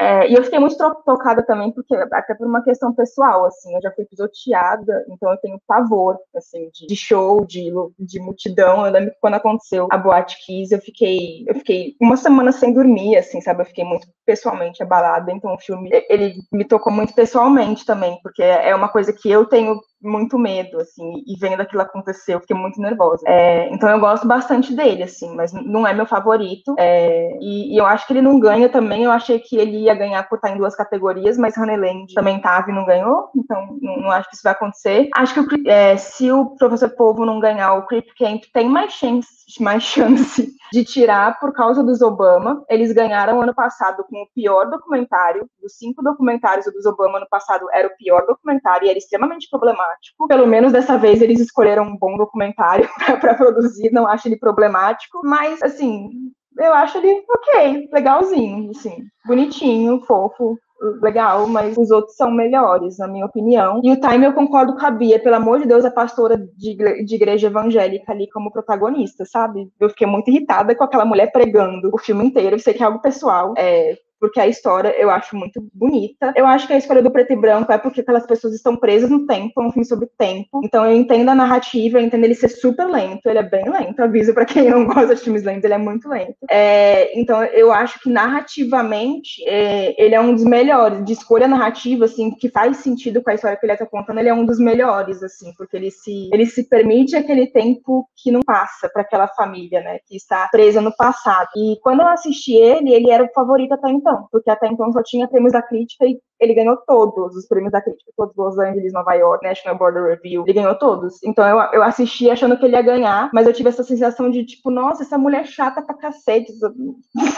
É, 0.00 0.30
e 0.30 0.34
eu 0.34 0.44
fiquei 0.44 0.58
muito 0.58 0.76
tocada 1.04 1.44
também, 1.44 1.72
porque 1.72 1.94
até 1.94 2.34
por 2.34 2.46
uma 2.46 2.62
questão 2.62 2.94
pessoal, 2.94 3.46
assim, 3.46 3.74
eu 3.74 3.82
já 3.82 3.90
fui 3.92 4.04
pisoteada, 4.04 5.04
então 5.10 5.30
eu 5.30 5.38
tenho 5.38 5.60
pavor, 5.66 6.18
assim, 6.34 6.70
de, 6.72 6.86
de 6.86 6.96
show, 6.96 7.44
de, 7.44 7.72
de 7.98 8.20
multidão. 8.20 8.86
Eu 8.86 8.92
lembro 8.92 9.10
que 9.10 9.20
quando 9.20 9.34
aconteceu 9.34 9.88
a 9.96 9.98
Boate 9.98 10.38
Kiss, 10.44 10.72
eu 10.72 10.80
fiquei, 10.80 11.44
eu 11.46 11.54
fiquei 11.56 11.96
uma 12.00 12.16
semana 12.16 12.52
sem 12.52 12.72
dormir, 12.72 13.16
assim, 13.16 13.40
sabe? 13.40 13.62
Eu 13.62 13.66
fiquei 13.66 13.84
muito 13.84 14.06
pessoalmente 14.24 14.82
abalada, 14.82 15.32
então 15.32 15.54
o 15.54 15.58
filme, 15.58 15.90
ele 16.08 16.34
me 16.52 16.64
tocou 16.64 16.92
muito 16.92 17.14
pessoalmente 17.14 17.84
também, 17.84 18.18
porque 18.22 18.42
é 18.42 18.74
uma 18.74 18.88
coisa 18.88 19.12
que 19.12 19.30
eu 19.30 19.46
tenho 19.46 19.80
muito 20.06 20.38
medo, 20.38 20.78
assim, 20.78 21.22
e 21.26 21.36
vendo 21.38 21.60
aquilo 21.60 21.82
acontecer, 21.82 22.34
eu 22.34 22.40
fiquei 22.40 22.56
muito 22.56 22.80
nervosa. 22.80 23.22
É, 23.26 23.68
então 23.72 23.88
eu 23.88 23.98
gosto 23.98 24.26
bastante 24.26 24.74
dele, 24.74 25.02
assim, 25.02 25.34
mas 25.34 25.52
não 25.52 25.86
é 25.86 25.92
meu 25.92 26.06
favorito. 26.06 26.74
É, 26.78 27.36
e, 27.40 27.74
e, 27.74 27.76
eu 27.76 27.86
acho 27.86 28.06
que 28.06 28.12
ele 28.12 28.22
não 28.22 28.38
ganha 28.38 28.68
também. 28.68 29.04
Eu 29.04 29.10
achei 29.10 29.38
que 29.38 29.56
ele 29.56 29.84
ia 29.84 29.94
ganhar 29.94 30.28
por 30.28 30.36
estar 30.36 30.50
em 30.50 30.58
duas 30.58 30.74
categorias, 30.74 31.36
mas 31.36 31.56
Honeyland 31.56 32.12
também 32.14 32.40
tava 32.40 32.70
e 32.70 32.74
não 32.74 32.84
ganhou, 32.84 33.30
então 33.34 33.78
não, 33.80 33.96
não 33.98 34.10
acho 34.10 34.28
que 34.28 34.36
isso 34.36 34.44
vai 34.44 34.52
acontecer. 34.52 35.08
Acho 35.14 35.34
que 35.34 35.40
o, 35.40 35.70
é, 35.70 35.96
se 35.96 36.30
o 36.30 36.56
Professor 36.56 36.90
Povo 36.90 37.24
não 37.24 37.40
ganhar, 37.40 37.74
o 37.74 37.86
Creep 37.86 38.08
Camp 38.18 38.42
tem 38.52 38.68
mais 38.68 38.92
chance, 38.92 39.28
mais 39.60 39.82
chance 39.82 40.54
de 40.72 40.84
tirar 40.84 41.38
por 41.38 41.52
causa 41.52 41.82
dos 41.82 42.02
Obama. 42.02 42.64
Eles 42.68 42.92
ganharam 42.92 43.40
ano 43.40 43.54
passado 43.54 44.04
com 44.08 44.22
o 44.22 44.28
pior 44.34 44.68
documentário. 44.70 45.48
Dos 45.60 45.76
cinco 45.76 46.02
documentários 46.02 46.66
dos 46.72 46.86
Obama 46.86 47.18
ano 47.18 47.26
passado, 47.28 47.66
era 47.72 47.88
o 47.88 47.96
pior 47.96 48.26
documentário 48.26 48.86
e 48.86 48.90
era 48.90 48.98
extremamente 48.98 49.48
problemático. 49.96 50.28
Pelo 50.28 50.46
menos 50.46 50.72
dessa 50.72 50.96
vez 50.96 51.20
eles 51.20 51.40
escolheram 51.40 51.84
um 51.84 51.96
bom 51.96 52.16
documentário 52.16 52.88
para 53.20 53.34
produzir, 53.34 53.90
não 53.92 54.06
acho 54.06 54.28
ele 54.28 54.38
problemático. 54.38 55.20
Mas, 55.24 55.62
assim, 55.62 56.10
eu 56.58 56.72
acho 56.72 56.98
ele 56.98 57.22
ok, 57.28 57.88
legalzinho, 57.92 58.70
assim, 58.70 59.04
bonitinho, 59.26 60.00
fofo, 60.02 60.58
legal, 61.02 61.46
mas 61.46 61.76
os 61.76 61.90
outros 61.90 62.16
são 62.16 62.30
melhores, 62.30 62.98
na 62.98 63.08
minha 63.08 63.24
opinião. 63.24 63.80
E 63.82 63.90
o 63.90 64.00
Time 64.00 64.26
eu 64.26 64.32
concordo 64.32 64.76
com 64.76 64.84
a 64.84 64.90
Bia, 64.90 65.18
pelo 65.18 65.36
amor 65.36 65.60
de 65.60 65.66
Deus, 65.66 65.84
a 65.84 65.90
pastora 65.90 66.36
de, 66.36 67.14
igreja 67.14 67.46
evangélica 67.46 68.12
ali 68.12 68.28
como 68.30 68.50
protagonista, 68.50 69.24
sabe? 69.24 69.68
Eu 69.80 69.88
fiquei 69.88 70.06
muito 70.06 70.30
irritada 70.30 70.74
com 70.74 70.84
aquela 70.84 71.04
mulher 71.04 71.32
pregando 71.32 71.90
o 71.92 71.98
filme 71.98 72.26
inteiro. 72.26 72.56
Eu 72.56 72.60
sei 72.60 72.74
que 72.74 72.82
é 72.82 72.86
algo 72.86 73.00
pessoal, 73.00 73.54
é, 73.56 73.96
porque 74.20 74.40
a 74.40 74.46
história 74.46 74.94
eu 74.98 75.10
acho 75.10 75.36
muito 75.36 75.66
bonita. 75.72 76.32
Eu 76.36 76.46
acho 76.46 76.66
que 76.66 76.72
a 76.72 76.78
escolha 76.78 77.02
do 77.02 77.10
preto 77.10 77.32
e 77.32 77.36
branco 77.36 77.72
é 77.72 77.78
porque 77.78 78.00
aquelas 78.00 78.26
pessoas 78.26 78.54
estão 78.54 78.76
presas 78.76 79.10
no 79.10 79.26
tempo, 79.26 79.60
é 79.60 79.66
um 79.66 79.70
filme 79.70 79.86
sobre 79.86 80.08
tempo. 80.18 80.60
Então 80.64 80.84
eu 80.84 80.96
entendo 80.96 81.30
a 81.30 81.34
narrativa, 81.34 81.98
eu 81.98 82.04
entendo 82.04 82.24
ele 82.24 82.34
ser 82.34 82.48
super 82.48 82.86
lento, 82.86 83.26
ele 83.26 83.38
é 83.38 83.42
bem 83.42 83.68
lento. 83.68 84.00
Aviso 84.00 84.34
para 84.34 84.44
quem 84.44 84.70
não 84.70 84.84
gosta 84.86 85.14
de 85.14 85.20
filmes 85.20 85.42
lentos, 85.42 85.64
ele 85.64 85.74
é 85.74 85.78
muito 85.78 86.08
lento. 86.08 86.36
É, 86.50 87.18
então 87.18 87.42
eu 87.44 87.72
acho 87.72 88.00
que 88.00 88.10
narrativamente 88.10 89.46
é, 89.46 89.94
ele 90.02 90.14
é 90.14 90.20
um 90.20 90.34
dos 90.34 90.44
melhores, 90.44 91.04
de 91.04 91.12
escolha 91.12 91.48
narrativa, 91.48 92.04
assim, 92.04 92.30
que 92.30 92.48
faz 92.48 92.78
sentido 92.78 93.22
com 93.22 93.30
a 93.30 93.34
história 93.34 93.56
que 93.56 93.64
ele 93.64 93.72
está 93.72 93.86
contando, 93.86 94.18
ele 94.18 94.28
é 94.28 94.34
um 94.34 94.44
dos 94.44 94.58
melhores, 94.58 95.22
assim, 95.22 95.52
porque 95.56 95.76
ele 95.76 95.90
se, 95.90 96.30
ele 96.32 96.46
se 96.46 96.68
permite 96.68 97.16
aquele 97.16 97.46
tempo 97.46 98.08
que 98.16 98.30
não 98.30 98.40
passa 98.40 98.88
para 98.88 99.02
aquela 99.02 99.28
família, 99.28 99.80
né, 99.80 99.98
que 100.06 100.16
está 100.16 100.48
presa 100.50 100.80
no 100.80 100.94
passado. 100.94 101.48
E 101.56 101.78
quando 101.82 102.00
eu 102.00 102.08
assisti 102.08 102.54
ele, 102.54 102.92
ele 102.92 103.10
era 103.10 103.24
o 103.24 103.32
favorito 103.32 103.72
até 103.72 103.90
então 103.90 104.05
então, 104.06 104.28
porque 104.30 104.48
até 104.48 104.68
então 104.68 104.92
só 104.92 105.02
tinha 105.02 105.26
prêmios 105.26 105.52
da 105.52 105.60
crítica 105.60 106.06
e 106.06 106.20
ele 106.40 106.54
ganhou 106.54 106.76
todos 106.86 107.36
os 107.36 107.46
prêmios 107.46 107.72
da 107.72 107.80
crítica, 107.80 108.12
todos 108.16 108.36
Los 108.36 108.58
Angeles, 108.58 108.92
Nova 108.92 109.14
York, 109.14 109.46
National 109.46 109.78
Border 109.78 110.04
Review, 110.04 110.42
ele 110.42 110.52
ganhou 110.52 110.74
todos. 110.74 111.22
Então 111.24 111.46
eu, 111.46 111.58
eu 111.72 111.82
assisti 111.82 112.30
achando 112.30 112.56
que 112.58 112.64
ele 112.64 112.76
ia 112.76 112.82
ganhar, 112.82 113.30
mas 113.32 113.46
eu 113.46 113.52
tive 113.52 113.68
essa 113.68 113.82
sensação 113.82 114.30
de 114.30 114.44
tipo, 114.44 114.70
nossa, 114.70 115.02
essa 115.02 115.18
mulher 115.18 115.46
chata 115.46 115.82
pra 115.82 115.94
cacete, 115.94 116.52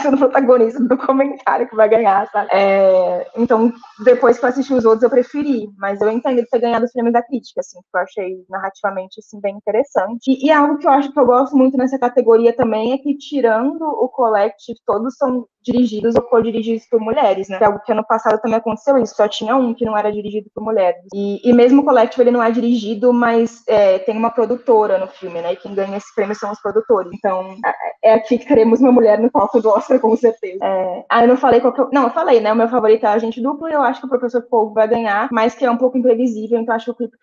sendo 0.01 0.17
protagonista 0.19 0.83
do 0.83 0.97
comentário 0.97 1.67
que 1.67 1.75
vai 1.75 1.87
ganhar, 1.89 2.29
sabe? 2.29 2.49
É, 2.51 3.27
então, 3.37 3.71
depois 4.03 4.37
que 4.37 4.45
eu 4.45 4.49
assisti 4.49 4.73
os 4.73 4.85
outros, 4.85 5.03
eu 5.03 5.09
preferi, 5.09 5.69
mas 5.77 6.01
eu 6.01 6.09
entendo 6.09 6.39
ele 6.39 6.47
ter 6.47 6.59
ganhado 6.59 6.85
os 6.85 6.91
prêmios 6.91 7.13
da 7.13 7.23
crítica, 7.23 7.61
assim, 7.61 7.79
que 7.79 7.97
eu 7.97 8.01
achei 8.01 8.45
narrativamente, 8.49 9.19
assim, 9.19 9.39
bem 9.39 9.55
interessante. 9.55 10.27
E, 10.27 10.47
e 10.47 10.51
algo 10.51 10.77
que 10.77 10.87
eu 10.87 10.91
acho 10.91 11.11
que 11.11 11.19
eu 11.19 11.25
gosto 11.25 11.55
muito 11.55 11.77
nessa 11.77 11.97
categoria 11.97 12.55
também 12.55 12.93
é 12.93 12.97
que, 12.97 13.15
tirando 13.17 13.81
o 13.81 14.07
Collective, 14.09 14.79
todos 14.85 15.15
são 15.15 15.45
dirigidos 15.61 16.15
ou 16.15 16.21
co-dirigidos 16.21 16.87
por 16.87 16.99
mulheres, 16.99 17.49
né? 17.49 17.57
Que 17.57 17.63
é 17.63 17.67
algo 17.67 17.79
que 17.79 17.91
ano 17.91 18.05
passado 18.05 18.39
também 18.41 18.57
aconteceu 18.57 18.88
isso, 18.97 19.15
só 19.15 19.27
tinha 19.27 19.55
um 19.55 19.73
que 19.73 19.85
não 19.85 19.97
era 19.97 20.11
dirigido 20.11 20.49
por 20.53 20.63
mulheres. 20.63 21.01
E, 21.13 21.41
e 21.43 21.53
mesmo 21.53 21.81
o 21.81 21.85
Collective, 21.85 22.23
ele 22.23 22.31
não 22.31 22.43
é 22.43 22.51
dirigido, 22.51 23.13
mas 23.13 23.63
é, 23.67 23.99
tem 23.99 24.17
uma 24.17 24.31
produtora 24.31 24.97
no 24.97 25.07
filme, 25.07 25.41
né? 25.41 25.53
E 25.53 25.57
quem 25.57 25.73
ganha 25.73 25.97
esse 25.97 26.13
prêmio 26.15 26.35
são 26.35 26.51
os 26.51 26.61
produtores. 26.61 27.11
Então, 27.13 27.55
é, 28.03 28.11
é 28.11 28.13
aqui 28.13 28.37
que 28.37 28.47
teremos 28.47 28.79
uma 28.79 28.91
mulher 28.91 29.19
no 29.19 29.31
palco 29.31 29.61
do 29.61 29.69
Oscar, 29.69 29.99
com 29.99 30.15
certeza. 30.15 30.63
É, 30.63 31.05
ah, 31.09 31.23
eu 31.23 31.27
não 31.27 31.37
falei 31.37 31.59
qual 31.61 31.73
que 31.73 31.81
eu... 31.81 31.89
Não, 31.91 32.03
eu 32.03 32.09
falei, 32.11 32.39
né? 32.39 32.51
O 32.51 32.55
meu 32.55 32.69
favorito 32.69 33.05
é 33.05 33.09
Agente 33.09 33.41
Duplo 33.41 33.67
e 33.67 33.73
eu 33.73 33.81
acho 33.81 33.99
que 33.99 34.07
o 34.07 34.09
Professor 34.09 34.41
Povo 34.43 34.73
vai 34.73 34.87
ganhar, 34.87 35.29
mas 35.31 35.55
que 35.55 35.65
é 35.65 35.71
um 35.71 35.77
pouco 35.77 35.97
imprevisível, 35.97 36.59
então 36.59 36.75
acho 36.75 36.85
que 36.85 36.91
o 36.91 36.95
Clip 36.95 37.17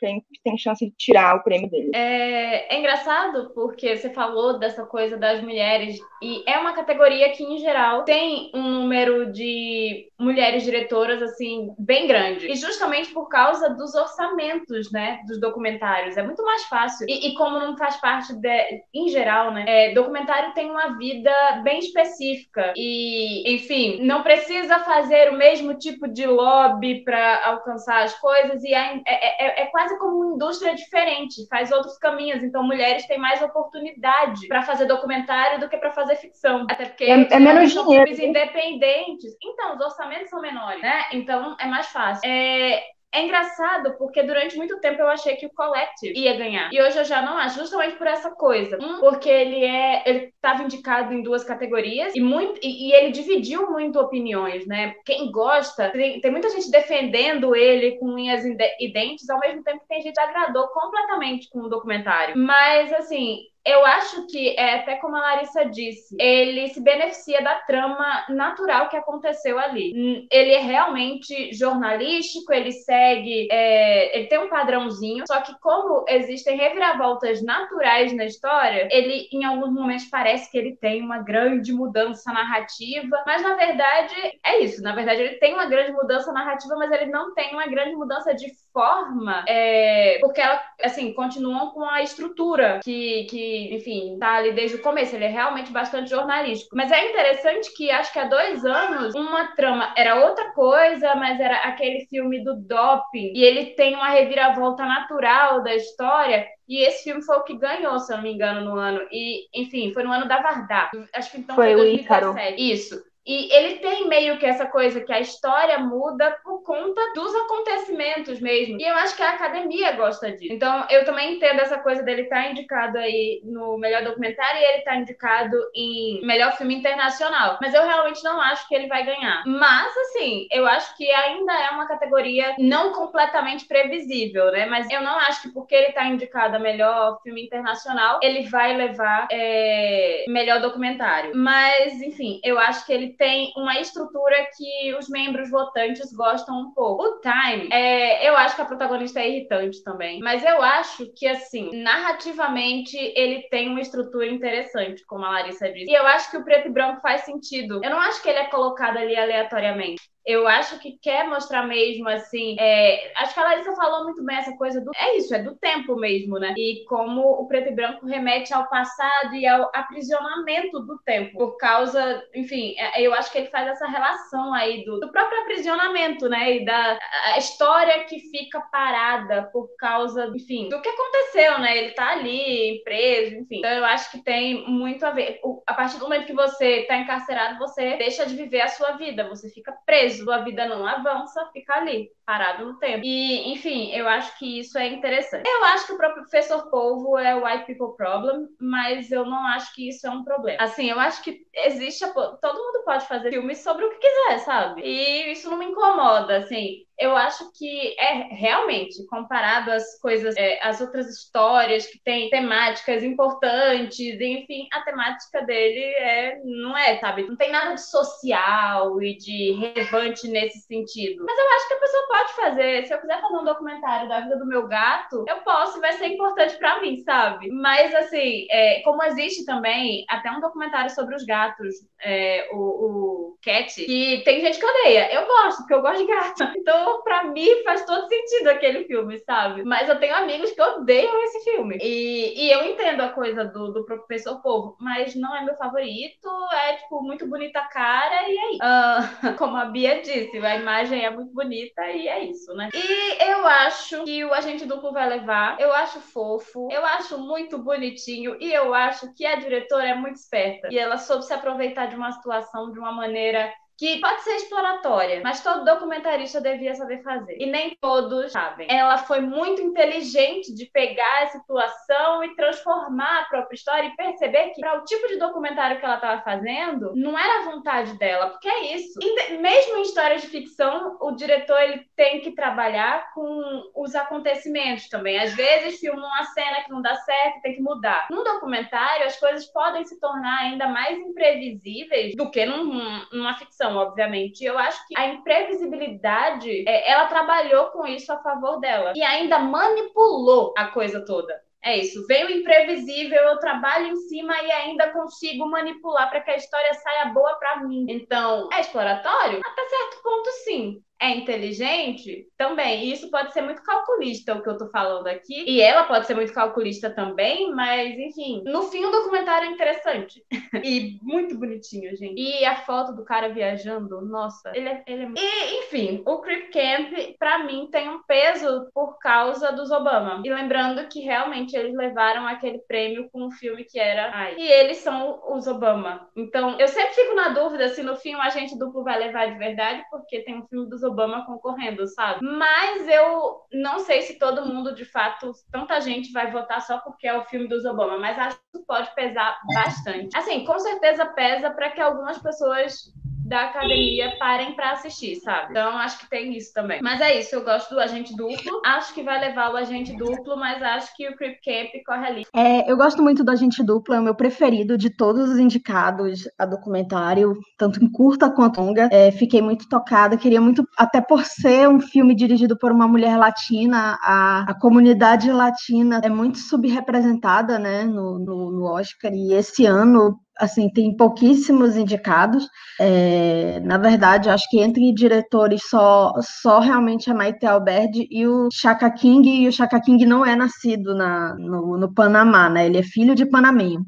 tem 0.45 0.59
chance 0.59 0.85
de 0.85 0.93
tirar 0.97 1.37
o 1.37 1.43
prêmio 1.43 1.71
dele. 1.71 1.91
É, 1.95 2.75
é 2.75 2.79
engraçado 2.79 3.51
porque 3.55 3.97
você 3.97 4.11
falou 4.11 4.59
dessa 4.59 4.85
coisa 4.85 5.17
das 5.17 5.41
mulheres 5.43 5.99
e 6.23 6.43
é 6.49 6.59
uma 6.59 6.73
categoria 6.73 7.31
que, 7.31 7.43
em 7.43 7.59
geral, 7.59 8.05
tem 8.05 8.51
um 8.55 8.63
número 8.63 9.33
de 9.33 10.09
mulheres 10.19 10.63
diretoras, 10.63 11.23
assim, 11.23 11.56
bem 11.79 12.07
grande. 12.07 12.47
E 12.47 12.57
justamente 12.57 13.13
por 13.13 13.29
causa 13.29 13.71
dos 13.71 13.95
orçamentos, 13.95 14.91
né, 14.91 15.21
dos 15.27 15.41
documentários. 15.41 16.17
É 16.17 16.23
muito 16.23 16.45
mais 16.45 16.65
fácil. 16.65 17.07
E, 17.09 17.29
e 17.29 17.35
como 17.35 17.59
não 17.59 17.77
faz 17.77 17.97
parte, 18.01 18.35
de, 18.35 18.83
em 18.95 19.09
geral, 19.09 19.53
né, 19.53 19.65
é, 19.67 19.95
documentário 19.95 20.55
tem 20.55 20.71
uma 20.71 20.97
vida 20.97 21.33
bem 21.63 21.79
específica. 21.79 22.73
E, 22.77 23.55
enfim, 23.55 23.99
não 24.03 24.23
precisa 24.23 24.79
fazer 24.81 25.31
o 25.31 25.37
mesmo 25.37 25.75
tipo 25.75 26.09
de 26.09 26.27
lobby 26.27 27.03
para 27.05 27.47
alcançar 27.47 28.03
as 28.03 28.15
coisas. 28.19 28.63
E 28.65 28.75
é, 28.75 29.01
é, 29.07 29.63
é, 29.63 29.67
quase 29.67 29.99
como 29.99 30.17
uma 30.17 30.35
indústria 30.35 30.75
diferente, 30.75 31.47
faz 31.49 31.71
outros 31.71 31.99
caminhos. 31.99 32.43
Então, 32.43 32.63
mulheres 32.63 33.07
têm 33.07 33.19
mais 33.19 33.43
oportunidade 33.43 34.47
para 34.49 34.63
fazer 34.63 34.87
documentário 34.87 35.61
do 35.61 35.69
que 35.69 35.77
para 35.77 35.93
fazer 35.93 36.17
ficção. 36.17 36.67
Até 36.71 36.87
porque 36.87 37.05
é, 37.05 37.29
é 37.31 37.39
menos 37.39 37.73
dinheiro. 37.73 38.11
independentes. 38.11 39.37
Então, 39.43 39.75
os 39.75 39.81
orçamentos 39.81 40.31
são 40.31 40.41
menores, 40.41 40.81
né? 40.81 41.05
Então, 41.13 41.46
é 41.61 41.67
mais 41.67 41.87
fácil. 41.89 42.29
É, 42.29 42.83
é 43.17 43.25
engraçado 43.25 43.97
porque 43.97 44.23
durante 44.23 44.57
muito 44.57 44.79
tempo 44.79 45.01
eu 45.01 45.09
achei 45.09 45.37
que 45.37 45.47
o 45.47 45.55
Collective 45.55 46.19
ia 46.19 46.37
ganhar. 46.37 46.71
E 46.71 46.83
hoje 46.83 46.99
eu 46.99 47.05
já 47.05 47.23
não 47.23 47.39
acho, 47.39 47.59
justamente 47.59 47.97
por 47.97 48.07
essa 48.07 48.31
coisa. 48.31 48.77
Um, 48.79 49.01
porque 49.01 49.29
ele 49.29 49.65
é. 49.65 50.03
Ele 50.05 50.19
estava 50.27 50.63
indicado 50.63 51.15
em 51.15 51.23
duas 51.23 51.43
categorias 51.43 52.15
e, 52.15 52.21
muito, 52.21 52.61
e, 52.63 52.89
e, 52.89 52.93
ele 52.93 53.11
dividiu 53.11 53.71
muito 53.71 53.99
opiniões, 53.99 54.67
né? 54.67 54.95
Quem 55.05 55.31
gosta, 55.31 55.89
tem, 55.91 56.21
tem 56.21 56.31
muita 56.31 56.51
gente 56.51 56.71
defendendo 56.71 57.57
ele 57.57 57.97
com 57.99 58.07
unhas 58.07 58.45
e 58.45 58.93
dentes, 58.93 59.31
ao 59.31 59.41
mesmo 59.41 59.63
tempo 59.63 59.81
que 59.81 59.89
tem 59.89 60.03
gente 60.03 60.15
que 60.15 60.21
agradou 60.21 60.69
completamente 60.69 61.49
com 61.49 61.61
o 61.61 61.69
documentário. 61.69 62.37
Mas, 62.37 62.93
assim, 62.93 63.39
eu 63.67 63.85
acho 63.85 64.27
que, 64.29 64.51
é, 64.59 64.77
até 64.77 64.97
como 64.97 65.17
a 65.17 65.21
Larissa 65.21 65.65
disse, 65.65 66.17
ele 66.19 66.69
se 66.69 66.81
beneficia 66.81 67.43
da 67.43 67.57
trama 67.57 68.25
natural 68.29 68.89
que 68.89 68.97
aconteceu 68.97 69.59
ali. 69.59 69.93
Hum, 69.97 70.27
ele 70.31 70.53
é 70.53 70.61
realmente 70.61 71.53
jornalístico, 71.53 72.53
ele 72.53 72.73
segue, 72.73 73.49
é, 73.51 74.17
ele 74.17 74.29
tem 74.29 74.39
um 74.39 74.49
padrãozinho, 74.49 75.25
só 75.27 75.41
que 75.41 75.53
como 75.61 76.05
existem 76.09 76.57
reviravoltas 76.57 77.43
naturais 77.43 78.13
na 78.15 78.25
história, 78.25 78.89
ele 78.91 79.29
em 79.33 79.45
alguns 79.45 79.73
momentos 79.73 80.07
parece 80.07 80.51
que 80.51 80.57
ele 80.57 80.77
tem 80.77 81.03
uma 81.03 81.19
grande 81.19 81.73
mudança 81.73 82.33
narrativa, 82.33 83.23
mas 83.27 83.43
na 83.43 83.55
verdade 83.55 84.15
é 84.45 84.61
isso. 84.61 84.83
Na 84.83 84.95
verdade, 84.95 85.23
ele 85.23 85.37
tem 85.37 85.55
uma 85.55 85.67
grande 85.67 85.93
mudança 85.93 86.33
narrativa, 86.33 86.77
mas 86.77 86.91
ele 86.93 87.07
não 87.07 87.35
tem 87.35 87.53
uma 87.53 87.67
grande 87.67 87.95
mudança 87.95 88.35
de 88.35 88.47
forma, 88.77 89.43
é, 89.49 90.19
porque 90.21 90.39
ela, 90.39 90.63
assim, 90.83 91.15
continuam 91.15 91.71
com 91.71 91.89
a 91.89 92.03
estrutura 92.03 92.81
que, 92.85 93.25
que, 93.25 93.75
enfim, 93.75 94.19
tá 94.21 94.35
ali 94.35 94.53
desde 94.53 94.77
o 94.77 94.83
começo. 94.83 95.17
Ele 95.17 95.25
é 95.25 95.29
realmente 95.29 95.73
bastante 95.73 96.11
jornalístico. 96.11 96.77
Mas 96.77 96.93
é 96.93 97.09
interessante 97.09 97.75
que 97.75 97.91
acho 97.91 98.13
que 98.13 98.19
há 98.19 98.25
dois 98.25 98.67
anos 98.67 99.15
uma 99.15 99.57
trama 99.57 99.95
era 99.97 100.27
outra 100.27 100.53
coisa, 100.53 101.15
mas 101.15 101.41
era 101.41 101.57
aquele 101.61 102.05
filme 102.11 102.45
do 102.45 102.55
doping 102.55 103.33
e 103.35 103.43
ele 103.43 103.71
tem 103.71 103.95
uma 103.95 104.11
reviravolta 104.11 104.85
natural 104.85 105.63
da 105.63 105.75
história. 105.75 106.47
E 106.69 106.85
esse 106.85 107.05
filme 107.05 107.23
foi 107.23 107.37
o 107.39 107.45
que 107.45 107.57
ganhou, 107.57 107.99
se 107.99 108.13
eu 108.13 108.17
não 108.19 108.25
me 108.25 108.35
engano, 108.35 108.63
no 108.63 108.77
ano. 108.77 109.01
E, 109.11 109.47
enfim, 109.59 109.95
foi 109.95 110.03
no 110.03 110.13
ano 110.13 110.29
da 110.29 110.43
Vardar. 110.43 110.91
Acho 111.15 111.31
que 111.31 111.39
então 111.39 111.57
foi, 111.57 111.73
foi 111.73 111.77
2017. 111.77 112.27
o 112.27 112.31
Ícaro. 112.31 112.61
Isso. 112.61 113.16
E 113.27 113.53
ele 113.53 113.79
tem 113.79 114.09
meio 114.09 114.39
que 114.39 114.47
essa 114.47 114.67
coisa 114.67 115.01
que 115.01 115.13
a 115.13 115.21
história 115.21 115.79
muda 115.79 116.31
por 116.45 116.63
conta 116.63 117.01
dos 117.15 117.35
acontecimentos 117.35 118.41
mesmo. 118.41 118.81
E 118.81 118.85
eu 118.85 118.95
acho 118.95 119.17
que 119.17 119.23
a 119.23 119.31
academia 119.31 119.93
gosta 119.93 120.31
disso. 120.31 120.53
Então, 120.53 120.87
eu 120.89 121.05
também 121.05 121.35
entendo 121.35 121.61
essa 121.61 121.79
coisa 121.79 122.03
dele 122.03 122.23
estar 122.23 122.43
tá 122.43 122.51
indicado 122.51 122.99
aí 122.99 123.41
no 123.45 123.77
melhor 123.79 124.05
documentário 124.05 124.61
e 124.61 124.65
ele 124.65 124.79
estar 124.79 124.93
tá 124.93 124.97
indicado 124.99 125.57
em 125.75 126.25
melhor 126.25 126.57
filme 126.57 126.77
internacional. 126.77 127.59
Mas 127.61 127.75
eu 127.75 127.83
realmente 127.83 128.23
não 128.23 128.41
acho 128.41 128.69
que 128.69 128.75
ele 128.75 128.87
vai 128.87 129.05
ganhar. 129.05 129.43
Mas, 129.45 129.97
assim, 129.97 130.47
eu 130.51 130.67
acho 130.67 130.97
que 130.97 131.11
ainda 131.11 131.53
é 131.53 131.71
uma 131.71 131.89
categoria 131.89 132.55
não 132.59 132.93
completamente 132.93 133.67
previsível, 133.67 134.53
né? 134.53 134.67
Mas 134.67 134.89
eu 134.91 135.03
não 135.03 135.19
acho 135.19 135.43
que 135.43 135.49
porque 135.53 135.75
ele 135.75 135.89
está 135.89 136.07
indicado 136.07 136.57
a 136.57 136.61
melhor 136.61 137.21
filme 137.23 137.45
internacional, 137.45 138.21
ele 138.23 138.49
vai 138.49 138.77
levar 138.77 139.27
é, 139.33 140.25
melhor 140.29 140.61
documentário. 140.61 141.33
Mas, 141.35 142.01
enfim, 142.01 142.41
eu 142.45 142.59
acho 142.59 142.87
que 142.87 142.93
ele 142.93 143.16
tem 143.17 143.53
uma 143.57 143.81
estrutura 143.81 144.49
que 144.57 144.95
os 144.95 145.09
membros 145.09 145.51
votantes 145.51 146.13
gostam 146.13 146.61
um 146.61 146.71
pouco. 146.73 147.03
O 147.03 147.21
Time, 147.21 147.69
é, 147.73 148.29
eu 148.29 148.37
acho 148.37 148.57
que 148.57 148.63
a 148.63 148.67
protagonista 148.67 149.21
é 149.21 149.29
irritante 149.29 149.83
também, 149.83 150.21
mas 150.21 150.45
eu 150.45 150.63
acho 150.63 151.07
que, 151.15 151.27
assim, 151.27 151.83
narrativamente, 151.83 152.97
ele 153.17 153.43
tem 153.49 153.69
uma 153.69 153.81
estrutura 153.81 154.27
interessante, 154.27 155.05
como 155.07 155.25
a 155.25 155.31
Larissa 155.31 155.71
disse. 155.73 155.91
E 155.91 155.95
eu 155.95 156.07
acho 156.07 156.31
que 156.31 156.37
o 156.37 156.45
preto 156.45 156.69
e 156.69 156.73
branco 156.73 157.01
faz 157.01 157.23
sentido. 157.23 157.81
Eu 157.83 157.91
não 157.91 158.01
acho 158.01 158.23
que 158.23 158.29
ele 158.29 158.39
é 158.39 158.47
colocado 158.47 158.97
ali 158.99 159.17
aleatoriamente 159.17 160.03
Eu 160.27 160.49
acho 160.49 160.79
que 160.81 160.99
quer 160.99 161.29
mostrar 161.29 161.67
mesmo, 161.67 162.09
assim. 162.09 162.57
É, 162.59 163.13
acho 163.17 163.33
que 163.33 163.41
a 163.41 163.45
Larissa 163.45 163.77
falou 163.77 164.05
muito 164.05 164.25
bem 164.25 164.37
essa 164.37 164.57
coisa 164.57 164.81
do. 164.81 164.91
É 164.97 165.17
isso, 165.17 165.35
é 165.35 165.43
do 165.43 165.55
tempo 165.57 165.95
mesmo, 165.97 166.39
né? 166.39 166.53
E 166.57 166.85
como 166.89 167.23
o 167.23 167.47
preto 167.47 167.69
e 167.69 167.75
branco 167.75 168.05
remete 168.07 168.53
ao 168.53 168.69
passado 168.69 169.35
e 169.35 169.47
ao 169.47 169.71
aprisionamento 169.75 170.81
do 170.81 170.99
tempo. 171.05 171.39
Por 171.39 171.57
causa, 171.57 172.25
enfim, 172.35 172.75
é, 172.79 173.01
eu 173.01 173.15
acho 173.15 173.31
que 173.31 173.39
ele 173.39 173.51
faz 173.51 173.69
essa 173.69 173.87
relação 173.87 174.53
aí 174.53 174.85
do, 174.85 174.99
do 174.99 175.13
próprio 175.13 175.43
aprisionamento, 175.43 176.29
né? 176.29 176.57
E 176.57 176.65
da 176.65 176.99
história 177.39 178.05
que 178.05 178.19
fica 178.19 178.61
parada 178.73 179.49
por 179.53 179.69
causa, 179.79 180.27
enfim, 180.35 180.69
do 180.69 180.81
que 180.81 180.89
aconteceu, 180.89 181.59
né? 181.61 181.79
Ele 181.79 181.91
tá 181.93 182.13
ali, 182.13 182.83
preso, 182.83 183.37
enfim. 183.37 183.59
Então 183.59 183.71
eu 183.71 183.85
acho 183.85 184.11
que 184.11 184.23
tem 184.23 184.69
muito 184.69 185.05
a 185.05 185.11
ver. 185.11 185.41
A 185.67 185.75
partir 185.75 185.99
do 185.99 186.05
momento 186.05 186.27
que 186.27 186.33
você 186.33 186.83
tá 186.83 186.97
encarcerado, 186.97 187.59
você 187.59 187.97
deixa 187.97 188.27
de 188.27 188.35
viver 188.35 188.63
a 188.63 188.69
sua 188.69 188.93
vida, 188.93 189.29
você 189.29 189.49
fica 189.51 189.73
preso, 189.85 190.16
sua 190.17 190.39
vida 190.39 190.67
não 190.67 190.87
avança, 190.87 191.49
fica 191.53 191.75
ali, 191.75 192.11
parado 192.25 192.67
no 192.67 192.79
tempo. 192.79 193.05
E, 193.05 193.53
enfim, 193.53 193.93
eu 193.93 194.09
acho 194.09 194.39
que 194.39 194.61
isso 194.61 194.79
é 194.79 194.89
interessante. 194.89 195.49
Eu 195.49 195.65
acho 195.67 195.87
que 195.87 195.93
o 195.93 195.97
próprio 195.97 196.23
professor 196.23 196.71
Polvo 196.71 197.19
é 197.19 197.35
o 197.35 197.45
white 197.45 197.67
people 197.67 197.97
problem, 197.97 198.47
mas 198.61 199.11
eu 199.11 199.25
não 199.25 199.47
acho 199.49 199.75
que 199.75 199.89
isso 199.89 200.07
é 200.07 200.11
um 200.11 200.25
problema. 200.25 200.63
Assim, 200.63 200.91
eu 200.91 200.99
acho 200.99 201.23
que 201.23 201.47
existe. 201.55 202.05
A... 202.05 202.09
Todo 202.11 202.59
mundo 202.59 202.85
pode 202.85 203.07
fazer 203.07 203.31
filmes 203.31 203.59
sobre 203.59 203.85
o 203.85 203.91
que 203.91 203.99
quiser, 203.99 204.39
sabe? 204.41 204.83
E 204.83 205.33
isso 205.33 205.51
não 205.51 205.59
me 205.59 205.67
incomoda, 205.67 206.39
assim 206.39 206.87
eu 206.99 207.15
acho 207.15 207.51
que 207.53 207.95
é 207.99 208.35
realmente 208.35 209.07
comparado 209.07 209.71
às 209.71 209.99
coisas, 210.01 210.35
é, 210.37 210.59
às 210.63 210.81
outras 210.81 211.09
histórias 211.09 211.87
que 211.87 211.99
tem 211.99 212.31
temáticas 212.31 213.03
importantes, 213.03 214.21
enfim, 214.21 214.67
a 214.73 214.81
temática 214.81 215.43
dele 215.43 215.81
é 215.81 216.41
não 216.45 216.77
é, 216.77 216.99
sabe? 216.99 217.27
Não 217.27 217.37
tem 217.37 217.51
nada 217.51 217.75
de 217.75 217.83
social 217.83 219.03
e 219.03 219.17
de 219.17 219.53
relevante 219.53 220.29
nesse 220.29 220.61
sentido. 220.61 221.25
Mas 221.27 221.39
eu 221.39 221.47
acho 221.57 221.69
que 221.69 221.75
a 221.75 221.81
pessoa 221.81 222.09
pode 222.09 222.33
fazer. 222.33 222.87
Se 222.87 222.95
eu 222.95 223.01
quiser 223.01 223.21
fazer 223.21 223.37
um 223.37 223.45
documentário 223.45 224.09
da 224.09 224.21
vida 224.21 224.37
do 224.37 224.47
meu 224.47 224.67
gato, 224.67 225.25
eu 225.29 225.37
posso, 225.39 225.81
vai 225.81 225.93
ser 225.95 226.07
importante 226.07 226.57
para 226.57 226.81
mim, 226.81 226.97
sabe? 226.99 227.51
Mas 227.51 227.95
assim, 227.95 228.47
é, 228.51 228.81
como 228.83 229.03
existe 229.05 229.45
também 229.45 230.05
até 230.09 230.31
um 230.31 230.41
documentário 230.41 230.91
sobre 230.91 231.15
os 231.15 231.25
gatos, 231.25 231.75
é, 232.03 232.49
o, 232.53 232.59
o 232.59 233.37
Cat, 233.43 233.75
que 233.75 234.23
tem 234.25 234.41
gente 234.41 234.59
que 234.59 234.67
odeia. 234.67 235.13
Eu 235.13 235.27
gosto, 235.27 235.59
porque 235.59 235.75
eu 235.75 235.83
gosto 235.83 235.99
de 235.99 236.07
gato. 236.07 236.57
Então 236.57 236.86
então, 236.87 237.03
pra 237.03 237.25
mim, 237.25 237.65
faz 237.65 237.85
todo 237.85 238.09
sentido 238.09 238.49
aquele 238.49 238.85
filme, 238.85 239.19
sabe? 239.19 239.65
Mas 239.65 239.89
eu 239.89 239.99
tenho 239.99 240.15
amigos 240.15 240.53
que 240.53 240.63
odeiam 240.63 241.21
esse 241.25 241.51
filme. 241.51 241.77
E, 241.83 242.47
e 242.47 242.53
eu 242.53 242.65
entendo 242.65 243.01
a 243.01 243.09
coisa 243.09 243.45
do, 243.45 243.73
do 243.73 243.85
Professor 243.85 244.41
Povo, 244.41 244.77
mas 244.79 245.17
não 245.17 245.35
é 245.35 245.45
meu 245.45 245.57
favorito. 245.57 246.29
É, 246.53 246.75
tipo, 246.77 247.03
muito 247.03 247.27
bonita 247.27 247.59
a 247.59 247.69
cara 247.69 248.29
e 248.29 248.39
aí. 248.39 248.59
Uh, 248.63 249.35
como 249.37 249.57
a 249.57 249.65
Bia 249.65 250.01
disse, 250.01 250.39
a 250.39 250.57
imagem 250.57 251.05
é 251.05 251.11
muito 251.11 251.33
bonita 251.35 251.91
e 251.91 252.07
é 252.07 252.25
isso, 252.25 252.55
né? 252.55 252.71
E 252.73 253.31
eu 253.31 253.45
acho 253.47 254.05
que 254.05 254.25
o 254.25 254.33
Agente 254.33 254.65
Duplo 254.65 254.93
vai 254.93 255.09
levar. 255.09 255.61
Eu 255.61 255.73
acho 255.73 256.01
fofo. 256.01 256.69
Eu 256.71 256.87
acho 256.87 257.19
muito 257.19 257.59
bonitinho. 257.59 258.37
E 258.41 258.53
eu 258.53 258.73
acho 258.73 259.13
que 259.15 259.27
a 259.27 259.35
diretora 259.35 259.89
é 259.89 259.95
muito 259.95 260.17
esperta. 260.17 260.69
E 260.71 260.79
ela 260.79 260.99
soube 260.99 261.25
se 261.25 261.33
aproveitar 261.33 261.87
de 261.87 261.97
uma 261.97 262.13
situação 262.13 262.71
de 262.71 262.79
uma 262.79 262.93
maneira 262.93 263.53
que 263.79 264.01
pode 264.01 264.23
ser 264.23 264.37
exploratória, 264.37 265.21
mas 265.23 265.43
todo 265.43 265.65
documentarista 265.65 266.41
devia 266.41 266.75
saber 266.75 267.03
fazer. 267.03 267.37
E 267.39 267.47
nem 267.47 267.77
todos 267.81 268.33
sabem. 268.33 268.67
Ela 268.71 268.99
foi 268.99 269.21
muito 269.21 269.61
inteligente 269.61 270.55
de 270.55 270.67
pegar 270.67 271.23
a 271.23 271.27
situação 271.27 272.25
e 272.25 272.35
transformar 272.35 273.21
a 273.21 273.25
própria 273.25 273.55
história 273.55 273.89
e 273.89 273.97
perceber 273.97 274.51
que, 274.51 274.61
para 274.61 274.79
o 274.79 274.85
tipo 274.85 275.07
de 275.09 275.19
documentário 275.19 275.79
que 275.79 275.85
ela 275.85 275.97
estava 275.97 276.23
fazendo, 276.23 276.93
não 276.95 277.19
era 277.19 277.41
a 277.41 277.51
vontade 277.53 277.99
dela, 277.99 278.31
porque 278.31 278.49
é 278.49 278.75
isso. 278.75 278.99
Mesmo 279.41 279.77
em 279.77 279.83
histórias 279.83 280.23
de 280.23 280.29
ficção, 280.29 280.97
o 281.01 281.13
diretor 281.13 281.61
ele 281.61 281.87
tem 281.95 282.21
que 282.21 282.33
trabalhar 282.33 283.13
com 283.13 283.71
os 283.75 283.95
acontecimentos 283.95 284.89
também. 284.89 285.19
Às 285.19 285.35
vezes, 285.35 285.81
filma 285.81 286.07
uma 286.07 286.25
cena 286.25 286.63
que 286.63 286.71
não 286.71 286.81
dá 286.81 286.95
certo, 286.97 287.43
tem 287.43 287.55
que 287.55 287.63
mudar. 287.63 288.07
Num 288.11 288.25
documentário, 288.25 289.07
as 289.07 289.19
coisas 289.19 289.47
podem 289.47 289.85
se 289.85 290.01
tornar 290.01 290.41
ainda 290.41 290.67
mais 290.69 290.99
imprevisíveis 290.99 292.15
do 292.17 292.31
que 292.31 292.47
num, 292.47 293.05
numa 293.13 293.35
ficção 293.35 293.66
obviamente. 293.75 294.45
Eu 294.45 294.59
acho 294.59 294.87
que 294.87 294.99
a 294.99 295.07
imprevisibilidade, 295.09 296.69
é, 296.69 296.91
ela 296.91 297.07
trabalhou 297.07 297.67
com 297.67 297.87
isso 297.87 298.13
a 298.13 298.19
favor 298.19 298.61
dela. 298.61 298.93
E 298.95 299.03
ainda 299.03 299.39
manipulou 299.39 300.53
a 300.57 300.67
coisa 300.67 301.05
toda. 301.05 301.35
É 301.63 301.79
isso. 301.79 302.07
Veio 302.07 302.31
imprevisível, 302.31 303.19
eu 303.19 303.39
trabalho 303.39 303.89
em 303.89 303.97
cima 303.97 304.41
e 304.41 304.53
ainda 304.53 304.93
consigo 304.93 305.49
manipular 305.49 306.09
para 306.09 306.21
que 306.21 306.31
a 306.31 306.37
história 306.37 306.73
saia 306.75 307.07
boa 307.07 307.35
para 307.41 307.65
mim. 307.65 307.87
Então, 307.89 308.49
é 308.53 308.61
exploratório? 308.61 309.41
Até 309.45 309.69
certo 309.69 310.03
ponto, 310.03 310.31
sim 310.45 310.83
é 311.01 311.11
inteligente 311.11 312.27
também. 312.37 312.85
E 312.85 312.93
isso 312.93 313.11
pode 313.11 313.33
ser 313.33 313.43
muito 313.43 313.63
calculista, 313.63 314.35
o 314.35 314.43
que 314.43 314.49
eu 314.49 314.57
tô 314.57 314.69
falando 314.71 315.07
aqui. 315.07 315.45
E 315.47 315.61
ela 315.61 315.85
pode 315.85 316.07
ser 316.07 316.15
muito 316.15 316.33
calculista 316.33 316.91
também, 316.91 317.53
mas 317.53 317.99
enfim. 317.99 318.43
No 318.45 318.63
fim, 318.63 318.85
o 318.85 318.91
documentário 318.91 319.49
é 319.49 319.53
interessante. 319.53 320.25
e 320.65 320.99
muito 321.03 321.39
bonitinho, 321.39 321.95
gente. 321.97 322.21
E 322.21 322.45
a 322.45 322.57
foto 322.57 322.95
do 322.95 323.05
cara 323.05 323.29
viajando, 323.29 324.01
nossa, 324.01 324.53
ele 324.55 324.69
é. 324.69 324.83
Ele 324.87 325.05
é... 325.05 325.09
E, 325.17 325.59
enfim, 325.61 326.03
o 326.07 326.21
Creep 326.21 326.51
Camp, 326.51 327.17
pra 327.19 327.45
mim, 327.45 327.69
tem 327.71 327.89
um 327.89 328.03
peso 328.03 328.69
por 328.73 328.99
causa 328.99 329.53
dos 329.53 329.71
Obama. 329.71 330.23
E 330.25 330.33
lembrando 330.33 330.89
que 330.89 331.01
realmente 331.01 331.57
eles 331.57 331.75
levaram 331.75 332.27
aquele 332.27 332.59
prêmio 332.67 333.09
com 333.11 333.27
um 333.27 333.31
filme 333.31 333.65
que 333.65 333.79
era. 333.79 334.11
Ai. 334.15 334.37
E 334.39 334.51
eles 334.51 334.79
são 334.79 335.23
os 335.29 335.47
Obama. 335.47 336.09
Então, 336.17 336.59
eu 336.59 336.69
sempre 336.69 336.95
fico 336.95 337.15
na 337.15 337.29
dúvida 337.31 337.69
se 337.69 337.83
no 337.83 337.97
fim 337.97 338.15
o 338.15 338.21
agente 338.21 338.59
duplo 338.59 338.83
vai 338.83 338.99
levar 338.99 339.31
de 339.31 339.39
verdade, 339.39 339.85
porque 339.91 340.23
tem 340.23 340.39
um 340.39 340.47
filme 340.47 340.69
dos 340.69 340.83
Obama 340.87 341.27
concorrendo, 341.27 341.87
sabe? 341.87 342.21
Mas 342.23 342.87
eu 342.89 343.43
não 343.53 343.79
sei 343.81 344.03
se 344.03 344.19
todo 344.19 344.47
mundo, 344.47 344.75
de 344.75 344.85
fato, 344.85 345.33
tanta 345.51 345.81
gente 345.81 346.13
vai 346.13 346.31
votar 346.31 346.61
só 346.63 346.79
porque 346.79 347.07
é 347.07 347.17
o 347.17 347.25
filme 347.25 347.49
dos 347.49 347.65
Obama, 347.65 347.99
mas 347.99 348.19
acho 348.19 348.39
que 348.53 348.61
pode 348.67 348.95
pesar 348.95 349.39
bastante. 349.55 350.17
Assim, 350.17 350.45
com 350.45 350.59
certeza 350.59 351.07
pesa 351.07 351.51
para 351.51 351.71
que 351.71 351.81
algumas 351.81 352.19
pessoas 352.19 352.93
da 353.27 353.47
academia 353.47 354.17
parem 354.19 354.55
para 354.55 354.73
assistir, 354.73 355.17
sabe? 355.17 355.51
Então 355.51 355.77
acho 355.79 355.99
que 355.99 356.09
tem 356.09 356.37
isso 356.37 356.53
também. 356.53 356.81
Mas 356.83 357.01
é 357.01 357.19
isso, 357.19 357.35
eu 357.35 357.45
gosto 357.45 357.75
do 357.75 357.81
agente 357.81 358.15
duplo. 358.17 358.61
Acho 358.65 358.95
que 358.95 359.03
vai 359.03 359.21
levar 359.21 359.53
o 359.53 359.57
agente 359.57 359.97
duplo, 359.97 360.37
mas 360.37 360.63
acho 360.63 360.97
que 360.97 361.09
o 361.09 361.17
Creep 361.17 361.39
Camp 361.45 361.85
corre 361.85 362.07
ali. 362.07 362.27
É, 362.35 362.71
eu 362.71 362.77
gosto 362.77 363.03
muito 363.03 363.25
do 363.25 363.31
agente 363.31 363.63
duplo, 363.63 363.95
é 363.95 364.01
o 364.01 364.03
meu 364.03 364.15
preferido 364.15 364.79
de 364.79 364.91
todos 364.91 365.29
os 365.29 365.39
indicados 365.39 366.29
a 366.39 366.47
documentário, 366.47 367.37
tanto 367.59 367.83
em 367.83 367.91
curta 367.91 368.31
quanto 368.31 368.61
longa. 368.61 368.89
É, 368.93 369.11
fiquei 369.11 369.43
muito 369.43 369.69
tocada, 369.69 370.17
queria 370.17 370.41
muito, 370.41 370.67
até 370.77 371.01
por 371.01 371.25
ser 371.25 371.69
um 371.69 371.81
filme 371.81 372.15
dirigido 372.15 372.57
por 372.57 372.71
uma 372.71 372.87
mulher 372.87 373.17
latina, 373.17 373.99
a, 374.03 374.45
a 374.49 374.59
comunidade 374.59 375.31
latina 375.31 376.01
é 376.03 376.09
muito 376.09 376.39
subrepresentada, 376.39 377.59
né, 377.59 377.85
no, 377.85 378.19
no, 378.19 378.51
no 378.53 378.65
Oscar. 378.65 379.13
E 379.13 379.33
esse 379.33 379.67
ano 379.67 380.19
assim, 380.39 380.69
tem 380.69 380.95
pouquíssimos 380.97 381.77
indicados. 381.77 382.49
É, 382.81 383.61
na 383.61 383.79
verdade, 383.79 384.29
acho 384.29 384.49
que 384.51 384.61
entre 384.61 384.93
diretores 384.93 385.63
só, 385.69 386.13
só 386.21 386.61
realmente 386.61 387.11
a 387.11 387.15
Maite 387.15 387.47
Alberdi 387.47 388.07
e 388.11 388.27
o 388.27 388.49
Chaka 388.53 388.91
King, 388.91 389.29
e 389.29 389.49
o 389.49 389.53
Chaka 389.53 389.81
King 389.81 390.05
não 390.05 390.25
é 390.25 390.37
nascido 390.37 390.95
na, 390.95 391.35
no, 391.39 391.79
no 391.79 391.93
Panamá, 391.93 392.49
né? 392.49 392.67
Ele 392.67 392.79
é 392.79 392.83
filho 392.83 393.15
de 393.15 393.27
panamenho. 393.27 393.81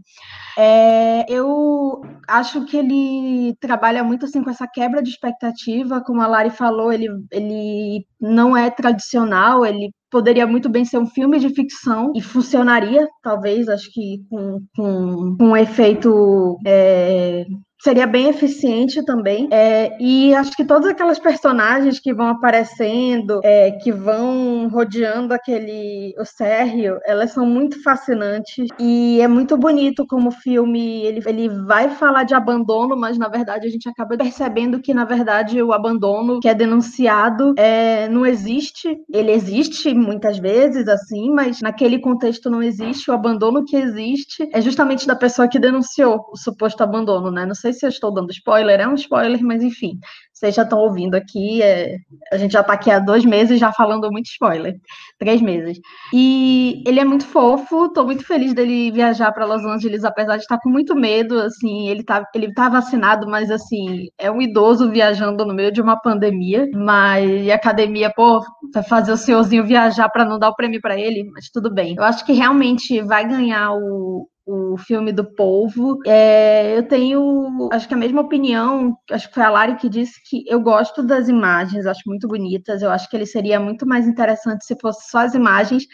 É, 0.61 1.25
eu 1.33 2.01
acho 2.27 2.65
que 2.65 2.77
ele 2.77 3.55
trabalha 3.61 4.03
muito 4.03 4.25
assim 4.25 4.43
com 4.43 4.51
essa 4.51 4.67
quebra 4.67 5.01
de 5.01 5.09
expectativa, 5.09 6.03
como 6.05 6.21
a 6.21 6.27
Lari 6.27 6.51
falou, 6.51 6.93
ele, 6.93 7.07
ele 7.31 8.05
não 8.21 8.57
é 8.57 8.69
tradicional, 8.69 9.65
ele 9.65 9.93
poderia 10.11 10.49
muito 10.49 10.69
bem 10.69 10.85
ser 10.85 10.99
um 10.99 11.07
filme 11.07 11.39
de 11.39 11.51
ficção 11.51 12.13
e 12.17 12.21
funcionaria, 12.21 13.07
talvez, 13.23 13.69
acho 13.69 13.89
que 13.93 14.25
com, 14.29 14.61
com, 14.75 15.37
com 15.37 15.45
um 15.45 15.57
efeito 15.57 16.59
é, 16.67 17.47
seria 17.81 18.07
bem 18.07 18.29
eficiente 18.29 19.05
também. 19.05 19.49
É, 19.51 19.97
e 20.01 20.35
acho 20.35 20.53
que 20.53 20.65
todas 20.65 20.91
aquelas 20.91 21.19
personagens 21.19 22.01
que 22.01 22.13
vão 22.13 22.29
aparecendo, 22.29 23.41
é, 23.45 23.71
que 23.73 23.93
vão 23.93 24.69
rodeando 24.69 25.33
aquele 25.33 26.15
o 26.19 26.25
Sérgio, 26.25 26.99
elas 27.05 27.33
são 27.33 27.47
muito 27.47 27.83
fascinantes 27.83 28.67
e 28.79 29.21
é 29.21 29.29
muito 29.29 29.57
bonito 29.57 30.07
como 30.07 30.29
o 30.29 30.33
filme 30.33 31.03
ele, 31.05 31.23
ele 31.27 31.49
vai 31.49 31.91
falar 31.91 32.25
de 32.25 32.35
abandono, 32.35 32.97
mas 32.97 33.17
na 33.17 33.29
verdade 33.29 33.67
a 33.67 33.71
gente 33.71 33.89
acaba 33.89 34.17
percebendo 34.17 34.81
que 34.81 34.93
na 34.93 35.05
verdade 35.05 35.63
o 35.63 35.73
abandono 35.73 36.41
que 36.41 36.49
é 36.49 36.55
denunciado 36.55 37.55
é, 37.57 38.09
não 38.09 38.27
existe. 38.27 38.97
Ele 39.13 39.31
existe 39.31 39.95
muitas 39.95 40.39
vezes 40.39 40.89
assim, 40.89 41.31
mas 41.31 41.61
naquele 41.61 42.01
contexto 42.01 42.51
não 42.51 42.63
existe. 42.63 43.11
O 43.11 43.15
abandono 43.15 43.65
que 43.65 43.77
existe 43.77 44.49
é 44.53 44.61
justamente 44.61 45.07
da 45.07 45.15
pessoa 45.15 45.49
que 45.49 45.59
denunciou 45.59 46.27
o 46.33 46.37
suposto 46.37 46.83
abandono, 46.83 47.31
né? 47.31 47.47
Não 47.47 47.55
sei 47.55 47.68
sei 47.73 47.81
se 47.81 47.87
eu 47.87 47.91
estou 47.91 48.13
dando 48.13 48.31
spoiler, 48.31 48.81
é 48.81 48.89
um 48.89 48.95
spoiler, 48.95 49.43
mas 49.43 49.63
enfim, 49.63 49.99
vocês 50.39 50.55
já 50.55 50.63
estão 50.63 50.79
ouvindo 50.79 51.17
aqui, 51.17 51.61
é, 51.63 51.97
a 52.33 52.37
gente 52.37 52.53
já 52.53 52.61
está 52.61 52.73
aqui 52.73 52.91
há 52.91 53.01
dois 53.01 53.25
meses 53.25 53.59
já 53.59 53.73
falando 53.73 54.11
muito 54.11 54.27
spoiler, 54.27 54.77
três 55.19 55.43
meses. 55.43 55.81
E 56.13 56.83
ele 56.87 57.01
é 57.01 57.05
muito 57.05 57.27
fofo, 57.27 57.87
estou 57.87 58.05
muito 58.05 58.25
feliz 58.25 58.55
dele 58.55 58.93
viajar 58.93 59.33
para 59.33 59.45
Los 59.45 59.65
Angeles, 59.65 60.05
apesar 60.05 60.37
de 60.37 60.43
estar 60.43 60.59
com 60.61 60.71
muito 60.71 60.95
medo, 60.95 61.41
assim, 61.41 61.89
ele 61.89 62.05
tá, 62.05 62.25
ele 62.35 62.53
tá 62.55 62.69
vacinado, 62.69 63.27
mas 63.29 63.51
assim, 63.51 64.07
é 64.17 64.31
um 64.31 64.41
idoso 64.41 64.91
viajando 64.91 65.45
no 65.45 65.55
meio 65.55 65.73
de 65.73 65.83
uma 65.83 66.01
pandemia, 66.01 66.69
mas 66.73 67.49
a 67.49 67.55
academia, 67.55 68.13
pô, 68.15 68.41
vai 68.73 68.83
fazer 68.85 69.13
o 69.13 69.17
senhorzinho 69.17 69.67
viajar 69.67 70.09
para 70.09 70.25
não 70.25 70.39
dar 70.39 70.51
o 70.51 70.55
prêmio 70.55 70.81
para 70.81 70.99
ele, 70.99 71.25
mas 71.33 71.51
tudo 71.51 71.73
bem. 71.73 71.97
Eu 71.97 72.05
acho 72.05 72.25
que 72.25 72.33
realmente 72.33 73.03
vai 73.03 73.27
ganhar 73.29 73.73
o, 73.73 74.29
o 74.49 74.79
filme 74.79 75.13
do 75.13 75.25
Polvo. 75.25 75.99
É, 76.07 76.79
eu 76.79 76.83
tenho, 76.89 77.69
acho 77.71 77.87
que 77.87 77.93
a 77.93 77.97
mesma 77.97 78.23
opinião, 78.23 78.97
acho 79.11 79.29
que 79.29 79.35
foi 79.35 79.43
a 79.43 79.51
Lari 79.51 79.77
que 79.77 79.91
disse 79.91 80.15
que 80.25 80.43
eu 80.49 80.59
gosto 80.61 81.03
das 81.03 81.29
imagens, 81.29 81.85
acho 81.85 82.01
muito 82.07 82.27
bonitas, 82.27 82.81
eu 82.81 82.91
acho 82.91 83.11
que 83.11 83.17
ele 83.17 83.27
seria 83.27 83.61
muito 83.61 83.87
mais 83.87 84.09
interessante 84.09 84.65
se 84.65 84.75
fosse 84.81 85.11
só 85.11 85.19
as 85.19 85.35
imagens, 85.35 85.85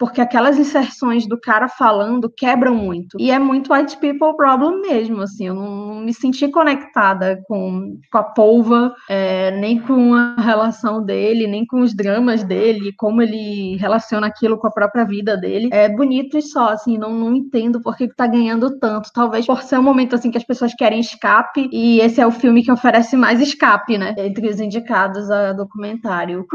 porque 0.00 0.22
aquelas 0.22 0.58
inserções 0.58 1.26
do 1.26 1.38
cara 1.38 1.68
falando 1.68 2.32
quebram 2.34 2.74
muito. 2.74 3.18
E 3.20 3.30
é 3.30 3.38
muito 3.38 3.70
white 3.70 3.98
people 3.98 4.34
problem 4.34 4.80
mesmo, 4.80 5.20
assim, 5.20 5.48
eu 5.48 5.54
não, 5.54 6.00
me 6.00 6.14
senti 6.14 6.48
conectada 6.48 7.42
com, 7.46 7.98
com 8.10 8.18
a 8.18 8.22
polva, 8.22 8.94
é, 9.10 9.50
nem 9.50 9.78
com 9.78 10.14
a 10.14 10.36
relação 10.40 11.04
dele, 11.04 11.46
nem 11.46 11.66
com 11.66 11.80
os 11.80 11.94
dramas 11.94 12.42
dele, 12.42 12.94
como 12.96 13.20
ele 13.20 13.76
relaciona 13.76 14.26
aquilo 14.26 14.56
com 14.56 14.68
a 14.68 14.72
própria 14.72 15.04
vida 15.04 15.36
dele. 15.36 15.68
É 15.70 15.86
bonito 15.86 16.38
e 16.38 16.42
só, 16.42 16.70
assim, 16.70 16.96
não, 16.96 17.12
não 17.12 17.34
entendo 17.34 17.82
por 17.82 17.94
que 17.94 18.08
tá 18.08 18.26
ganhando 18.26 18.78
tanto. 18.78 19.12
Talvez 19.12 19.44
por 19.44 19.62
ser 19.62 19.78
um 19.78 19.82
momento, 19.82 20.14
assim, 20.14 20.30
que 20.30 20.38
as 20.38 20.44
pessoas 20.44 20.72
querem 20.72 21.00
escape, 21.00 21.68
e 21.70 22.00
esse 22.00 22.22
é 22.22 22.26
o 22.26 22.30
filme 22.30 22.62
que 22.62 22.72
oferece 22.72 23.18
mais 23.18 23.38
escape, 23.38 23.98
né, 23.98 24.14
entre 24.16 24.48
os 24.48 24.60
indicados 24.60 25.30
a 25.30 25.52
documentário. 25.52 26.46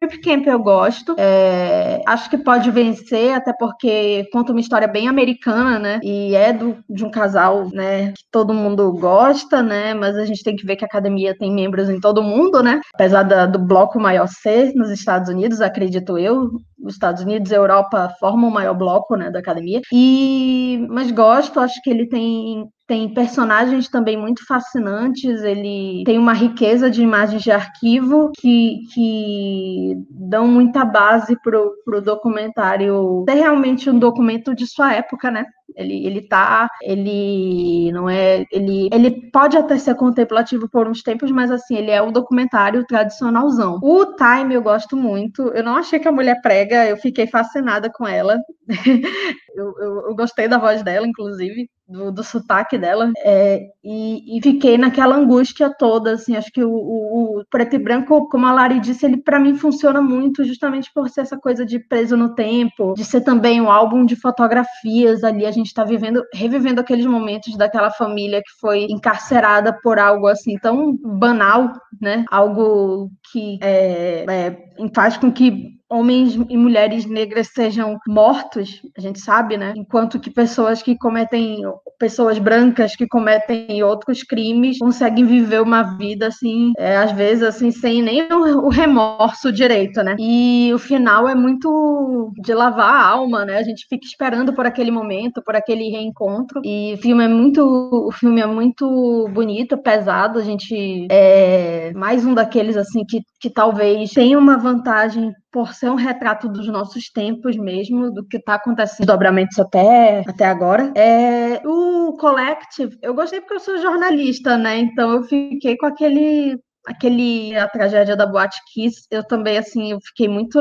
Trip 0.00 0.20
Camp 0.20 0.46
eu 0.46 0.58
gosto. 0.58 1.14
É, 1.18 2.00
acho 2.06 2.28
que 2.28 2.38
pode 2.38 2.70
vencer, 2.70 3.32
até 3.32 3.52
porque 3.52 4.28
conta 4.32 4.52
uma 4.52 4.60
história 4.60 4.86
bem 4.86 5.08
americana, 5.08 5.78
né? 5.78 6.00
E 6.02 6.34
é 6.34 6.52
do, 6.52 6.78
de 6.88 7.04
um 7.04 7.10
casal, 7.10 7.68
né? 7.72 8.08
Que 8.12 8.24
todo 8.30 8.52
mundo 8.52 8.92
gosta, 8.92 9.62
né? 9.62 9.94
Mas 9.94 10.16
a 10.16 10.24
gente 10.24 10.42
tem 10.42 10.56
que 10.56 10.66
ver 10.66 10.76
que 10.76 10.84
a 10.84 10.88
academia 10.88 11.36
tem 11.36 11.52
membros 11.52 11.88
em 11.88 12.00
todo 12.00 12.22
mundo, 12.22 12.62
né? 12.62 12.80
Apesar 12.94 13.22
da, 13.22 13.46
do 13.46 13.58
bloco 13.58 13.98
maior 13.98 14.28
ser 14.28 14.72
nos 14.74 14.90
Estados 14.90 15.28
Unidos, 15.28 15.60
acredito 15.60 16.18
eu. 16.18 16.50
Os 16.84 16.94
Estados 16.94 17.22
Unidos 17.22 17.50
e 17.50 17.54
Europa 17.54 18.12
formam 18.20 18.48
o 18.48 18.52
maior 18.52 18.74
bloco, 18.74 19.16
né? 19.16 19.30
Da 19.30 19.38
academia. 19.38 19.80
E 19.92 20.86
mas 20.90 21.10
gosto, 21.10 21.58
acho 21.58 21.80
que 21.82 21.90
ele 21.90 22.06
tem 22.06 22.68
tem 22.86 23.12
personagens 23.12 23.88
também 23.88 24.16
muito 24.16 24.46
fascinantes, 24.46 25.42
ele 25.42 26.04
tem 26.04 26.18
uma 26.18 26.32
riqueza 26.32 26.88
de 26.88 27.02
imagens 27.02 27.42
de 27.42 27.50
arquivo 27.50 28.30
que, 28.38 28.82
que 28.94 29.94
dão 30.08 30.46
muita 30.46 30.84
base 30.84 31.36
para 31.42 31.58
o 31.58 32.00
documentário 32.00 33.24
ser 33.28 33.34
realmente 33.34 33.90
um 33.90 33.98
documento 33.98 34.54
de 34.54 34.66
sua 34.66 34.92
época, 34.94 35.30
né? 35.30 35.44
Ele, 35.74 36.06
ele 36.06 36.28
tá, 36.28 36.68
ele 36.82 37.90
não 37.92 38.08
é, 38.08 38.44
ele, 38.52 38.88
ele 38.92 39.30
pode 39.30 39.56
até 39.56 39.76
ser 39.78 39.94
contemplativo 39.94 40.68
por 40.68 40.88
uns 40.88 41.02
tempos, 41.02 41.30
mas 41.30 41.50
assim, 41.50 41.76
ele 41.76 41.90
é 41.90 42.00
o 42.00 42.12
documentário 42.12 42.86
tradicionalzão. 42.86 43.78
O 43.82 44.14
Time 44.16 44.54
eu 44.54 44.62
gosto 44.62 44.96
muito, 44.96 45.42
eu 45.48 45.64
não 45.64 45.76
achei 45.76 45.98
que 45.98 46.08
a 46.08 46.12
mulher 46.12 46.40
prega, 46.40 46.86
eu 46.86 46.96
fiquei 46.96 47.26
fascinada 47.26 47.90
com 47.90 48.06
ela. 48.06 48.38
eu, 49.56 49.74
eu, 49.80 50.08
eu, 50.08 50.14
gostei 50.14 50.46
da 50.46 50.58
voz 50.58 50.82
dela, 50.82 51.06
inclusive, 51.06 51.68
do, 51.88 52.10
do 52.10 52.22
sotaque 52.22 52.76
dela, 52.76 53.12
é, 53.18 53.60
e, 53.82 54.36
e, 54.36 54.42
fiquei 54.42 54.76
naquela 54.76 55.16
angústia 55.16 55.70
toda, 55.70 56.12
assim, 56.12 56.36
acho 56.36 56.50
que 56.52 56.62
o, 56.62 56.70
o, 56.70 57.40
o, 57.40 57.44
preto 57.48 57.76
e 57.76 57.78
branco, 57.78 58.28
como 58.28 58.44
a 58.44 58.52
Lari 58.52 58.80
disse, 58.80 59.06
ele 59.06 59.16
para 59.16 59.38
mim 59.38 59.56
funciona 59.56 60.02
muito 60.02 60.44
justamente 60.44 60.90
por 60.92 61.08
ser 61.08 61.22
essa 61.22 61.38
coisa 61.38 61.64
de 61.64 61.78
preso 61.78 62.16
no 62.16 62.34
tempo, 62.34 62.92
de 62.94 63.04
ser 63.04 63.20
também 63.20 63.60
um 63.60 63.70
álbum 63.70 64.04
de 64.04 64.16
fotografias 64.16 65.22
ali, 65.22 65.46
gente 65.56 65.66
está 65.66 65.84
vivendo, 65.84 66.22
revivendo 66.32 66.80
aqueles 66.80 67.06
momentos 67.06 67.56
daquela 67.56 67.90
família 67.90 68.42
que 68.42 68.60
foi 68.60 68.84
encarcerada 68.84 69.72
por 69.82 69.98
algo 69.98 70.26
assim 70.26 70.56
tão 70.58 70.96
banal, 70.96 71.72
né, 72.00 72.24
algo 72.30 73.10
que 73.32 73.58
é, 73.62 74.24
é, 74.28 74.88
faz 74.94 75.16
com 75.16 75.32
que 75.32 75.75
homens 75.88 76.34
e 76.34 76.56
mulheres 76.56 77.06
negras 77.06 77.48
sejam 77.54 77.96
mortos, 78.08 78.80
a 78.96 79.00
gente 79.00 79.20
sabe, 79.20 79.56
né? 79.56 79.72
Enquanto 79.76 80.18
que 80.18 80.30
pessoas 80.30 80.82
que 80.82 80.96
cometem, 80.98 81.62
pessoas 81.98 82.38
brancas 82.38 82.96
que 82.96 83.06
cometem 83.06 83.82
outros 83.82 84.22
crimes 84.22 84.78
conseguem 84.78 85.24
viver 85.24 85.62
uma 85.62 85.96
vida 85.96 86.26
assim, 86.26 86.72
é, 86.78 86.96
às 86.96 87.12
vezes 87.12 87.42
assim, 87.42 87.70
sem 87.70 88.02
nem 88.02 88.26
o 88.32 88.68
remorso 88.68 89.52
direito, 89.52 90.02
né? 90.02 90.16
E 90.18 90.72
o 90.74 90.78
final 90.78 91.28
é 91.28 91.34
muito 91.34 92.32
de 92.42 92.52
lavar 92.52 92.90
a 92.90 93.06
alma, 93.06 93.44
né? 93.44 93.58
A 93.58 93.62
gente 93.62 93.86
fica 93.88 94.04
esperando 94.04 94.52
por 94.54 94.66
aquele 94.66 94.90
momento, 94.90 95.42
por 95.42 95.54
aquele 95.54 95.88
reencontro. 95.88 96.60
E 96.64 96.94
o 96.94 96.98
filme 96.98 97.24
é 97.24 97.28
muito, 97.28 97.62
o 97.62 98.12
filme 98.12 98.40
é 98.40 98.46
muito 98.46 99.28
bonito, 99.32 99.78
pesado. 99.78 100.38
A 100.38 100.42
gente 100.42 101.06
é 101.10 101.92
mais 101.94 102.24
um 102.26 102.34
daqueles 102.34 102.76
assim 102.76 103.04
que, 103.04 103.20
que 103.40 103.50
talvez 103.50 104.10
tenha 104.10 104.38
uma 104.38 104.56
vantagem 104.58 105.32
por 105.56 105.72
ser 105.72 105.90
um 105.90 105.94
retrato 105.94 106.50
dos 106.50 106.68
nossos 106.68 107.08
tempos 107.08 107.56
mesmo, 107.56 108.12
do 108.12 108.22
que 108.22 108.36
está 108.36 108.56
acontecendo, 108.56 109.06
dobramentos 109.06 109.58
até, 109.58 110.22
até 110.28 110.44
agora. 110.44 110.92
É, 110.94 111.62
o 111.66 112.14
Collective, 112.18 112.98
eu 113.00 113.14
gostei 113.14 113.40
porque 113.40 113.54
eu 113.54 113.60
sou 113.60 113.78
jornalista, 113.78 114.58
né? 114.58 114.76
Então 114.76 115.12
eu 115.12 115.22
fiquei 115.22 115.78
com 115.78 115.86
aquele 115.86 116.58
aquele 116.86 117.56
a 117.56 117.66
tragédia 117.66 118.14
da 118.14 118.26
Boate 118.26 118.60
Kiss, 118.70 119.06
eu 119.10 119.26
também 119.26 119.56
assim, 119.56 119.92
eu 119.92 119.98
fiquei 120.02 120.28
muito 120.28 120.60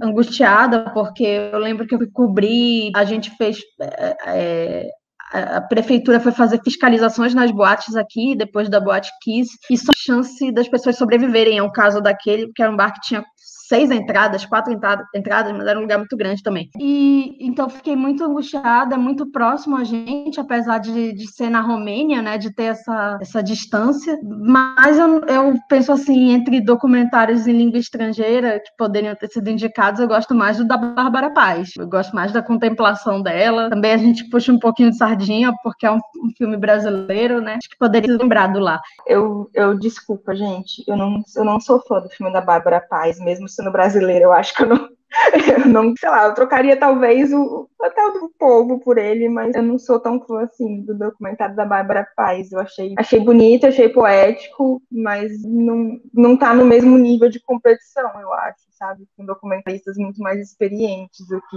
angustiada 0.00 0.92
porque 0.94 1.24
eu 1.52 1.58
lembro 1.58 1.84
que 1.84 1.96
eu 1.96 1.98
cobri, 2.12 2.92
a 2.94 3.04
gente 3.04 3.32
fez 3.36 3.58
é, 3.80 4.16
é, 4.28 4.90
a 5.32 5.60
prefeitura 5.60 6.20
foi 6.20 6.32
fazer 6.32 6.60
fiscalizações 6.62 7.34
nas 7.34 7.50
boates 7.50 7.96
aqui, 7.96 8.36
depois 8.36 8.68
da 8.68 8.78
Boate 8.78 9.10
Kiss, 9.22 9.50
e 9.68 9.76
só 9.76 9.90
chance 9.96 10.52
das 10.52 10.68
pessoas 10.68 10.96
sobreviverem. 10.96 11.58
É 11.58 11.62
um 11.62 11.72
caso 11.72 12.00
daquele, 12.00 12.52
que 12.54 12.62
era 12.62 12.70
um 12.70 12.76
bar 12.76 12.92
que 12.92 13.00
tinha 13.00 13.24
seis 13.68 13.90
entradas, 13.90 14.44
quatro 14.44 14.72
entradas, 14.72 15.52
mas 15.56 15.66
era 15.66 15.78
um 15.78 15.82
lugar 15.82 15.98
muito 15.98 16.16
grande 16.16 16.42
também. 16.42 16.68
E 16.78 17.36
então 17.40 17.68
fiquei 17.68 17.96
muito 17.96 18.24
angustiada, 18.24 18.96
muito 18.96 19.26
próximo 19.30 19.76
a 19.76 19.84
gente, 19.84 20.38
apesar 20.38 20.78
de, 20.78 21.12
de 21.12 21.26
ser 21.30 21.50
na 21.50 21.60
Romênia, 21.60 22.22
né, 22.22 22.38
de 22.38 22.52
ter 22.54 22.64
essa, 22.64 23.18
essa 23.20 23.42
distância. 23.42 24.18
Mas 24.22 24.98
eu, 24.98 25.20
eu 25.24 25.54
penso 25.68 25.92
assim, 25.92 26.30
entre 26.30 26.60
documentários 26.60 27.46
em 27.46 27.56
língua 27.56 27.78
estrangeira 27.78 28.60
que 28.60 28.70
poderiam 28.76 29.14
ter 29.14 29.28
sido 29.28 29.48
indicados, 29.48 30.00
eu 30.00 30.08
gosto 30.08 30.34
mais 30.34 30.58
do 30.58 30.66
da 30.66 30.76
Bárbara 30.76 31.30
Paz. 31.30 31.70
Eu 31.78 31.88
gosto 31.88 32.14
mais 32.14 32.32
da 32.32 32.42
contemplação 32.42 33.22
dela. 33.22 33.70
Também 33.70 33.92
a 33.92 33.96
gente 33.96 34.28
puxa 34.28 34.52
um 34.52 34.58
pouquinho 34.58 34.90
de 34.90 34.96
sardinha, 34.96 35.52
porque 35.62 35.86
é 35.86 35.90
um, 35.90 36.00
um 36.22 36.30
filme 36.36 36.56
brasileiro, 36.56 37.40
né? 37.40 37.54
Acho 37.54 37.70
que 37.70 37.78
poderia 37.78 38.12
ser 38.12 38.22
lembrado 38.22 38.58
lá. 38.58 38.80
Eu, 39.06 39.50
eu 39.54 39.78
desculpa, 39.78 40.34
gente. 40.34 40.82
Eu 40.86 40.96
não, 40.96 41.22
eu 41.34 41.44
não 41.44 41.60
sou 41.60 41.80
fã 41.80 42.00
do 42.00 42.08
filme 42.08 42.32
da 42.32 42.40
Bárbara 42.40 42.80
Paz, 42.80 43.18
mesmo 43.18 43.48
sendo 43.56 43.72
brasileira, 43.72 44.24
eu 44.24 44.32
acho 44.32 44.54
que 44.54 44.62
eu 44.62 44.68
não, 44.68 44.88
eu 45.58 45.66
não, 45.66 45.94
sei 45.98 46.08
lá, 46.08 46.26
eu 46.26 46.34
trocaria 46.34 46.76
talvez 46.76 47.32
o 47.32 47.68
até 47.80 48.04
o 48.04 48.12
do 48.12 48.32
povo 48.38 48.80
por 48.80 48.98
ele, 48.98 49.28
mas 49.28 49.54
eu 49.54 49.62
não 49.62 49.78
sou 49.78 50.00
tão 50.00 50.20
fã 50.20 50.42
assim 50.42 50.82
do 50.82 50.96
documentário 50.96 51.54
da 51.54 51.64
Bárbara 51.64 52.06
Paz. 52.16 52.50
Eu 52.52 52.60
achei, 52.60 52.94
achei 52.98 53.20
bonito, 53.20 53.66
achei 53.66 53.88
poético, 53.88 54.82
mas 54.90 55.30
não, 55.44 56.00
não 56.12 56.36
tá 56.36 56.52
no 56.54 56.64
mesmo 56.64 56.98
nível 56.98 57.28
de 57.28 57.40
competição, 57.40 58.20
eu 58.20 58.32
acho, 58.32 58.64
sabe? 58.70 59.06
Com 59.16 59.24
documentaristas 59.24 59.96
muito 59.96 60.20
mais 60.20 60.40
experientes 60.40 61.26
do 61.28 61.40
que 61.48 61.56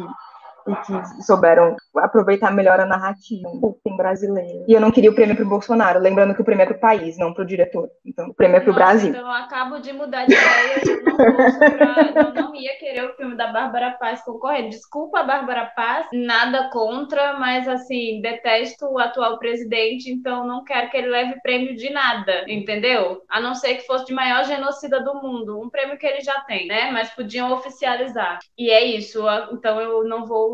e 0.67 0.75
que 0.75 1.23
souberam 1.23 1.75
aproveitar 1.97 2.51
melhor 2.51 2.79
a 2.79 2.85
narrativa 2.85 3.49
em 3.85 3.97
brasileiro. 3.97 4.65
E 4.67 4.73
eu 4.73 4.81
não 4.81 4.91
queria 4.91 5.11
o 5.11 5.15
prêmio 5.15 5.35
para 5.35 5.45
o 5.45 5.49
Bolsonaro, 5.49 5.99
lembrando 5.99 6.33
que 6.33 6.41
o 6.41 6.45
prêmio 6.45 6.63
é 6.63 6.65
para 6.65 6.77
o 6.77 6.79
país, 6.79 7.17
não 7.17 7.33
para 7.33 7.43
o 7.43 7.47
diretor. 7.47 7.89
Então, 8.05 8.27
o 8.27 8.33
prêmio 8.33 8.57
é 8.57 8.59
para 8.59 8.71
o 8.71 8.75
Brasil. 8.75 9.09
Então, 9.09 9.21
eu 9.21 9.31
acabo 9.31 9.79
de 9.79 9.93
mudar 9.93 10.25
de 10.25 10.33
ideia. 10.33 10.81
Eu 10.85 11.03
não, 11.03 11.15
pra, 11.15 12.23
eu 12.23 12.33
não 12.33 12.55
ia 12.55 12.77
querer 12.77 13.05
o 13.05 13.15
filme 13.15 13.35
da 13.35 13.47
Bárbara 13.47 13.91
Paz 13.99 14.21
concorrer. 14.23 14.69
Desculpa, 14.69 15.23
Bárbara 15.23 15.71
Paz, 15.75 16.07
nada 16.13 16.69
contra, 16.71 17.33
mas 17.33 17.67
assim, 17.67 18.21
detesto 18.21 18.85
o 18.85 18.99
atual 18.99 19.37
presidente, 19.39 20.09
então 20.11 20.45
não 20.45 20.63
quero 20.63 20.89
que 20.89 20.97
ele 20.97 21.07
leve 21.07 21.39
prêmio 21.41 21.75
de 21.75 21.89
nada, 21.89 22.45
entendeu? 22.47 23.21
A 23.29 23.39
não 23.39 23.55
ser 23.55 23.75
que 23.75 23.87
fosse 23.87 24.05
de 24.05 24.13
maior 24.13 24.43
genocida 24.45 25.01
do 25.01 25.15
mundo, 25.15 25.59
um 25.61 25.69
prêmio 25.69 25.97
que 25.97 26.05
ele 26.05 26.21
já 26.21 26.39
tem, 26.41 26.67
né? 26.67 26.91
Mas 26.91 27.09
podiam 27.09 27.51
oficializar. 27.51 28.39
E 28.57 28.69
é 28.69 28.83
isso. 28.83 29.23
Então 29.51 29.79
eu 29.79 30.03
não 30.03 30.25
vou 30.25 30.48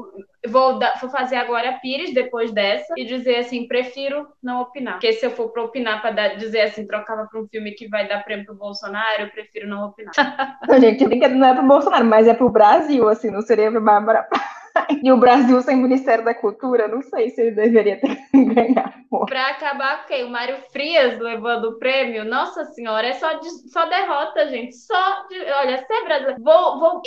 vou, 0.48 0.80
vou 1.02 1.10
fazer 1.10 1.36
agora 1.36 1.70
a 1.70 1.74
Pires 1.74 2.14
depois 2.14 2.52
dessa 2.52 2.94
e 2.98 3.06
dizer 3.06 3.38
assim, 3.38 3.68
prefiro 3.68 4.28
não 4.42 4.62
opinar. 4.62 4.94
Porque 4.94 5.14
se 5.14 5.26
eu 5.26 5.32
for 5.32 5.50
para 5.50 5.64
opinar 5.64 6.02
para 6.02 6.36
dizer 6.36 6.62
assim, 6.62 6.88
trocava 6.88 7.28
para 7.30 7.40
um 7.40 7.48
filme 7.48 7.72
que 7.72 7.88
vai 7.88 8.08
dar 8.08 8.24
prêmio 8.24 8.46
pro 8.46 8.56
Bolsonaro, 8.56 9.24
eu 9.24 9.30
prefiro 9.30 9.68
não 9.68 9.88
opinar. 9.88 10.14
Gente 10.80 11.06
não 11.30 11.48
é 11.48 11.54
pro 11.54 11.68
Bolsonaro, 11.68 12.06
mas 12.06 12.28
é 12.28 12.34
pro 12.34 12.50
Brasil, 12.50 13.08
assim, 13.10 13.30
não 13.30 13.42
seria 13.42 13.72
pra 13.72 13.80
Bárbara. 13.80 14.28
E 15.04 15.12
o 15.12 15.18
Brasil 15.18 15.62
sem 15.62 15.76
Ministério 15.76 16.26
da 16.26 16.34
Cultura, 16.34 16.88
não 16.88 17.02
sei 17.02 17.30
se 17.30 17.42
ele 17.42 17.52
deveria 17.52 18.00
ter 18.00 18.18
ganhado. 18.34 18.94
Pra 19.28 19.48
acabar 19.48 20.02
com 20.02 20.08
quem? 20.08 20.24
O 20.24 20.30
Mário 20.30 20.58
Frias 20.72 21.20
levando 21.20 21.66
o 21.66 21.80
prêmio? 21.80 22.26
Nossa 22.26 22.66
senhora, 22.66 23.08
é 23.08 23.14
só, 23.14 23.34
de, 23.34 23.50
só 23.72 23.86
derrota, 23.86 24.48
gente. 24.50 24.76
Só 24.76 25.28
de, 25.28 25.40
olha, 25.52 25.78
ser 25.86 26.04
brasileiro. 26.04 26.44
Vou, 26.44 26.80
vou, 26.80 27.02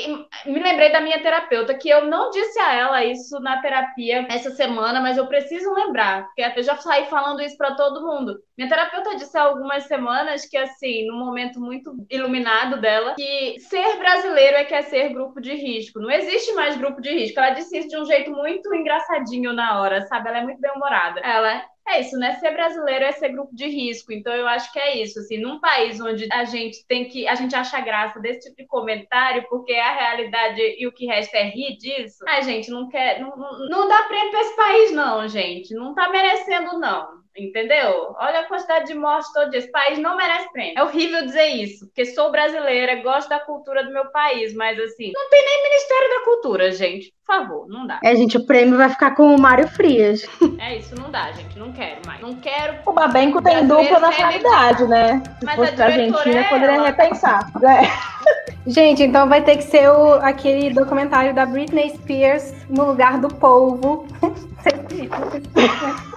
me 0.46 0.60
lembrei 0.60 0.90
da 0.92 1.00
minha 1.00 1.20
terapeuta, 1.20 1.74
que 1.74 1.88
eu 1.88 2.06
não 2.06 2.30
disse 2.30 2.58
a 2.60 2.74
ela 2.74 3.04
isso 3.04 3.38
na 3.40 3.60
terapia 3.60 4.26
essa 4.30 4.50
semana, 4.50 5.00
mas 5.00 5.16
eu 5.16 5.26
preciso 5.26 5.72
lembrar, 5.74 6.26
porque 6.26 6.42
eu 6.60 6.62
já 6.62 6.76
saí 6.76 7.06
falando 7.06 7.42
isso 7.42 7.56
para 7.56 7.74
todo 7.74 8.06
mundo. 8.06 8.38
Minha 8.56 8.68
terapeuta 8.68 9.16
disse 9.16 9.36
há 9.36 9.42
algumas 9.42 9.84
semanas 9.84 10.46
que, 10.46 10.56
assim, 10.56 11.06
num 11.06 11.18
momento 11.18 11.60
muito 11.60 11.94
iluminado 12.10 12.80
dela, 12.80 13.14
que 13.14 13.58
ser 13.60 13.96
brasileiro 13.98 14.56
é 14.56 14.64
que 14.64 14.74
é 14.74 14.82
ser 14.82 15.10
grupo 15.10 15.40
de 15.40 15.54
risco. 15.54 16.00
Não 16.00 16.10
existe 16.10 16.52
mais 16.54 16.76
grupo 16.76 17.00
de 17.00 17.10
risco. 17.10 17.38
Ela 17.38 17.50
disse 17.58 17.78
isso 17.78 17.88
de 17.88 17.98
um 17.98 18.04
jeito 18.04 18.30
muito 18.30 18.74
engraçadinho 18.74 19.52
na 19.52 19.80
hora, 19.80 20.02
sabe? 20.06 20.28
Ela 20.28 20.38
é 20.38 20.44
muito 20.44 20.60
bem-humorada. 20.60 21.20
Ela, 21.20 21.62
é 21.88 22.00
isso, 22.00 22.16
né? 22.18 22.34
Ser 22.34 22.52
brasileiro 22.52 23.04
é 23.04 23.12
ser 23.12 23.30
grupo 23.30 23.54
de 23.54 23.66
risco. 23.66 24.12
Então 24.12 24.32
eu 24.32 24.46
acho 24.46 24.70
que 24.72 24.78
é 24.78 25.02
isso, 25.02 25.18
assim, 25.18 25.38
num 25.38 25.58
país 25.58 26.00
onde 26.00 26.28
a 26.30 26.44
gente 26.44 26.86
tem 26.86 27.08
que, 27.08 27.26
a 27.26 27.34
gente 27.34 27.54
acha 27.54 27.80
graça 27.80 28.20
desse 28.20 28.48
tipo 28.48 28.56
de 28.56 28.66
comentário, 28.66 29.46
porque 29.48 29.72
a 29.72 29.94
realidade 29.94 30.60
e 30.78 30.86
o 30.86 30.92
que 30.92 31.06
resta 31.06 31.38
é 31.38 31.44
rir 31.44 31.76
disso. 31.78 32.24
A 32.28 32.42
gente 32.42 32.70
não 32.70 32.88
quer, 32.88 33.20
não, 33.20 33.36
não, 33.36 33.68
não 33.68 33.88
dá 33.88 34.02
prêmio 34.02 34.30
pra 34.30 34.40
esse 34.40 34.56
país 34.56 34.92
não, 34.92 35.28
gente. 35.28 35.74
Não 35.74 35.94
tá 35.94 36.10
merecendo 36.10 36.78
não. 36.78 37.18
Entendeu? 37.38 38.14
Olha 38.18 38.40
a 38.40 38.44
quantidade 38.44 38.86
de 38.86 38.94
mortes 38.94 39.32
todo 39.32 39.50
dia. 39.50 39.60
Esse 39.60 39.70
país 39.70 39.98
não 39.98 40.16
merece 40.16 40.50
prêmio. 40.52 40.74
É 40.76 40.82
horrível 40.82 41.24
dizer 41.24 41.46
isso, 41.46 41.86
porque 41.86 42.04
sou 42.04 42.30
brasileira, 42.30 43.02
gosto 43.02 43.28
da 43.28 43.38
cultura 43.40 43.84
do 43.84 43.92
meu 43.92 44.06
país, 44.10 44.54
mas 44.54 44.78
assim, 44.78 45.12
não 45.14 45.30
tem 45.30 45.44
nem 45.44 45.62
Ministério 45.64 46.08
da 46.10 46.24
Cultura, 46.24 46.72
gente. 46.72 47.12
Por 47.26 47.36
favor, 47.36 47.68
não 47.68 47.86
dá. 47.86 48.00
É, 48.02 48.16
gente, 48.16 48.36
o 48.36 48.46
prêmio 48.46 48.76
vai 48.76 48.88
ficar 48.88 49.14
com 49.14 49.34
o 49.34 49.40
Mário 49.40 49.68
Frias. 49.68 50.26
É 50.60 50.76
isso, 50.76 50.94
não 51.00 51.10
dá, 51.10 51.30
gente. 51.32 51.58
Não 51.58 51.72
quero 51.72 52.00
mais. 52.04 52.20
Não 52.20 52.34
quero. 52.34 52.78
O 52.84 52.92
Babenco 52.92 53.40
tem 53.40 53.66
dupla 53.66 54.00
nacionalidade, 54.00 54.86
né? 54.86 55.22
Se 55.38 55.44
Mas 55.44 55.54
fosse 55.54 55.80
a 55.80 55.84
Argentina, 55.84 56.40
é 56.40 56.44
poderia 56.44 56.74
ela. 56.74 56.86
repensar. 56.86 57.50
É. 57.62 58.18
Gente, 58.66 59.02
então 59.02 59.28
vai 59.28 59.42
ter 59.42 59.56
que 59.56 59.62
ser 59.62 59.88
o, 59.88 60.14
aquele 60.14 60.70
documentário 60.70 61.34
da 61.34 61.46
Britney 61.46 61.90
Spears 61.90 62.52
no 62.68 62.84
lugar 62.86 63.18
do 63.18 63.28
polvo. 63.28 64.06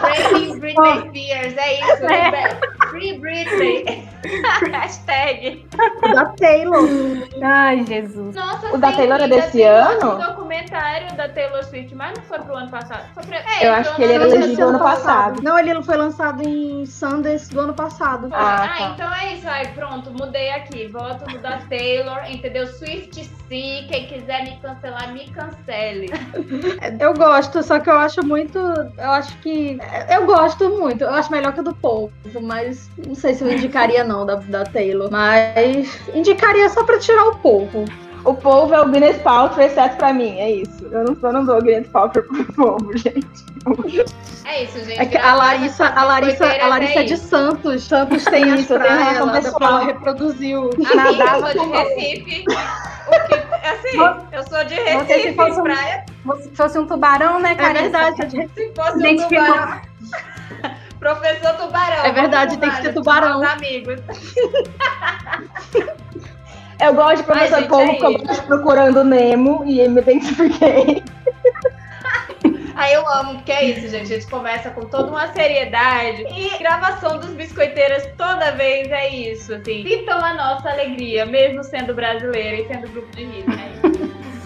Breaking 0.00 0.58
Britney 0.58 0.78
oh. 0.78 1.08
Spears, 1.08 1.56
é 1.56 1.74
isso. 1.80 2.79
Free 2.90 3.18
Britney. 3.18 4.08
Hashtag. 4.72 5.66
da 6.14 6.26
Taylor. 6.26 6.84
Ai, 7.42 7.84
Jesus. 7.86 8.34
Nossa, 8.34 8.74
O 8.74 8.78
da 8.78 8.90
sim, 8.90 8.96
Taylor 8.96 9.20
é 9.20 9.28
desse 9.28 9.62
ano? 9.62 10.10
outro 10.10 10.26
documentário 10.28 11.16
da 11.16 11.28
Taylor 11.28 11.64
Swift, 11.64 11.94
mas 11.94 12.16
não 12.16 12.22
foi 12.24 12.38
pro 12.40 12.54
ano 12.56 12.70
passado. 12.70 13.04
Pro... 13.14 13.34
É, 13.34 13.66
Eu 13.66 13.72
acho 13.72 13.94
que 13.96 14.02
ele 14.02 14.12
era 14.14 14.24
passado. 14.24 14.36
elegível 14.42 14.68
ano 14.68 14.78
passado. 14.78 15.42
Não, 15.42 15.58
ele 15.58 15.74
não 15.74 15.82
foi 15.82 15.96
lançado 15.96 16.42
em 16.46 16.84
Sundance 16.86 17.50
do 17.50 17.60
ano 17.60 17.74
passado. 17.74 18.28
Ah, 18.32 18.64
Ah, 18.64 18.68
tá. 18.78 18.90
então 18.94 19.14
é 19.14 19.34
isso. 19.34 19.48
Aí, 19.48 19.68
pronto, 19.68 20.10
mudei 20.12 20.50
aqui. 20.50 20.86
Voto 20.88 21.30
no 21.30 21.38
da 21.40 21.58
Taylor, 21.68 22.20
entendeu? 22.28 22.66
Swift 22.66 23.24
sim. 23.24 23.86
Quem 23.88 24.06
quiser 24.06 24.44
me 24.44 24.56
cancelar, 24.60 25.12
me 25.12 25.28
cancele. 25.30 26.10
Eu 27.00 27.14
gosto, 27.14 27.62
só 27.62 27.78
que 27.80 27.88
eu 27.88 27.98
acho 27.98 28.24
muito. 28.24 28.58
Eu 28.58 29.10
acho 29.10 29.36
que. 29.38 29.78
Eu 30.08 30.26
gosto 30.26 30.68
muito. 30.70 31.02
Eu 31.04 31.10
acho 31.14 31.30
melhor 31.32 31.52
que 31.52 31.60
a 31.60 31.62
do 31.62 31.74
povo, 31.74 32.12
mas 32.42 32.79
não 33.06 33.14
sei 33.14 33.34
se 33.34 33.42
eu 33.44 33.50
indicaria, 33.52 34.04
não, 34.04 34.24
da, 34.26 34.36
da 34.36 34.64
Taylor. 34.64 35.10
Mas 35.10 35.88
indicaria 36.14 36.68
só 36.68 36.84
pra 36.84 36.98
tirar 36.98 37.24
o 37.28 37.36
povo. 37.36 37.84
O 38.22 38.34
povo 38.34 38.74
é 38.74 38.80
o 38.82 38.86
Guinness 38.88 39.16
Paltrow, 39.22 39.64
exceto 39.64 39.96
pra 39.96 40.12
mim, 40.12 40.38
é 40.38 40.50
isso. 40.50 40.84
Eu 40.92 41.04
não, 41.04 41.16
eu 41.22 41.32
não 41.32 41.44
dou 41.44 41.56
o 41.58 41.62
Guinness 41.62 41.88
Paltrow 41.88 42.22
pro 42.24 42.44
povo, 42.52 42.96
gente. 42.98 43.26
É 44.44 44.64
isso, 44.64 44.78
gente. 44.80 45.00
É 45.00 45.06
que 45.06 45.16
a 45.16 45.34
Larissa, 45.34 45.86
a 45.86 46.04
Larissa, 46.04 46.44
a 46.46 46.66
Larissa 46.66 47.00
é 47.00 47.04
de 47.04 47.16
Santos. 47.16 47.84
Santos 47.84 48.24
tem 48.26 48.50
as 48.52 48.60
Isso, 48.60 48.78
tem 48.78 48.88
relação 48.90 49.26
dá 49.26 49.32
pessoal. 49.32 49.62
ela 49.62 49.84
reproduziu. 49.86 50.70
Eu 50.78 50.96
Nadava 50.96 51.52
sou 51.52 51.64
de 51.64 51.70
Recife. 51.70 52.44
O 53.06 53.26
que, 53.26 53.34
assim, 53.66 54.26
eu 54.32 54.42
sou 54.48 54.64
de 54.64 54.74
Você 54.74 54.84
se 54.84 55.12
Recife, 55.12 55.34
fosse 55.34 55.60
um- 55.60 55.62
praia. 55.62 56.04
Se 56.42 56.50
fosse 56.54 56.78
um 56.78 56.86
tubarão, 56.86 57.40
né, 57.40 57.52
É 57.52 57.54
Carissa? 57.54 57.80
verdade. 57.82 58.50
Se 58.54 58.72
fosse 58.74 59.06
um 59.08 59.16
tubarão. 59.28 59.80
Professor 61.00 61.56
Tubarão. 61.56 62.04
É 62.04 62.12
verdade, 62.12 62.58
tem 62.58 62.70
que 62.70 62.82
ser 62.82 62.92
tubarão. 62.92 63.42
amigos. 63.42 64.00
Eu 66.80 66.94
gosto 66.94 67.18
de 67.18 67.22
professor 67.24 67.56
Ai, 67.56 67.62
gente, 67.62 67.74
é 67.74 67.86
porque 67.86 68.06
eu 68.06 68.18
gosto 68.24 68.42
procurando 68.44 69.04
Nemo 69.04 69.62
e 69.66 69.86
me 69.86 70.00
identifiquei. 70.00 71.04
Aí 72.74 72.94
eu 72.94 73.06
amo, 73.06 73.34
porque 73.34 73.52
é 73.52 73.64
isso, 73.64 73.86
gente. 73.88 74.10
A 74.10 74.16
gente 74.16 74.26
começa 74.26 74.70
com 74.70 74.86
toda 74.86 75.10
uma 75.10 75.30
seriedade. 75.34 76.24
E 76.34 76.58
gravação 76.58 77.18
dos 77.18 77.28
biscoiteiras 77.32 78.08
toda 78.16 78.52
vez 78.52 78.90
é 78.90 79.10
isso, 79.10 79.52
assim. 79.52 79.86
Sintam 79.86 80.24
a 80.24 80.32
nossa 80.32 80.70
alegria, 80.70 81.26
mesmo 81.26 81.62
sendo 81.62 81.92
brasileira 81.92 82.62
e 82.62 82.66
sendo 82.66 82.88
grupo 82.88 83.14
de 83.14 83.24
risco. 83.24 83.50
É 83.50 83.88
isso. 83.88 83.89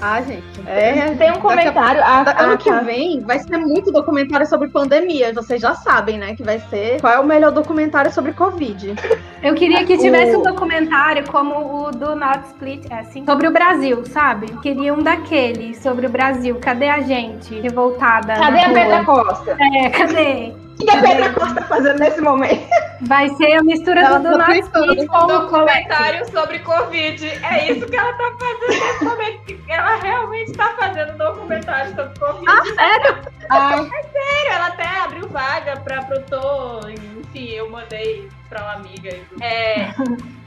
Ah, 0.06 0.20
gente. 0.20 0.44
É, 0.66 1.14
Tem 1.14 1.30
um 1.30 1.36
comentário. 1.40 2.02
Ah, 2.04 2.20
Ano 2.42 2.52
ah, 2.52 2.56
que 2.58 2.68
tá. 2.68 2.80
vem 2.80 3.20
vai 3.20 3.38
ser 3.38 3.56
muito 3.56 3.90
documentário 3.90 4.46
sobre 4.46 4.68
pandemia. 4.68 5.32
Vocês 5.32 5.62
já 5.62 5.74
sabem, 5.74 6.18
né? 6.18 6.34
Que 6.36 6.42
vai 6.42 6.58
ser. 6.58 7.00
Qual 7.00 7.10
é 7.10 7.18
o 7.18 7.24
melhor 7.24 7.50
documentário 7.52 8.12
sobre 8.12 8.34
Covid? 8.34 8.94
Eu 9.42 9.54
queria 9.54 9.82
que 9.86 9.96
tivesse 9.96 10.36
O- 10.36 10.40
um 10.40 10.42
documentário 10.42 11.24
como 11.30 11.86
o 11.86 11.90
do 11.90 12.14
Not 12.14 12.40
Split, 12.48 12.84
é 12.90 13.00
assim, 13.00 13.24
sobre 13.24 13.48
o 13.48 13.50
Brasil, 13.50 14.04
sabe? 14.04 14.46
Queria 14.60 14.92
um 14.92 15.02
daqueles 15.02 15.78
sobre 15.78 16.06
o 16.06 16.10
Brasil. 16.10 16.56
Cadê 16.60 16.88
a 16.90 17.00
gente 17.00 17.58
revoltada? 17.60 18.34
Cadê 18.34 18.60
a? 18.60 18.70
Petra 18.74 19.04
Costa? 19.06 19.56
É, 19.58 19.88
cadê? 19.88 20.52
O 20.80 20.84
que 20.84 20.90
a 20.90 21.00
Petra 21.00 21.32
Costa 21.32 21.54
tá 21.54 21.62
fazendo 21.62 21.98
nesse 21.98 22.20
momento? 22.20 22.68
Vai 23.02 23.28
ser 23.30 23.52
a 23.52 23.62
mistura 23.62 24.00
Ela 24.00 24.18
do, 24.18 24.30
do 24.30 24.38
tá. 24.38 24.56
Split 24.56 25.06
com. 25.06 25.26
Documentário 25.26 26.30
sobre 26.30 26.58
Covid. 26.60 27.26
É 27.26 27.70
isso 27.70 27.86
que 27.86 27.96
ela 27.96 28.12
tá 28.12 28.32
fazendo 28.38 28.84
nesse 28.84 29.04
momento. 29.04 29.64
Ela 29.68 29.96
realmente 29.96 30.52
tá 30.52 30.74
fazendo 30.78 31.12
um 31.12 31.18
documentário 31.18 31.94
sobre 31.94 32.18
Covid. 32.18 32.46
Ah, 33.50 33.76
Sério, 33.76 34.52
ela 34.52 34.66
até 34.68 34.86
abriu 35.00 35.28
vaga 35.28 35.76
pra 35.80 36.02
produtor. 36.02 36.90
Enfim, 36.90 37.50
eu 37.50 37.70
mandei 37.70 38.28
pra 38.54 38.62
uma 38.62 38.72
amiga. 38.74 39.10
É, 39.40 39.88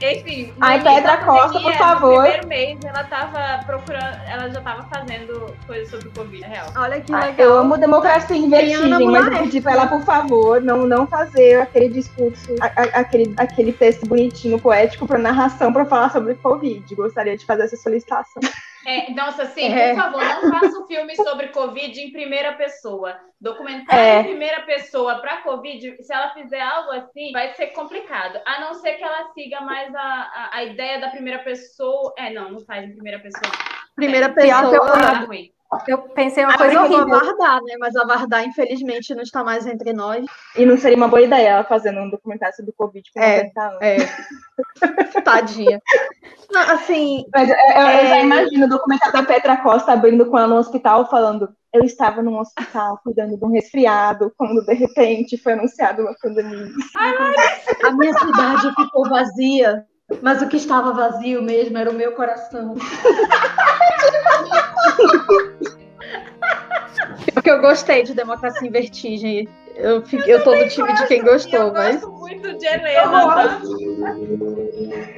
enfim. 0.00 0.52
Ai, 0.60 0.82
da 0.82 1.18
Costa, 1.18 1.60
por 1.60 1.72
favor. 1.74 2.14
No 2.14 2.20
primeiro 2.22 2.48
mês, 2.48 2.78
ela 2.84 3.04
tava 3.04 3.62
procurando. 3.64 4.16
Ela 4.26 4.48
já 4.48 4.60
tava 4.62 4.82
fazendo 4.84 5.54
coisas 5.66 5.90
sobre 5.90 6.08
Covid, 6.10 6.42
é 6.44 6.48
real. 6.48 6.66
Olha 6.76 7.00
que 7.00 7.12
legal. 7.12 7.34
Eu 7.36 7.58
amo 7.58 7.76
democracia 7.76 8.36
em 8.36 8.48
vertigem, 8.48 9.06
mas 9.10 9.26
eu 9.26 9.38
pedi 9.42 9.60
pra 9.60 9.72
ela, 9.72 9.86
por 9.86 10.02
favor, 10.02 10.60
não, 10.62 10.86
não 10.86 11.06
fazer 11.06 11.60
aquele 11.60 11.88
discurso, 11.90 12.54
a- 12.60 12.66
a- 12.82 13.00
aquele, 13.00 13.34
aquele 13.36 13.72
texto 13.72 14.06
bonitinho, 14.06 14.58
poético 14.58 15.06
pra 15.06 15.18
narração 15.18 15.72
pra 15.72 15.84
falar 15.84 16.10
sobre 16.10 16.34
Covid. 16.34 16.94
Gostaria 16.94 17.36
de 17.36 17.44
fazer 17.44 17.64
essa 17.64 17.76
solicitação. 17.76 18.40
É, 18.88 19.10
nossa, 19.12 19.44
sim, 19.44 19.70
É. 19.72 19.92
por 19.94 20.02
favor, 20.02 20.22
não 20.24 20.50
faça 20.50 20.78
um 20.78 20.86
filme 20.86 21.14
sobre 21.16 21.48
Covid 21.48 22.00
em 22.00 22.10
primeira 22.10 22.54
pessoa. 22.54 23.14
Documentário 23.38 24.02
É. 24.02 24.20
em 24.20 24.24
primeira 24.24 24.62
pessoa 24.62 25.16
pra 25.20 25.42
Covid, 25.42 26.02
se 26.02 26.12
ela 26.12 26.30
fizer 26.32 26.60
algo 26.62 26.90
assim, 26.92 27.30
vai 27.32 27.52
ser 27.54 27.68
complicado. 27.68 28.40
A 28.46 28.60
não 28.62 28.72
ser 28.74 28.94
que 28.94 29.04
ela 29.04 29.30
siga 29.34 29.60
mais 29.60 29.94
a, 29.94 30.00
a, 30.00 30.50
a 30.54 30.64
ideia 30.64 30.98
da 31.00 31.08
primeira 31.10 31.40
pessoa. 31.40 32.14
É, 32.16 32.30
não, 32.32 32.50
não 32.50 32.60
faz 32.60 32.84
em 32.88 32.92
primeira 32.94 33.18
pessoa. 33.20 33.52
Primeira 33.94 34.26
É, 34.26 34.32
pior 34.32 34.70
que 34.70 34.76
eu 34.76 34.80
pessoa. 34.80 35.12
Ruim. 35.26 35.52
Eu 35.86 35.98
pensei 35.98 36.44
uma 36.44 36.54
Ah, 36.54 36.58
coisa 36.58 36.72
eu 36.74 36.88
vou 36.88 36.96
horrível. 36.98 37.14
a 37.16 37.24
Vardar, 37.24 37.62
né? 37.62 37.74
Mas 37.78 37.94
a 37.94 38.04
Vardar, 38.06 38.44
infelizmente, 38.46 39.14
não 39.14 39.22
está 39.22 39.44
mais 39.44 39.66
entre 39.66 39.92
nós. 39.92 40.24
E 40.56 40.64
não 40.64 40.78
seria 40.78 40.96
uma 40.96 41.08
boa 41.08 41.20
ideia 41.20 41.48
ela 41.50 41.64
fazendo 41.64 42.00
um 42.00 42.08
documentário 42.10 42.54
sobre 42.56 42.72
Covid 42.72 43.06
com 43.12 43.20
É. 43.20 43.36
90 43.42 43.60
anos. 43.62 43.78
É. 43.82 43.96
Tadinha. 45.22 45.80
Não, 46.50 46.60
assim, 46.62 47.24
Mas 47.34 47.50
eu, 47.50 47.54
É. 47.56 48.06
já 48.08 48.20
imagino 48.20 48.64
o 48.64 48.68
documentário 48.68 49.12
da 49.12 49.22
Petra 49.22 49.56
Costa 49.58 49.92
abrindo 49.92 50.24
com 50.26 50.38
ela 50.38 50.46
no 50.48 50.56
hospital, 50.56 51.08
falando: 51.10 51.50
Eu 51.72 51.84
estava 51.84 52.22
num 52.22 52.38
hospital 52.38 52.98
cuidando 53.04 53.36
de 53.36 53.44
um 53.44 53.50
resfriado, 53.52 54.32
quando 54.38 54.64
de 54.64 54.72
repente 54.74 55.36
foi 55.36 55.52
anunciada 55.52 56.00
uma 56.00 56.14
pandemia. 56.22 56.66
a 57.84 57.90
minha 57.92 58.12
cidade 58.14 58.74
ficou 58.74 59.06
vazia. 59.08 59.84
Mas 60.22 60.40
o 60.40 60.48
que 60.48 60.56
estava 60.56 60.92
vazio 60.92 61.42
mesmo 61.42 61.76
era 61.76 61.90
o 61.90 61.94
meu 61.94 62.12
coração. 62.12 62.74
Porque 67.34 67.50
eu 67.50 67.60
gostei 67.60 68.02
de 68.02 68.14
Democracia 68.14 68.66
em 68.66 68.70
Vertigem. 68.70 69.48
Eu, 69.78 70.04
fiquei, 70.04 70.34
eu 70.34 70.42
tô 70.42 70.54
no 70.56 70.68
time 70.68 70.92
de 70.92 71.06
quem 71.06 71.22
gostou, 71.22 71.60
eu 71.60 71.72
mas. 71.72 72.00
gosto 72.00 72.12
muito 72.18 72.58
de 72.58 72.66
Helena, 72.66 73.26
tá? 73.34 73.60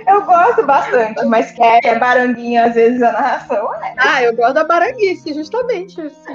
Eu 0.06 0.22
gosto 0.24 0.66
bastante, 0.66 1.24
mas 1.26 1.50
quer 1.52 1.80
é 1.84 1.98
baranguinha 1.98 2.64
às 2.66 2.74
vezes 2.74 3.02
a 3.02 3.12
narração. 3.12 3.74
é. 3.82 3.94
Ah, 3.98 4.22
eu 4.22 4.34
gosto 4.36 4.54
da 4.54 4.64
Baranguice, 4.64 5.32
justamente. 5.32 6.00
assim. 6.00 6.34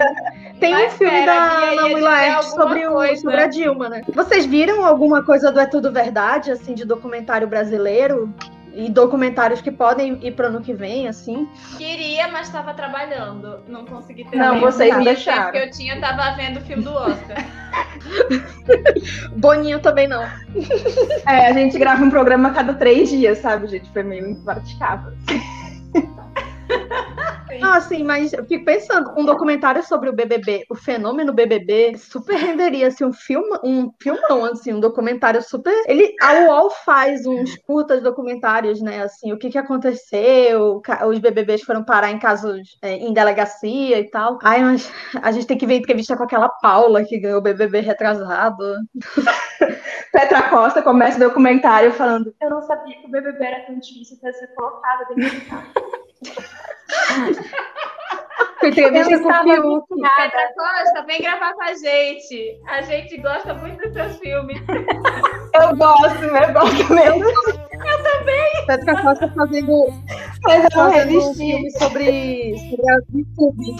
Tem 0.59 0.73
um 0.73 0.77
Mas 0.79 0.93
filme 0.93 1.11
pera, 1.19 1.33
a 1.33 1.49
da 1.75 1.81
Ana 1.85 1.99
Laerte 1.99 2.45
sobre, 2.49 2.87
o- 2.87 3.17
sobre 3.17 3.41
a 3.41 3.47
Dilma, 3.47 3.89
né? 3.89 4.01
Vocês 4.13 4.45
viram 4.45 4.83
alguma 4.85 5.23
coisa 5.23 5.51
do 5.51 5.59
É 5.59 5.65
Tudo 5.65 5.91
Verdade, 5.91 6.51
assim, 6.51 6.73
de 6.73 6.85
documentário 6.85 7.47
brasileiro? 7.47 8.33
E 8.75 8.89
documentários 8.89 9.61
que 9.61 9.71
podem 9.71 10.19
ir 10.21 10.33
para 10.33 10.47
ano 10.47 10.59
que 10.59 10.73
vem, 10.73 11.07
assim. 11.07 11.47
Queria, 11.77 12.27
mas 12.27 12.47
estava 12.47 12.73
trabalhando. 12.73 13.59
Não 13.69 13.85
consegui 13.85 14.25
ter 14.25 14.35
Não, 14.35 14.59
vocês 14.59 14.89
E 14.89 14.93
tempo 14.93 15.05
deixaram. 15.05 15.51
que 15.53 15.57
eu 15.57 15.71
tinha, 15.71 15.99
tava 15.99 16.35
vendo 16.35 16.57
o 16.57 16.61
filme 16.61 16.83
do 16.83 16.93
Oscar. 16.93 17.37
Boninho 19.37 19.79
também 19.79 20.07
não. 20.07 20.21
É, 21.25 21.47
a 21.47 21.53
gente 21.53 21.77
grava 21.79 22.03
um 22.03 22.09
programa 22.09 22.49
a 22.49 22.53
cada 22.53 22.73
três 22.73 23.09
dias, 23.09 23.37
sabe, 23.37 23.67
gente? 23.67 23.89
Foi 23.91 24.03
meio 24.03 24.29
impraticável. 24.29 25.13
Não, 27.59 27.73
assim, 27.73 28.03
mas 28.03 28.33
eu 28.33 28.45
fico 28.45 28.65
pensando, 28.65 29.13
um 29.17 29.25
documentário 29.25 29.83
sobre 29.83 30.09
o 30.09 30.13
BBB, 30.13 30.65
o 30.69 30.75
fenômeno 30.75 31.33
BBB, 31.33 31.97
super 31.97 32.35
renderia 32.35 32.87
assim, 32.87 33.05
um 33.05 33.13
filme, 33.13 33.57
um 33.63 33.91
filmão, 34.01 34.45
assim, 34.45 34.73
um 34.73 34.79
documentário 34.79 35.41
super. 35.41 35.73
Ele, 35.87 36.13
a 36.21 36.33
UOL 36.45 36.69
faz 36.69 37.25
uns 37.25 37.55
curtas 37.57 38.01
documentários, 38.01 38.81
né? 38.81 39.03
Assim, 39.03 39.31
o 39.31 39.37
que 39.37 39.49
que 39.49 39.57
aconteceu, 39.57 40.81
os 41.07 41.19
BBBs 41.19 41.63
foram 41.63 41.83
parar 41.83 42.11
em 42.11 42.19
casos 42.19 42.77
é, 42.81 42.93
em 42.93 43.13
delegacia 43.13 43.99
e 43.99 44.09
tal. 44.09 44.39
Ai, 44.43 44.61
mas 44.61 44.91
a 45.21 45.31
gente 45.31 45.47
tem 45.47 45.57
que 45.57 45.67
ver 45.67 45.75
entrevista 45.75 46.15
com 46.15 46.23
aquela 46.23 46.49
Paula 46.49 47.03
que 47.03 47.19
ganhou 47.19 47.39
o 47.39 47.43
BBB 47.43 47.79
retrasado. 47.81 48.75
Petra 50.11 50.49
Costa 50.49 50.81
começa 50.81 51.17
o 51.17 51.27
documentário 51.27 51.91
falando: 51.91 52.33
Eu 52.41 52.49
não 52.49 52.61
sabia 52.61 52.97
que 52.99 53.05
o 53.05 53.11
BBB 53.11 53.43
era 53.43 53.65
tão 53.65 53.77
difícil 53.79 54.17
para 54.21 54.31
ser 54.33 54.47
colocado 54.55 55.13
dentro 55.13 55.29
de 55.29 55.41
casa. 55.41 55.67
Com 58.59 58.67
entrevista 58.67 59.13
Eu 59.13 59.21
com 59.21 59.29
o 59.29 59.85
Fiuk. 59.85 60.01
Petra 60.01 60.53
Costa, 60.55 61.05
vem 61.05 61.21
gravar 61.21 61.53
com 61.53 61.63
a 61.63 61.73
gente. 61.73 62.59
A 62.67 62.81
gente 62.81 63.17
gosta 63.17 63.53
muito 63.53 63.81
dos 63.83 63.93
seus 63.93 64.17
filmes. 64.17 64.57
Eu 65.53 65.75
gosto, 65.75 66.23
eu 66.23 66.53
gosto 66.53 66.93
mesmo. 66.93 67.64
Petra 68.65 69.01
Costa 69.01 69.27
fazendo, 69.35 69.93
Mas 70.43 70.63
eu 70.63 70.69
não 70.83 70.91
fazendo 70.91 71.09
um 71.09 71.19
resisti. 71.21 71.37
filme 71.37 71.71
sobre, 71.71 72.55
sobre 72.69 72.89
a 72.91 72.97
YouTube. 73.13 73.75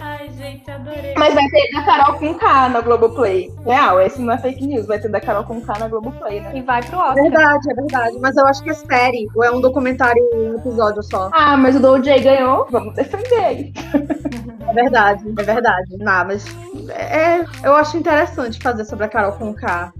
Ai, 0.00 0.30
gente, 0.36 0.70
adorei. 0.70 1.14
Mas 1.16 1.34
vai 1.34 1.48
ter 1.48 1.70
da 1.72 1.82
Carol 1.82 2.14
com 2.18 2.34
K 2.34 2.68
na 2.68 2.80
Globoplay. 2.82 3.50
Real, 3.64 4.00
esse 4.00 4.20
não 4.20 4.34
é 4.34 4.38
fake 4.38 4.66
news, 4.66 4.86
vai 4.86 4.98
ter 4.98 5.08
da 5.08 5.20
Carol 5.20 5.44
com 5.44 5.60
K 5.60 5.78
na 5.78 5.88
Globoplay, 5.88 6.40
né? 6.40 6.52
E 6.54 6.60
vai 6.62 6.82
pro 6.82 6.96
É 6.96 7.02
Oscar. 7.02 7.14
verdade, 7.14 7.70
é 7.70 7.74
verdade. 7.74 8.18
Mas 8.20 8.36
eu 8.36 8.46
acho 8.46 8.62
que 8.62 8.70
é 8.70 8.74
série, 8.74 9.26
ou 9.34 9.42
é 9.44 9.50
um 9.50 9.60
documentário, 9.60 10.22
um 10.34 10.56
episódio 10.56 11.02
só. 11.02 11.30
Ah, 11.32 11.56
mas 11.56 11.76
o 11.76 11.80
do 11.80 11.92
OJ 11.92 12.20
ganhou, 12.20 12.66
vamos 12.70 12.94
defender 12.94 13.44
aí. 13.44 13.72
É 14.68 14.72
verdade, 14.72 15.24
é 15.38 15.42
verdade. 15.44 15.96
Não, 15.96 16.24
mas 16.26 16.44
é, 16.90 17.44
eu 17.64 17.74
acho 17.74 17.96
interessante 17.96 18.58
fazer 18.62 18.84
sobre 18.84 19.04
a 19.04 19.08
Carol 19.08 19.32
com 19.32 19.52
K. 19.54 19.92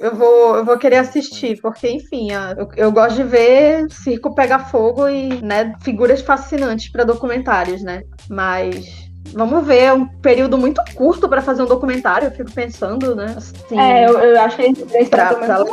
Eu 0.00 0.14
vou, 0.14 0.56
eu 0.56 0.64
vou 0.64 0.76
querer 0.78 0.96
assistir, 0.96 1.60
porque, 1.60 1.88
enfim, 1.88 2.28
eu, 2.32 2.68
eu 2.76 2.92
gosto 2.92 3.16
de 3.16 3.22
ver 3.22 3.86
circo 3.90 4.34
pegar 4.34 4.58
fogo 4.70 5.08
e, 5.08 5.40
né, 5.42 5.74
figuras 5.82 6.20
fascinantes 6.20 6.90
para 6.90 7.04
documentários, 7.04 7.82
né? 7.82 8.02
Mas 8.28 9.06
vamos 9.32 9.66
ver, 9.66 9.82
é 9.84 9.92
um 9.92 10.06
período 10.06 10.58
muito 10.58 10.82
curto 10.94 11.28
para 11.28 11.40
fazer 11.42 11.62
um 11.62 11.66
documentário, 11.66 12.26
eu 12.28 12.32
fico 12.32 12.50
pensando, 12.52 13.14
né? 13.14 13.34
Assim, 13.36 13.78
É, 13.78 14.06
eu, 14.08 14.18
eu 14.18 14.40
acho 14.40 14.56
que 14.56 14.62
a 14.62 14.66
gente 14.66 14.84
tem 14.86 15.06
Pra- 15.06 15.34
pra- 15.34 15.64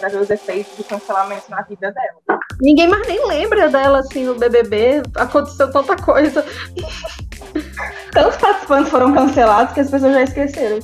pra 0.00 0.08
ver 0.08 0.20
os 0.20 0.30
efeitos 0.30 0.76
do 0.76 0.84
cancelamento 0.84 1.44
na 1.50 1.62
vida 1.62 1.92
dela. 1.92 2.40
Ninguém 2.60 2.88
mais 2.88 3.06
nem 3.06 3.26
lembra 3.26 3.68
dela 3.68 4.00
assim 4.00 4.24
no 4.24 4.34
BBB, 4.34 5.02
aconteceu 5.16 5.70
tanta 5.70 5.96
coisa. 5.96 6.44
Tantos 8.12 8.36
participantes 8.36 8.90
foram 8.90 9.12
cancelados 9.12 9.72
que 9.74 9.80
as 9.80 9.90
pessoas 9.90 10.12
já 10.14 10.22
esqueceram. 10.22 10.78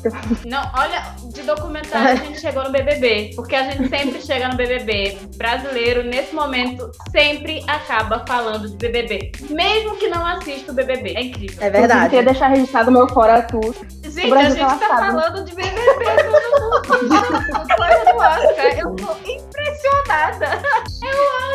Não, 0.45 0.70
olha, 0.74 1.03
de 1.33 1.43
documentário 1.43 2.12
a 2.12 2.14
gente 2.16 2.41
chegou 2.41 2.64
no 2.64 2.70
BBB, 2.70 3.33
porque 3.35 3.55
a 3.55 3.70
gente 3.70 3.89
sempre 3.89 4.20
chega 4.22 4.49
no 4.49 4.57
BBB. 4.57 5.18
Brasileiro, 5.37 6.03
nesse 6.03 6.35
momento, 6.35 6.91
sempre 7.11 7.64
acaba 7.66 8.24
falando 8.26 8.68
de 8.68 8.76
BBB. 8.76 9.33
Mesmo 9.51 9.97
que 9.97 10.09
não 10.09 10.24
assista 10.26 10.72
o 10.72 10.74
BBB. 10.74 11.14
É 11.16 11.22
incrível. 11.22 11.59
É 11.62 11.68
Eu 11.68 11.72
verdade. 11.72 12.11
queria 12.11 12.24
deixar 12.24 12.49
registrado 12.49 12.91
meu 12.91 13.09
fora 13.09 13.43
tudo. 13.43 13.74
Gente, 14.05 14.30
O 14.30 14.35
a 14.35 14.45
gente 14.45 14.59
tá 14.59 14.66
tá 14.76 14.89
lascado. 14.89 15.20
falando 15.20 15.45
de 15.45 15.55
BBB 15.55 15.80
no 15.80 17.76
coisa 17.76 18.05
do 18.05 18.16
Oscar. 18.18 18.78
Eu 18.78 18.97
tô 18.97 19.12
impressionada. 19.30 20.62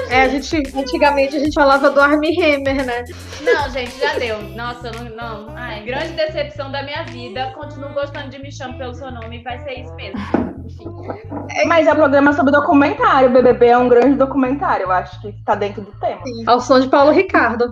É, 0.09 0.21
a 0.21 0.27
gente, 0.29 0.55
antigamente 0.75 1.35
a 1.35 1.39
gente 1.39 1.53
falava 1.53 1.89
do 1.89 1.99
Armie 2.01 2.35
Hammer, 2.41 2.85
né? 2.85 3.03
Não, 3.41 3.69
gente, 3.69 3.99
já 3.99 4.13
deu. 4.17 4.41
Nossa, 4.41 4.91
não, 4.91 5.03
não. 5.15 5.55
Ai, 5.55 5.81
grande 5.83 6.13
decepção 6.13 6.71
da 6.71 6.81
minha 6.83 7.03
vida. 7.03 7.51
Continuo 7.55 7.93
gostando 7.93 8.29
de 8.29 8.39
Me 8.39 8.51
Chame 8.51 8.77
Pelo 8.77 8.95
Seu 8.95 9.11
Nome. 9.11 9.43
Vai 9.43 9.59
ser 9.59 9.66
isso 9.73 9.93
mesmo. 9.95 10.19
Enfim. 10.65 11.67
Mas 11.67 11.87
é 11.87 11.93
um 11.93 11.95
programa 11.95 12.33
sobre 12.33 12.51
documentário. 12.51 13.29
O 13.29 13.33
BBB 13.33 13.67
é 13.67 13.77
um 13.77 13.89
grande 13.89 14.15
documentário. 14.15 14.85
Eu 14.85 14.91
acho 14.91 15.19
que 15.21 15.31
tá 15.45 15.55
dentro 15.55 15.81
do 15.81 15.91
tema. 15.99 16.21
Ao 16.45 16.59
som 16.59 16.79
de 16.79 16.87
Paulo 16.87 17.11
Ricardo. 17.11 17.69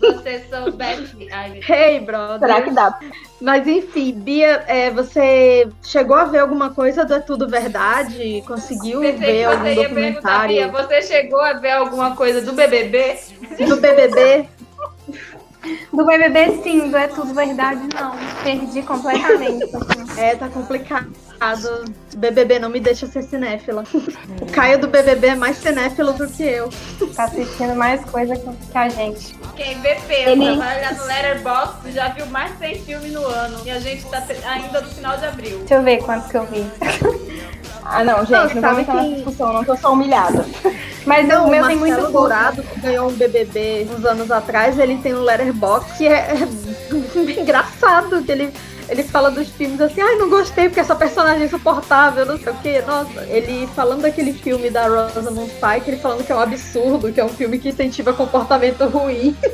Você 0.00 0.44
soubesse. 0.50 1.28
Ai, 1.30 1.50
meu 1.50 1.62
Hey, 1.68 2.00
brother. 2.00 2.38
Será 2.38 2.62
que 2.62 2.70
dá? 2.70 2.98
Mas 3.40 3.66
enfim, 3.66 4.12
Bia, 4.12 4.64
é, 4.66 4.90
você 4.90 5.68
chegou 5.82 6.16
a 6.16 6.24
ver 6.24 6.38
alguma 6.38 6.70
coisa 6.70 7.04
do 7.04 7.14
É 7.14 7.20
Tudo 7.20 7.48
Verdade? 7.48 8.42
Conseguiu 8.46 9.00
Pensei 9.00 9.18
ver 9.18 9.44
algum 9.44 9.62
você 9.62 9.74
ia 9.74 9.88
perguntar, 9.88 10.48
Bia, 10.48 10.68
documentário 10.68 10.72
você 10.72 11.02
chegou 11.02 11.40
a 11.40 11.52
ver 11.52 11.72
alguma 11.72 12.16
coisa 12.16 12.40
do 12.40 12.52
BBB? 12.52 13.18
do 13.68 13.76
BBB? 13.76 14.48
Do 15.92 16.06
BBB, 16.06 16.62
sim, 16.62 16.90
do 16.90 16.96
É 16.96 17.06
Tudo 17.08 17.34
Verdade, 17.34 17.80
não. 17.94 18.14
Perdi 18.42 18.82
completamente. 18.82 19.64
assim. 19.64 20.20
É, 20.20 20.34
tá 20.36 20.48
complicado. 20.48 21.10
BBB 22.16 22.58
não 22.58 22.68
me 22.68 22.80
deixa 22.80 23.06
ser 23.06 23.22
cinéfila. 23.22 23.84
O 24.40 24.46
Caio 24.52 24.78
do 24.78 24.88
BBB 24.88 25.28
é 25.28 25.34
mais 25.34 25.56
cinéfilo 25.58 26.12
do 26.12 26.26
que 26.28 26.42
eu. 26.42 26.68
Tá 27.14 27.24
assistindo 27.24 27.74
mais 27.74 28.04
coisa 28.04 28.34
que 28.36 28.78
a 28.78 28.88
gente. 28.88 29.34
Quem 29.56 29.80
vê 29.80 29.94
pensa, 30.06 30.30
Ele- 30.30 30.56
vai 30.56 30.78
olhar 30.78 30.94
no 30.94 31.04
Letterboxd, 31.04 31.92
já 31.92 32.08
viu 32.08 32.26
mais 32.26 32.52
de 32.52 32.58
100 32.58 32.74
filmes 32.82 33.12
no 33.12 33.24
ano. 33.26 33.58
E 33.64 33.70
a 33.70 33.78
gente 33.80 34.04
tá 34.06 34.22
ainda 34.46 34.80
no 34.80 34.88
final 34.90 35.16
de 35.18 35.26
abril. 35.26 35.58
Deixa 35.60 35.74
eu 35.74 35.82
ver 35.82 35.98
quantos 36.04 36.30
que 36.30 36.36
eu 36.36 36.46
vi. 36.46 36.64
Ah, 37.92 38.04
não, 38.04 38.18
gente, 38.24 38.30
Não, 38.30 38.38
não, 38.38 38.60
vamos 38.62 38.78
entrar 38.78 38.94
que- 38.94 39.02
nessa 39.02 39.14
discussão, 39.16 39.52
não 39.52 39.64
tô 39.64 39.76
só 39.76 39.92
humilhada. 39.92 40.46
Mas 41.06 41.26
Não, 41.26 41.46
o 41.46 41.50
meu 41.50 41.66
tem 41.66 41.76
muito 41.76 42.12
Dourado, 42.12 42.62
que 42.62 42.80
ganhou 42.80 43.08
um 43.08 43.12
BBB 43.12 43.88
uns 43.96 44.04
anos 44.04 44.30
atrás, 44.30 44.78
ele 44.78 44.98
tem 44.98 45.14
um 45.14 45.22
letterbox 45.22 45.92
que 45.96 46.06
é, 46.06 46.34
é 46.34 46.38
engraçado, 47.40 48.22
que 48.22 48.30
ele, 48.30 48.52
ele 48.90 49.04
fala 49.04 49.30
dos 49.30 49.48
filmes 49.48 49.80
assim, 49.80 50.00
ai, 50.00 50.16
não 50.16 50.28
gostei 50.28 50.64
porque 50.68 50.80
essa 50.80 50.96
personagem 50.96 51.42
é 51.42 51.46
insuportável, 51.46 52.26
não 52.26 52.36
sei 52.36 52.52
o 52.52 52.56
que. 52.56 52.82
Nossa, 52.82 53.22
ele 53.26 53.66
falando 53.68 54.02
daquele 54.02 54.32
filme 54.32 54.68
da 54.68 54.88
Rosamund 54.88 55.50
Pike, 55.52 55.90
ele 55.90 55.96
falando 55.96 56.24
que 56.24 56.32
é 56.32 56.34
um 56.34 56.40
absurdo, 56.40 57.12
que 57.12 57.20
é 57.20 57.24
um 57.24 57.28
filme 57.28 57.58
que 57.58 57.68
incentiva 57.68 58.12
comportamento 58.12 58.84
ruim. 58.86 59.36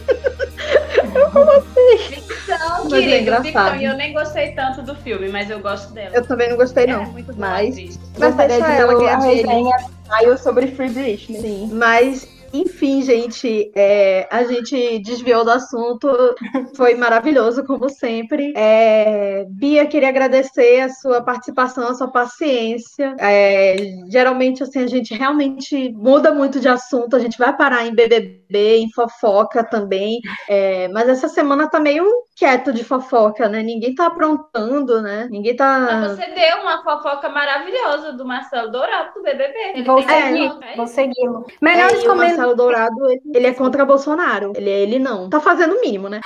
Ficção, 1.99 2.85
Mas 2.85 2.93
é 2.93 2.97
querido, 2.97 3.17
engraçado. 3.17 3.45
ficção. 3.45 3.77
E 3.77 3.85
eu 3.85 3.95
nem 3.95 4.13
gostei 4.13 4.53
tanto 4.53 4.83
do 4.83 4.95
filme, 4.97 5.29
mas 5.29 5.51
eu 5.51 5.61
gosto 5.61 5.93
dela. 5.93 6.15
Eu 6.15 6.27
também 6.27 6.49
não 6.49 6.57
gostei, 6.57 6.87
não. 6.87 7.03
é 7.03 7.07
muito 7.07 7.35
mas-. 7.37 7.99
Mas 8.19 8.35
deixa 8.35 8.67
de 8.67 8.73
ela 8.77 8.95
ganhar 8.95 9.17
a 9.17 9.21
dinheiro. 9.21 9.49
resenha 9.49 9.77
saiu 10.07 10.39
sobre 10.39 10.69
Free 10.69 10.91
Britney. 10.91 11.41
Sim, 11.41 11.71
mas 11.73 12.29
enfim, 12.61 13.03
gente, 13.03 13.71
é, 13.75 14.29
a 14.31 14.45
gente 14.45 14.99
desviou 15.01 15.45
do 15.45 15.51
assunto, 15.51 16.09
foi 16.77 16.95
maravilhoso, 16.95 17.65
como 17.65 17.89
sempre. 17.89 18.53
É, 18.57 19.45
Bia, 19.49 19.87
queria 19.87 20.09
agradecer 20.09 20.81
a 20.81 20.89
sua 20.89 21.23
participação, 21.23 21.89
a 21.89 21.95
sua 21.95 22.09
paciência. 22.09 23.15
É, 23.19 23.77
geralmente, 24.11 24.63
assim, 24.63 24.81
a 24.81 24.87
gente 24.87 25.15
realmente 25.15 25.93
muda 25.93 26.33
muito 26.33 26.61
de 26.61 26.69
assunto, 26.69 27.17
a 27.17 27.19
gente 27.19 27.39
vai 27.39 27.57
parar 27.57 27.87
em 27.87 27.95
BBB, 27.95 28.79
em 28.79 28.91
fofoca 28.93 29.65
também, 29.65 30.21
é, 30.49 30.89
mas 30.89 31.09
essa 31.09 31.29
semana 31.29 31.69
tá 31.69 31.81
meio 31.81 32.07
quieto 32.37 32.71
de 32.71 32.85
fofoca, 32.85 33.49
né? 33.49 33.63
Ninguém 33.63 33.95
tá 33.95 34.07
aprontando, 34.07 35.01
né? 35.01 35.27
Ninguém 35.31 35.57
tá. 35.57 35.79
Mas 35.81 36.17
você 36.19 36.27
deu 36.33 36.59
uma 36.61 36.85
fofoca 36.85 37.31
maravilhosa 37.31 38.13
do 38.13 38.27
Marcelo 38.27 38.71
Dourado 38.71 39.15
do 39.15 39.23
BBB. 39.23 39.55
Ele 39.75 39.83
Vou 39.85 40.03
seguir, 40.03 40.53
é 40.63 40.77
vou 40.77 40.87
segui-lo. 40.87 41.47
É, 41.49 41.55
Melhores 41.65 42.01
o 42.03 42.07
comentários. 42.07 42.37
Marcelo 42.37 42.55
Dourado, 42.55 43.11
ele, 43.11 43.23
ele 43.35 43.47
é 43.47 43.55
contra 43.55 43.87
Bolsonaro. 43.87 44.53
Ele, 44.55 44.69
ele 44.71 44.99
não. 44.99 45.31
Tá 45.31 45.41
fazendo 45.41 45.77
o 45.77 45.81
mínimo, 45.81 46.11
né? 46.11 46.21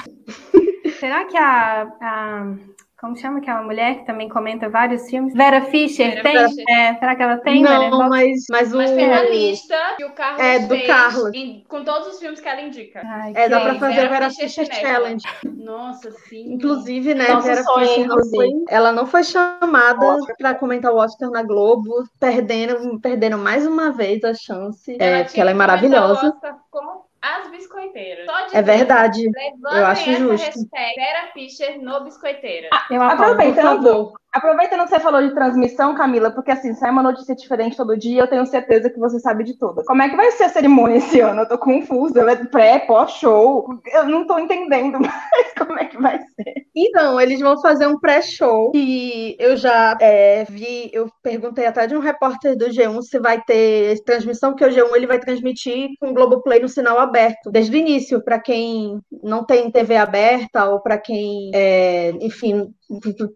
Será 0.98 1.24
que 1.24 1.36
a, 1.36 1.82
a- 2.02 2.54
Como 3.01 3.16
chama 3.16 3.38
aquela 3.38 3.62
mulher 3.62 4.01
que 4.01 4.05
também 4.05 4.28
comenta 4.28 4.68
vários 4.68 5.09
filmes? 5.09 5.32
Vera 5.32 5.62
Fischer 5.62 6.11
Vera 6.11 6.22
tem? 6.22 6.48
Fischer. 6.48 6.64
É, 6.68 6.94
será 6.98 7.16
que 7.16 7.22
ela 7.22 7.38
tem? 7.38 7.62
não, 7.62 7.90
Vera? 7.98 8.09
mas, 8.11 8.44
mas 8.51 8.74
o. 8.74 8.76
Mas 8.76 8.90
tem 8.90 9.11
a 9.11 9.22
lista 9.30 9.74
que 9.96 10.05
o 10.05 10.11
Carlos 10.12 10.40
É, 10.42 10.59
do 10.59 10.86
Carlos. 10.86 11.30
em- 11.34 11.64
com 11.66 11.82
todos 11.82 12.09
os 12.09 12.18
filmes 12.18 12.40
que 12.40 12.48
ela 12.48 12.61
indica. 12.61 13.01
Ai, 13.03 13.32
É, 13.34 13.48
dá 13.48 13.61
pra 13.61 13.74
fazer 13.76 13.94
Vera 13.94 14.07
a 14.07 14.11
Vera 14.11 14.30
Fischer 14.30 14.66
Fischer. 14.66 14.74
Challenge. 14.86 15.24
Nossa, 15.46 16.11
sim. 16.28 16.53
Inclusive, 16.53 17.14
né, 17.14 17.28
Nosso 17.28 17.46
Vera 17.46 17.62
sonho, 17.62 17.86
Fischer 17.88 18.07
não 18.07 18.16
inclusive. 18.16 18.36
foi, 18.36 18.64
ela 18.68 18.92
não 18.92 19.07
foi 19.07 19.24
chamada 19.24 20.18
pra 20.36 20.55
comentar 20.55 20.92
o 20.92 20.96
Oscar 20.98 21.30
na 21.30 21.42
Globo, 21.42 22.05
perdendo, 22.20 23.01
perdendo 23.01 23.38
mais 23.38 23.66
uma 23.66 23.90
vez 23.90 24.22
a 24.24 24.34
chance, 24.34 24.92
é, 24.92 24.96
ela 25.09 25.16
é 25.20 25.24
que 25.24 25.30
comentar 25.32 25.55
o 25.55 25.59
maravilhosa. 25.59 26.26
Oscar 26.34 26.59
com 26.70 27.09
as 27.22 27.50
biscoiteiras. 27.50 28.26
Só 28.26 28.56
É 28.56 28.62
verdade. 28.62 29.30
Eu 29.72 29.86
acho 29.86 30.12
justo. 30.12 30.46
hashtag 30.46 30.94
Vera 30.96 31.32
Fischer 31.32 31.78
no 31.80 32.02
biscoiteira. 32.04 32.68
Eu 32.90 33.02
apoio. 33.02 33.18
Por 33.18 33.24
Aproveitando, 33.30 33.84
favor. 33.84 34.20
Aproveitando 34.32 34.84
que 34.84 34.90
você 34.90 35.00
falou 35.00 35.20
de 35.20 35.34
transmissão, 35.34 35.94
Camila, 35.94 36.30
porque 36.30 36.52
assim, 36.52 36.72
sai 36.74 36.90
uma 36.90 37.02
notícia 37.02 37.34
diferente 37.34 37.76
todo 37.76 37.96
dia, 37.96 38.22
eu 38.22 38.28
tenho 38.28 38.46
certeza 38.46 38.88
que 38.88 38.98
você 38.98 39.18
sabe 39.18 39.42
de 39.42 39.58
tudo. 39.58 39.82
Como 39.84 40.02
é 40.02 40.08
que 40.08 40.16
vai 40.16 40.30
ser 40.32 40.44
a 40.44 40.48
cerimônia 40.48 40.96
esse 40.96 41.20
ano? 41.20 41.42
Eu 41.42 41.48
tô 41.48 41.58
confusa. 41.58 42.20
É 42.30 42.36
pré, 42.44 42.78
pós-show. 42.80 43.66
Eu 43.92 44.06
não 44.06 44.26
tô 44.26 44.38
entendendo 44.38 44.98
mais 45.00 45.54
como 45.58 45.78
é 45.78 45.84
que 45.84 46.00
vai 46.00 46.18
ser. 46.18 46.66
Então, 46.74 47.20
eles 47.20 47.40
vão 47.40 47.60
fazer 47.60 47.86
um 47.86 47.98
pré-show 47.98 48.70
que 48.70 49.36
eu 49.38 49.56
já 49.56 49.98
é, 50.00 50.44
vi, 50.44 50.88
eu 50.92 51.10
perguntei 51.22 51.66
até 51.66 51.86
de 51.86 51.96
um 51.96 52.00
repórter 52.00 52.56
do 52.56 52.66
G1 52.66 53.02
se 53.02 53.18
vai 53.18 53.42
ter 53.42 54.02
transmissão, 54.04 54.54
que 54.54 54.64
o 54.64 54.68
G1 54.68 54.94
ele 54.94 55.06
vai 55.06 55.18
transmitir 55.18 55.90
com 55.98 56.10
o 56.10 56.14
Globoplay 56.14 56.60
no 56.60 56.68
sinal 56.68 56.98
aberto, 56.98 57.50
desde 57.50 57.76
o 57.76 57.78
início, 57.78 58.22
para 58.22 58.38
quem 58.38 59.00
não 59.22 59.44
tem 59.44 59.70
TV 59.70 59.96
aberta 59.96 60.66
ou 60.66 60.80
para 60.80 60.96
quem, 60.96 61.50
é, 61.52 62.10
enfim, 62.20 62.72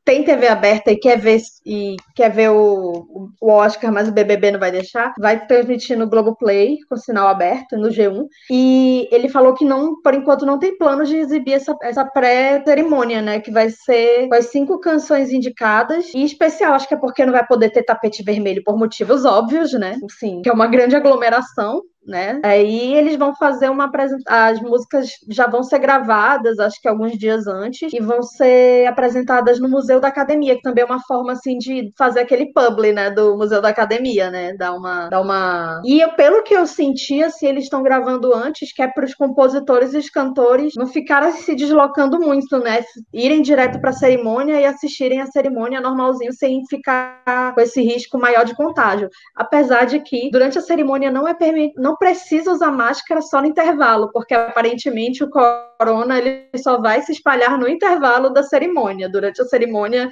tem 0.05 0.25
TV 0.25 0.49
aberta 0.49 0.91
e 0.91 0.97
quer 0.97 1.19
ver 1.19 1.41
e 1.65 1.97
quer 2.15 2.31
ver 2.31 2.51
o, 2.51 3.29
o 3.41 3.51
Oscar, 3.51 3.93
mas 3.93 4.09
o 4.09 4.13
BBB 4.13 4.53
não 4.53 4.59
vai 4.59 4.73
deixar, 4.73 5.13
vai 5.19 5.47
transmitir 5.47 5.99
no 5.99 6.09
Globoplay 6.09 6.79
com 6.89 6.97
sinal 6.97 7.29
aberto 7.29 7.77
no 7.77 7.89
G1. 7.89 8.27
E 8.51 9.09
ele 9.11 9.29
falou 9.29 9.55
que 9.55 9.65
não, 9.65 10.01
por 10.03 10.15
enquanto, 10.15 10.47
não 10.47 10.59
tem 10.59 10.77
planos 10.77 11.09
de 11.09 11.17
exibir 11.17 11.55
essa, 11.55 11.77
essa 11.83 12.05
pré-cerimônia, 12.05 13.23
né? 13.23 13.41
Que 13.41 13.51
vai 13.51 13.71
ser 13.71 14.29
com 14.29 14.35
as 14.35 14.47
cinco 14.47 14.79
canções 14.81 15.31
indicadas. 15.31 16.13
E 16.15 16.25
especial, 16.25 16.75
acho 16.75 16.89
que 16.89 16.95
é 16.95 16.99
porque 16.99 17.25
não 17.25 17.33
vai 17.33 17.47
poder 17.47 17.71
ter 17.71 17.83
tapete 17.83 18.23
vermelho 18.23 18.63
por 18.65 18.79
motivos 18.79 19.25
óbvios, 19.25 19.73
né? 19.73 19.99
Sim, 20.19 20.43
que 20.43 20.49
é 20.49 20.53
uma 20.53 20.67
grande 20.67 20.97
aglomeração 20.97 21.83
né? 22.07 22.41
Aí 22.45 22.95
eles 22.95 23.17
vão 23.17 23.35
fazer 23.35 23.71
uma 23.71 23.85
apresentação. 23.85 24.25
As 24.27 24.61
músicas 24.61 25.09
já 25.29 25.47
vão 25.47 25.63
ser 25.63 25.79
gravadas, 25.79 26.59
acho 26.59 26.81
que 26.81 26.89
alguns 26.89 27.13
dias 27.19 27.47
antes, 27.47 27.93
e 27.93 28.01
vão 28.01 28.23
ser 28.23 28.87
apresentadas 28.87 29.59
no 29.59 29.69
Museu 29.69 30.01
da 30.01 30.09
Academia, 30.09 30.57
que 30.57 30.63
também 30.63 30.83
é 30.83 30.87
uma 30.87 31.01
forma 31.01 31.33
assim 31.33 31.59
de 31.59 31.93
fazer 31.97 32.21
aquele 32.21 32.53
publi, 32.53 32.93
né? 32.93 33.11
Do 33.11 33.37
Museu 33.37 33.61
da 33.61 33.69
Academia, 33.69 34.31
né? 34.31 34.55
Dar 34.55 34.75
uma. 34.75 35.09
Dar 35.09 35.21
uma... 35.21 35.81
E 35.85 36.01
eu, 36.01 36.13
pelo 36.13 36.43
que 36.43 36.55
eu 36.55 36.67
senti, 36.67 37.23
assim, 37.23 37.47
eles 37.47 37.65
estão 37.65 37.83
gravando 37.83 38.35
antes, 38.35 38.73
que 38.73 38.83
é 38.83 38.89
para 38.89 39.05
os 39.05 39.15
compositores 39.15 39.95
e 39.95 39.99
os 39.99 40.11
cantores 40.11 40.75
não 40.77 40.87
ficarem 40.87 41.33
se 41.33 41.55
deslocando 41.55 42.19
muito, 42.19 42.59
né? 42.59 42.85
Irem 43.13 43.43
direto 43.43 43.81
para 43.81 43.91
a 43.91 43.95
cerimônia 43.95 44.61
e 44.61 44.65
assistirem 44.65 45.21
a 45.21 45.27
cerimônia 45.27 45.81
normalzinho, 45.81 46.33
sem 46.33 46.63
ficar 46.69 47.55
com 47.55 47.61
esse 47.61 47.83
risco 47.83 48.19
maior 48.19 48.45
de 48.45 48.55
contágio. 48.55 49.09
Apesar 49.35 49.85
de 49.85 50.01
que 50.01 50.31
durante 50.31 50.59
a 50.59 50.63
cerimônia 50.63 51.11
não 51.11 51.27
é 51.27 51.35
permitido 51.35 51.94
não 51.95 51.97
precisa 51.97 52.51
usar 52.51 52.73
máscara 52.73 53.23
só 53.23 53.41
no 53.41 53.47
intervalo, 53.47 54.11
porque 54.13 54.35
aparentemente 54.35 55.23
o 55.23 55.31
corona 55.31 56.19
ele 56.19 56.49
só 56.57 56.81
vai 56.81 57.01
se 57.03 57.13
espalhar 57.13 57.57
no 57.57 57.69
intervalo 57.69 58.31
da 58.31 58.43
cerimônia. 58.43 59.09
Durante 59.09 59.41
a 59.41 59.45
cerimônia 59.45 60.11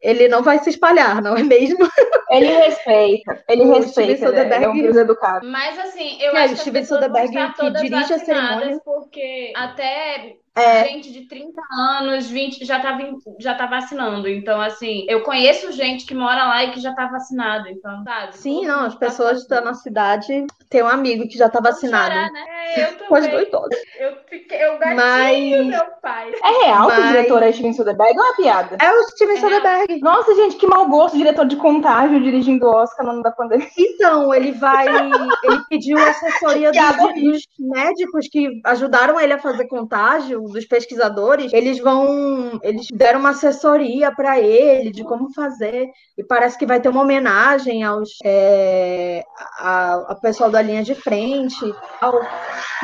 ele 0.00 0.26
não 0.26 0.42
vai 0.42 0.58
se 0.58 0.70
espalhar, 0.70 1.22
não 1.22 1.36
é 1.36 1.44
mesmo? 1.44 1.88
Ele 2.28 2.46
respeita, 2.46 3.44
ele 3.46 3.62
o 3.62 3.72
respeita, 3.72 4.26
ele 4.26 4.64
é 4.64 4.68
um 4.68 4.98
educado. 4.98 5.46
Mas 5.46 5.78
assim, 5.78 6.20
eu 6.20 6.34
é, 6.34 6.44
acho 6.44 6.54
que 6.54 6.60
as 6.60 6.70
pessoas 6.70 7.04
Soderbergh 7.04 7.32
vão 7.32 7.42
estar 7.50 7.56
todas 7.56 7.82
dirige 7.82 8.14
a 8.14 8.18
cerimônia 8.18 8.80
porque 8.84 9.52
até 9.54 10.36
é. 10.54 10.84
Gente 10.84 11.10
de 11.10 11.26
30 11.26 11.62
anos, 11.72 12.28
20, 12.28 12.64
já 12.66 12.78
tá, 12.78 12.98
já 13.40 13.54
tá 13.54 13.66
vacinando. 13.66 14.28
Então, 14.28 14.60
assim, 14.60 15.06
eu 15.08 15.22
conheço 15.22 15.72
gente 15.72 16.04
que 16.04 16.14
mora 16.14 16.44
lá 16.44 16.64
e 16.64 16.72
que 16.72 16.80
já 16.80 16.94
tá 16.94 17.06
vacinado. 17.06 17.68
Então, 17.68 18.02
sabe? 18.04 18.36
Sim, 18.36 18.66
não, 18.66 18.84
as 18.84 18.94
pessoas 18.94 19.46
da 19.46 19.62
nossa 19.62 19.82
cidade 19.82 20.46
tem 20.68 20.82
um 20.82 20.88
amigo 20.88 21.26
que 21.26 21.38
já 21.38 21.48
tá 21.48 21.58
vacinado. 21.58 22.12
Chorar, 22.12 22.30
né? 22.30 22.44
É, 22.76 22.84
eu 22.84 22.98
também. 23.08 23.30
dois 23.30 23.48
todos. 23.48 23.78
Eu 23.98 24.16
fiquei, 24.28 24.62
eu 24.62 24.78
gatinho, 24.78 24.96
Mas... 24.96 25.66
meu 25.68 25.86
pai. 26.02 26.32
É 26.44 26.66
real 26.66 26.88
Mas... 26.88 26.96
que 26.96 27.00
o 27.00 27.06
diretor 27.06 27.42
é 27.42 27.52
Steven 27.52 27.72
Soderbergh 27.72 28.18
ou 28.18 28.24
é 28.24 28.28
uma 28.28 28.36
piada? 28.36 28.76
É 28.78 28.92
o 28.92 29.02
Steven 29.04 29.36
é 29.36 29.40
Soderbergh. 29.40 30.00
Nossa, 30.02 30.34
gente, 30.34 30.56
que 30.56 30.66
mau 30.66 30.86
gosto, 30.86 31.16
diretor 31.16 31.46
de 31.46 31.56
contágio 31.56 32.22
dirigindo 32.22 32.66
o 32.66 32.74
Oscar 32.74 33.06
no 33.06 33.12
ano 33.12 33.22
da 33.22 33.30
pandemia. 33.30 33.68
Então, 34.02 34.34
ele 34.34 34.52
vai. 34.52 34.86
ele 34.88 35.62
pediu 35.68 35.96
assessoria 35.96 36.72
dos, 36.72 37.14
dos 37.22 37.42
médicos 37.58 38.26
que 38.28 38.60
ajudaram 38.64 39.20
ele 39.20 39.32
a 39.32 39.38
fazer 39.38 39.66
contágio 39.66 40.41
dos 40.44 40.66
pesquisadores, 40.66 41.52
eles 41.52 41.78
vão, 41.78 42.58
eles 42.62 42.86
deram 42.92 43.20
uma 43.20 43.30
assessoria 43.30 44.12
para 44.12 44.40
ele 44.40 44.90
de 44.90 45.04
como 45.04 45.32
fazer 45.32 45.88
e 46.16 46.24
parece 46.24 46.58
que 46.58 46.66
vai 46.66 46.80
ter 46.80 46.88
uma 46.88 47.02
homenagem 47.02 47.82
aos 47.82 48.10
é, 48.24 49.22
a, 49.58 49.94
a 50.12 50.14
pessoal 50.14 50.50
da 50.50 50.62
linha 50.62 50.82
de 50.82 50.94
frente 50.94 51.74
ao, 52.00 52.20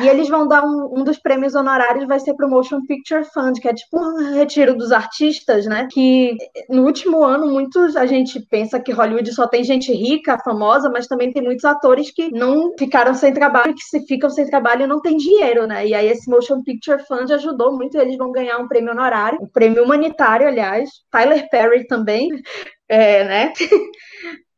e 0.01 0.07
eles 0.07 0.29
vão 0.29 0.47
dar 0.47 0.63
um, 0.63 0.99
um 0.99 1.03
dos 1.03 1.19
prêmios 1.19 1.55
honorários 1.55 2.07
vai 2.07 2.19
ser 2.19 2.33
para 2.33 2.47
o 2.47 2.49
Motion 2.49 2.85
Picture 2.85 3.25
Fund, 3.33 3.59
que 3.59 3.67
é 3.67 3.73
tipo 3.73 3.99
um 3.99 4.33
retiro 4.33 4.75
dos 4.75 4.91
artistas, 4.91 5.65
né? 5.65 5.87
Que 5.91 6.37
no 6.69 6.85
último 6.85 7.23
ano 7.23 7.47
muitos 7.47 7.95
a 7.95 8.05
gente 8.05 8.39
pensa 8.39 8.79
que 8.79 8.91
Hollywood 8.91 9.31
só 9.33 9.47
tem 9.47 9.63
gente 9.63 9.91
rica, 9.91 10.39
famosa, 10.39 10.89
mas 10.89 11.07
também 11.07 11.31
tem 11.31 11.43
muitos 11.43 11.65
atores 11.65 12.11
que 12.11 12.31
não 12.31 12.71
ficaram 12.77 13.13
sem 13.13 13.33
trabalho, 13.33 13.73
que 13.73 13.83
se 13.83 14.05
ficam 14.05 14.29
sem 14.29 14.49
trabalho 14.49 14.83
e 14.83 14.87
não 14.87 15.01
tem 15.01 15.17
dinheiro, 15.17 15.67
né? 15.67 15.85
E 15.85 15.93
aí 15.93 16.07
esse 16.07 16.29
Motion 16.29 16.63
Picture 16.63 17.03
Fund 17.05 17.31
ajudou 17.31 17.48
muito, 17.71 17.97
eles 17.97 18.17
vão 18.17 18.31
ganhar 18.31 18.57
um 18.57 18.67
prêmio 18.67 18.91
honorário, 18.91 19.39
um 19.41 19.47
prêmio 19.47 19.83
humanitário, 19.83 20.47
aliás. 20.47 20.89
Tyler 21.11 21.47
Perry 21.49 21.87
também, 21.87 22.29
é, 22.87 23.23
né? 23.23 23.53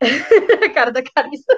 a 0.65 0.69
cara 0.69 0.91
da 0.91 1.01
Carissa. 1.03 1.53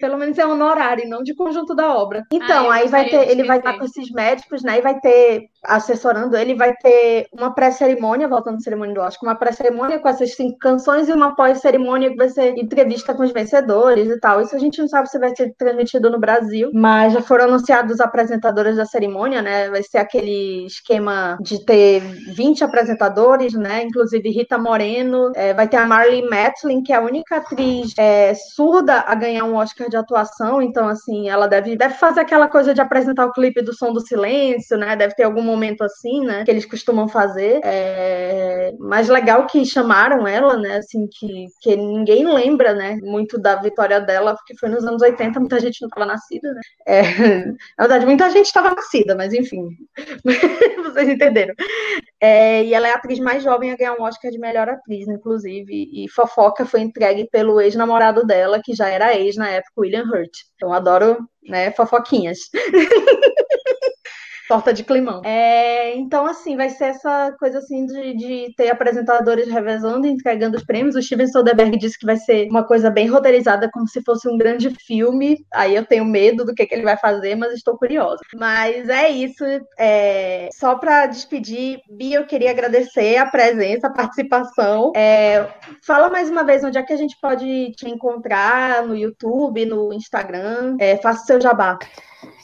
Pelo 0.00 0.16
menos 0.16 0.38
é 0.38 0.46
honorário, 0.46 1.08
não 1.08 1.22
de 1.22 1.34
conjunto 1.34 1.74
da 1.74 1.94
obra. 1.94 2.26
Então, 2.32 2.70
ah, 2.70 2.76
aí 2.76 2.88
vai 2.88 3.08
ter, 3.08 3.28
ele 3.28 3.44
vai 3.44 3.58
estar 3.58 3.78
com 3.78 3.84
esses 3.84 4.10
médicos, 4.10 4.62
né? 4.62 4.78
E 4.78 4.82
vai 4.82 4.98
ter, 4.98 5.48
assessorando 5.62 6.36
ele, 6.36 6.54
vai 6.54 6.74
ter 6.74 7.26
uma 7.32 7.54
pré-cerimônia, 7.54 8.26
voltando 8.26 8.56
à 8.56 8.60
cerimônia 8.60 8.94
do 8.94 9.00
Oscar, 9.00 9.28
uma 9.28 9.38
pré-cerimônia 9.38 9.98
com 9.98 10.08
essas 10.08 10.34
cinco 10.34 10.58
canções 10.58 11.08
e 11.08 11.12
uma 11.12 11.36
pós-cerimônia 11.36 12.10
que 12.10 12.16
vai 12.16 12.28
ser 12.28 12.56
entrevista 12.56 13.14
com 13.14 13.22
os 13.22 13.32
vencedores 13.32 14.08
e 14.08 14.18
tal. 14.18 14.40
Isso 14.40 14.56
a 14.56 14.58
gente 14.58 14.80
não 14.80 14.88
sabe 14.88 15.08
se 15.10 15.18
vai 15.18 15.34
ser 15.36 15.54
transmitido 15.58 16.10
no 16.10 16.18
Brasil, 16.18 16.70
mas 16.72 17.12
já 17.12 17.20
foram 17.20 17.44
anunciados 17.44 17.94
os 17.94 18.00
apresentadores 18.00 18.76
da 18.76 18.86
cerimônia, 18.86 19.42
né? 19.42 19.68
Vai 19.68 19.82
ser 19.82 19.98
aquele 19.98 20.64
esquema 20.64 21.36
de 21.40 21.64
ter 21.64 22.00
20 22.34 22.64
apresentadores, 22.64 23.52
né? 23.52 23.82
Inclusive 23.82 24.30
Rita 24.30 24.56
Moreno, 24.56 25.30
é, 25.34 25.52
vai 25.52 25.68
ter 25.68 25.76
a 25.76 25.86
Marley 25.86 26.22
Matlin, 26.28 26.82
que 26.82 26.92
é 26.92 26.96
a 26.96 27.02
única 27.02 27.36
atriz 27.36 27.92
é, 27.98 28.32
surda 28.34 29.04
a 29.06 29.14
ganhar 29.14 29.44
um 29.44 29.56
Oscar 29.56 29.89
de 29.90 29.96
atuação, 29.96 30.62
então, 30.62 30.88
assim, 30.88 31.28
ela 31.28 31.46
deve, 31.46 31.76
deve 31.76 31.94
fazer 31.94 32.20
aquela 32.20 32.48
coisa 32.48 32.72
de 32.72 32.80
apresentar 32.80 33.26
o 33.26 33.32
clipe 33.32 33.60
do 33.60 33.74
som 33.74 33.92
do 33.92 34.00
silêncio, 34.00 34.78
né? 34.78 34.96
Deve 34.96 35.14
ter 35.14 35.24
algum 35.24 35.42
momento 35.42 35.82
assim, 35.82 36.24
né? 36.24 36.44
Que 36.44 36.50
eles 36.50 36.64
costumam 36.64 37.08
fazer. 37.08 37.60
É... 37.64 38.72
Mas 38.78 39.08
legal 39.08 39.46
que 39.46 39.64
chamaram 39.64 40.26
ela, 40.26 40.56
né? 40.56 40.76
Assim, 40.78 41.06
que, 41.10 41.46
que 41.60 41.76
ninguém 41.76 42.24
lembra, 42.32 42.72
né? 42.72 42.98
Muito 43.02 43.38
da 43.38 43.56
vitória 43.56 44.00
dela, 44.00 44.34
porque 44.34 44.56
foi 44.56 44.68
nos 44.68 44.84
anos 44.84 45.02
80, 45.02 45.38
muita 45.40 45.60
gente 45.60 45.82
não 45.82 45.88
estava 45.88 46.06
nascida, 46.06 46.52
né? 46.52 46.60
É... 46.86 47.02
Na 47.76 47.86
verdade, 47.86 48.06
muita 48.06 48.30
gente 48.30 48.46
estava 48.46 48.74
nascida, 48.74 49.14
mas 49.14 49.32
enfim. 49.32 49.68
Vocês 50.84 51.08
entenderam. 51.08 51.54
É... 52.20 52.64
E 52.64 52.72
ela 52.72 52.88
é 52.88 52.92
a 52.92 52.96
atriz 52.96 53.18
mais 53.18 53.42
jovem 53.42 53.72
a 53.72 53.76
ganhar 53.76 53.94
um 53.94 54.02
Oscar 54.02 54.30
de 54.30 54.38
melhor 54.38 54.68
atriz, 54.68 55.08
inclusive. 55.08 55.90
E 55.92 56.08
Fofoca 56.08 56.64
foi 56.64 56.80
entregue 56.80 57.28
pelo 57.30 57.60
ex-namorado 57.60 58.24
dela, 58.24 58.60
que 58.62 58.74
já 58.74 58.88
era 58.88 59.16
ex 59.16 59.36
na 59.36 59.50
época, 59.50 59.79
William 59.80 60.04
Hurt. 60.04 60.30
Então, 60.54 60.72
adoro, 60.72 61.18
né, 61.42 61.70
fofoquinhas. 61.72 62.38
torta 64.50 64.72
de 64.74 64.82
climão. 64.82 65.22
É, 65.24 65.96
então, 65.96 66.26
assim, 66.26 66.56
vai 66.56 66.68
ser 66.70 66.86
essa 66.86 67.32
coisa 67.38 67.58
assim 67.58 67.86
de, 67.86 68.14
de 68.14 68.54
ter 68.56 68.68
apresentadores 68.68 69.46
revezando 69.46 70.08
e 70.08 70.10
entregando 70.10 70.56
os 70.56 70.64
prêmios. 70.64 70.96
O 70.96 71.02
Steven 71.02 71.28
Soderbergh 71.28 71.78
disse 71.78 71.96
que 71.96 72.04
vai 72.04 72.16
ser 72.16 72.48
uma 72.50 72.64
coisa 72.64 72.90
bem 72.90 73.06
roteirizada, 73.06 73.70
como 73.72 73.86
se 73.86 74.02
fosse 74.02 74.28
um 74.28 74.36
grande 74.36 74.68
filme. 74.70 75.38
Aí 75.54 75.76
eu 75.76 75.86
tenho 75.86 76.04
medo 76.04 76.44
do 76.44 76.52
que, 76.52 76.66
que 76.66 76.74
ele 76.74 76.82
vai 76.82 76.96
fazer, 76.96 77.36
mas 77.36 77.54
estou 77.54 77.78
curiosa. 77.78 78.18
Mas 78.34 78.88
é 78.88 79.08
isso. 79.08 79.44
É, 79.78 80.48
só 80.52 80.74
para 80.74 81.06
despedir, 81.06 81.80
Bia, 81.88 82.18
eu 82.18 82.26
queria 82.26 82.50
agradecer 82.50 83.18
a 83.18 83.26
presença, 83.26 83.86
a 83.86 83.92
participação. 83.92 84.90
É, 84.96 85.46
fala 85.86 86.10
mais 86.10 86.28
uma 86.28 86.42
vez 86.42 86.64
onde 86.64 86.76
é 86.76 86.82
que 86.82 86.92
a 86.92 86.96
gente 86.96 87.16
pode 87.22 87.70
te 87.76 87.88
encontrar 87.88 88.84
no 88.84 88.96
YouTube, 88.96 89.64
no 89.64 89.92
Instagram. 89.92 90.76
É, 90.80 90.96
faça 90.96 91.22
o 91.22 91.26
seu 91.26 91.40
jabá. 91.40 91.78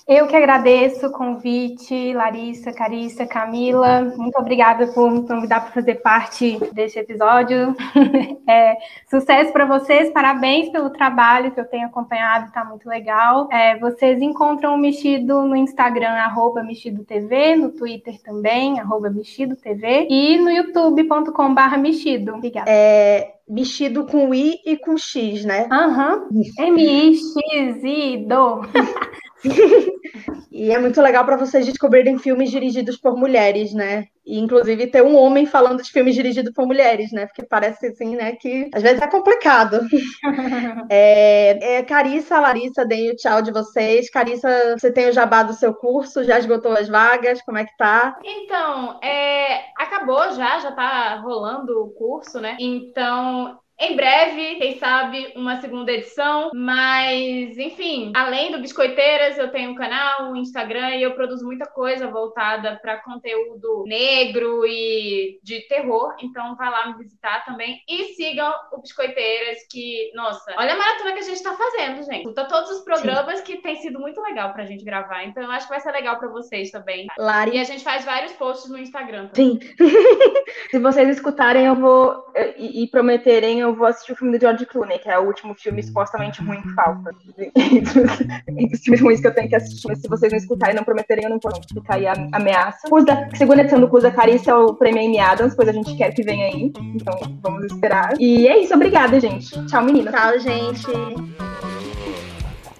Eu 0.08 0.28
que 0.28 0.36
agradeço 0.36 1.08
o 1.08 1.10
convite, 1.10 2.14
Larissa, 2.14 2.72
Carissa, 2.72 3.26
Camila. 3.26 4.02
Muito 4.16 4.38
obrigada 4.38 4.86
por 4.86 5.10
me 5.10 5.26
convidar 5.26 5.62
para 5.62 5.72
fazer 5.72 5.96
parte 5.96 6.60
deste 6.72 7.00
episódio. 7.00 7.74
É, 8.48 8.76
sucesso 9.10 9.52
para 9.52 9.64
vocês, 9.64 10.08
parabéns 10.10 10.68
pelo 10.68 10.90
trabalho 10.90 11.50
que 11.50 11.58
eu 11.58 11.64
tenho 11.64 11.88
acompanhado, 11.88 12.46
está 12.46 12.64
muito 12.64 12.88
legal. 12.88 13.48
É, 13.50 13.76
vocês 13.76 14.22
encontram 14.22 14.76
o 14.76 14.78
Mexido 14.78 15.42
no 15.42 15.56
Instagram, 15.56 16.10
arroba 16.10 16.64
TV, 17.08 17.56
no 17.56 17.72
Twitter 17.72 18.22
também, 18.22 18.78
arroba 18.78 19.10
TV, 19.10 20.06
e 20.08 20.38
no 20.38 20.48
youtube.com.br 20.48 21.76
Mexido. 21.80 22.36
Obrigada. 22.36 22.70
É, 22.70 23.34
mexido 23.48 24.06
com 24.06 24.32
I 24.32 24.60
e 24.64 24.76
com 24.76 24.96
X, 24.96 25.44
né? 25.44 25.66
Aham. 25.68 26.28
Uhum. 26.30 26.42
M-I-X-I-Do. 26.56 28.60
e 30.50 30.70
é 30.70 30.78
muito 30.78 31.00
legal 31.00 31.24
para 31.24 31.36
vocês 31.36 31.66
descobrirem 31.66 32.18
filmes 32.18 32.50
dirigidos 32.50 32.96
por 32.96 33.16
mulheres, 33.16 33.72
né? 33.72 34.06
E, 34.24 34.38
inclusive, 34.40 34.88
ter 34.88 35.02
um 35.02 35.16
homem 35.16 35.46
falando 35.46 35.82
de 35.82 35.90
filmes 35.92 36.14
dirigidos 36.14 36.52
por 36.52 36.66
mulheres, 36.66 37.12
né? 37.12 37.26
Porque 37.26 37.44
parece, 37.44 37.86
assim, 37.86 38.16
né, 38.16 38.32
que 38.32 38.68
às 38.74 38.82
vezes 38.82 39.00
é 39.00 39.06
complicado. 39.06 39.80
é, 40.90 41.76
é, 41.76 41.82
Carissa, 41.84 42.40
Larissa, 42.40 42.84
deem 42.84 43.12
o 43.12 43.16
tchau 43.16 43.40
de 43.40 43.52
vocês. 43.52 44.10
Carissa, 44.10 44.76
você 44.76 44.92
tem 44.92 45.08
o 45.08 45.12
jabá 45.12 45.44
do 45.44 45.52
seu 45.52 45.72
curso? 45.72 46.24
Já 46.24 46.38
esgotou 46.38 46.72
as 46.72 46.88
vagas? 46.88 47.40
Como 47.42 47.58
é 47.58 47.64
que 47.64 47.76
tá? 47.76 48.16
Então, 48.24 48.98
é, 49.00 49.66
acabou 49.78 50.32
já, 50.32 50.58
já 50.58 50.72
tá 50.72 51.20
rolando 51.20 51.84
o 51.84 51.90
curso, 51.90 52.40
né? 52.40 52.56
Então, 52.58 53.58
em 53.78 53.94
breve, 53.94 54.56
quem 54.56 54.78
sabe, 54.78 55.32
uma 55.36 55.60
segunda 55.60 55.92
edição. 55.92 56.50
Mas, 56.54 57.58
enfim, 57.58 58.10
além 58.14 58.50
do 58.50 58.58
Biscoiteiras, 58.58 59.36
eu 59.36 59.50
tenho 59.50 59.70
um 59.70 59.74
canal, 59.74 60.30
um 60.30 60.36
Instagram 60.36 60.94
e 60.94 61.02
eu 61.02 61.14
produzo 61.14 61.44
muita 61.44 61.66
coisa 61.66 62.08
voltada 62.08 62.78
para 62.80 63.02
conteúdo 63.02 63.84
negro 63.86 64.66
e 64.66 65.38
de 65.42 65.60
terror. 65.68 66.14
Então, 66.22 66.56
vai 66.56 66.70
lá 66.70 66.88
me 66.88 66.98
visitar 66.98 67.44
também. 67.44 67.82
E 67.86 68.14
sigam 68.14 68.52
o 68.72 68.80
Biscoiteiras, 68.80 69.58
que, 69.70 70.10
nossa, 70.14 70.54
olha 70.56 70.72
a 70.72 70.78
maratona 70.78 71.12
que 71.12 71.20
a 71.20 71.22
gente 71.22 71.42
tá 71.42 71.54
fazendo, 71.54 72.02
gente. 72.02 72.20
Escuta 72.20 72.48
todos 72.48 72.70
os 72.70 72.84
programas 72.84 73.40
Sim. 73.40 73.44
que 73.44 73.56
tem 73.58 73.76
sido 73.76 74.00
muito 74.00 74.20
legal 74.22 74.54
pra 74.54 74.64
gente 74.64 74.84
gravar. 74.84 75.24
Então, 75.24 75.42
eu 75.42 75.50
acho 75.50 75.66
que 75.66 75.72
vai 75.72 75.80
ser 75.80 75.92
legal 75.92 76.18
para 76.18 76.28
vocês 76.28 76.70
também. 76.70 77.06
Lari. 77.18 77.56
E 77.56 77.60
a 77.60 77.64
gente 77.64 77.84
faz 77.84 78.04
vários 78.06 78.32
posts 78.32 78.70
no 78.70 78.78
Instagram 78.78 79.28
também. 79.28 79.60
Sim. 79.60 79.76
Se 80.70 80.78
vocês 80.78 81.08
escutarem, 81.10 81.66
eu 81.66 81.74
vou. 81.74 82.24
e, 82.56 82.84
e 82.84 82.86
prometerem, 82.88 83.60
eu 83.60 83.65
vou 83.74 83.86
assistir 83.86 84.12
o 84.12 84.16
filme 84.16 84.36
do 84.36 84.40
George 84.40 84.66
Clooney, 84.66 84.98
que 84.98 85.08
é 85.08 85.18
o 85.18 85.26
último 85.26 85.54
filme 85.54 85.82
supostamente 85.82 86.42
ruim 86.42 86.60
que 86.62 86.72
falta. 86.74 87.10
Entre 88.48 88.76
os 88.76 88.80
filmes 88.82 89.00
ruins 89.00 89.20
que 89.20 89.26
eu 89.26 89.34
tenho 89.34 89.48
que 89.48 89.56
assistir, 89.56 89.88
mas 89.88 90.00
se 90.00 90.08
vocês 90.08 90.32
não 90.32 90.38
escutarem 90.38 90.74
e 90.74 90.76
não 90.76 90.84
prometerem, 90.84 91.24
eu 91.24 91.30
não 91.30 91.38
vou 91.42 91.52
ficar 91.72 91.94
aí 91.94 92.06
a 92.06 92.14
ameaça. 92.32 92.88
Da, 93.04 93.28
segunda 93.34 93.62
edição 93.62 93.80
do 93.80 93.88
Cusa 93.88 94.10
Carícia 94.10 94.50
é 94.50 94.54
o 94.54 94.74
prêmio 94.74 95.04
Amy 95.04 95.18
Adams, 95.18 95.54
pois 95.54 95.68
a 95.68 95.72
gente 95.72 95.96
quer 95.96 96.12
que 96.12 96.22
venha 96.22 96.46
aí. 96.46 96.72
Então 96.94 97.14
vamos 97.42 97.64
esperar. 97.64 98.14
E 98.18 98.46
é 98.48 98.58
isso, 98.58 98.74
obrigada, 98.74 99.18
gente. 99.20 99.64
Tchau, 99.66 99.82
menina. 99.82 100.10
Tchau, 100.12 100.38
gente. 100.38 100.86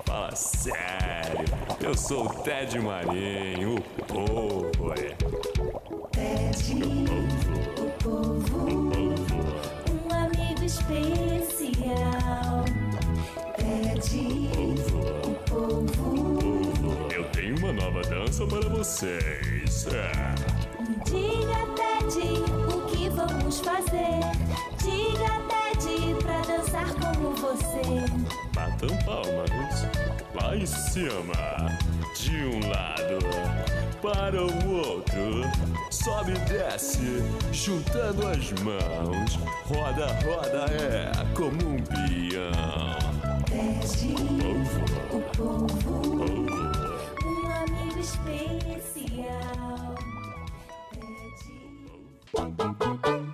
Fala 0.05 0.34
sério. 0.34 1.45
Eu 1.80 1.95
sou 1.95 2.26
o 2.26 2.28
Ted 2.43 2.78
Marinho, 2.80 3.76
o 3.76 4.05
povo. 4.05 4.95
Ted, 6.12 7.26
especial. 10.97 12.64
Pede 13.57 14.51
o 14.92 15.34
povo. 15.49 17.09
Eu 17.14 17.24
tenho 17.30 17.59
uma 17.59 17.72
nova 17.72 18.03
dança 18.03 18.47
para 18.47 18.68
vocês. 18.68 19.86
É. 19.86 20.34
Diga, 21.05 21.66
Ted, 21.74 22.18
o 22.72 22.80
que 22.86 23.09
vamos 23.11 23.61
fazer? 23.61 24.20
Diga, 24.82 25.40
Ted, 25.49 26.14
pra 26.22 26.40
dançar 26.42 26.94
como 26.94 27.34
você. 27.36 27.82
Batam 28.55 28.97
palmas 29.05 29.86
lá 30.34 30.57
em 30.57 30.66
cima, 30.66 31.78
de 32.14 32.44
um 32.44 32.68
lado 32.68 33.18
para 34.12 34.40
o 34.40 34.76
outro. 34.76 35.42
Sobe 35.90 36.32
e 36.32 36.38
desce, 36.48 37.24
juntando 37.52 38.28
as 38.28 38.52
mãos. 38.62 39.34
Roda, 39.64 40.07
roda 40.24 40.66
é 40.72 41.11
como 41.34 41.74
um 41.74 41.82
peão. 41.82 42.52
O 43.52 43.80
povo, 44.57 45.16
o 45.16 45.20
povo, 45.36 46.46
um 47.24 47.46
amigo 47.50 47.98
especial. 47.98 49.94
Pede. 52.32 53.26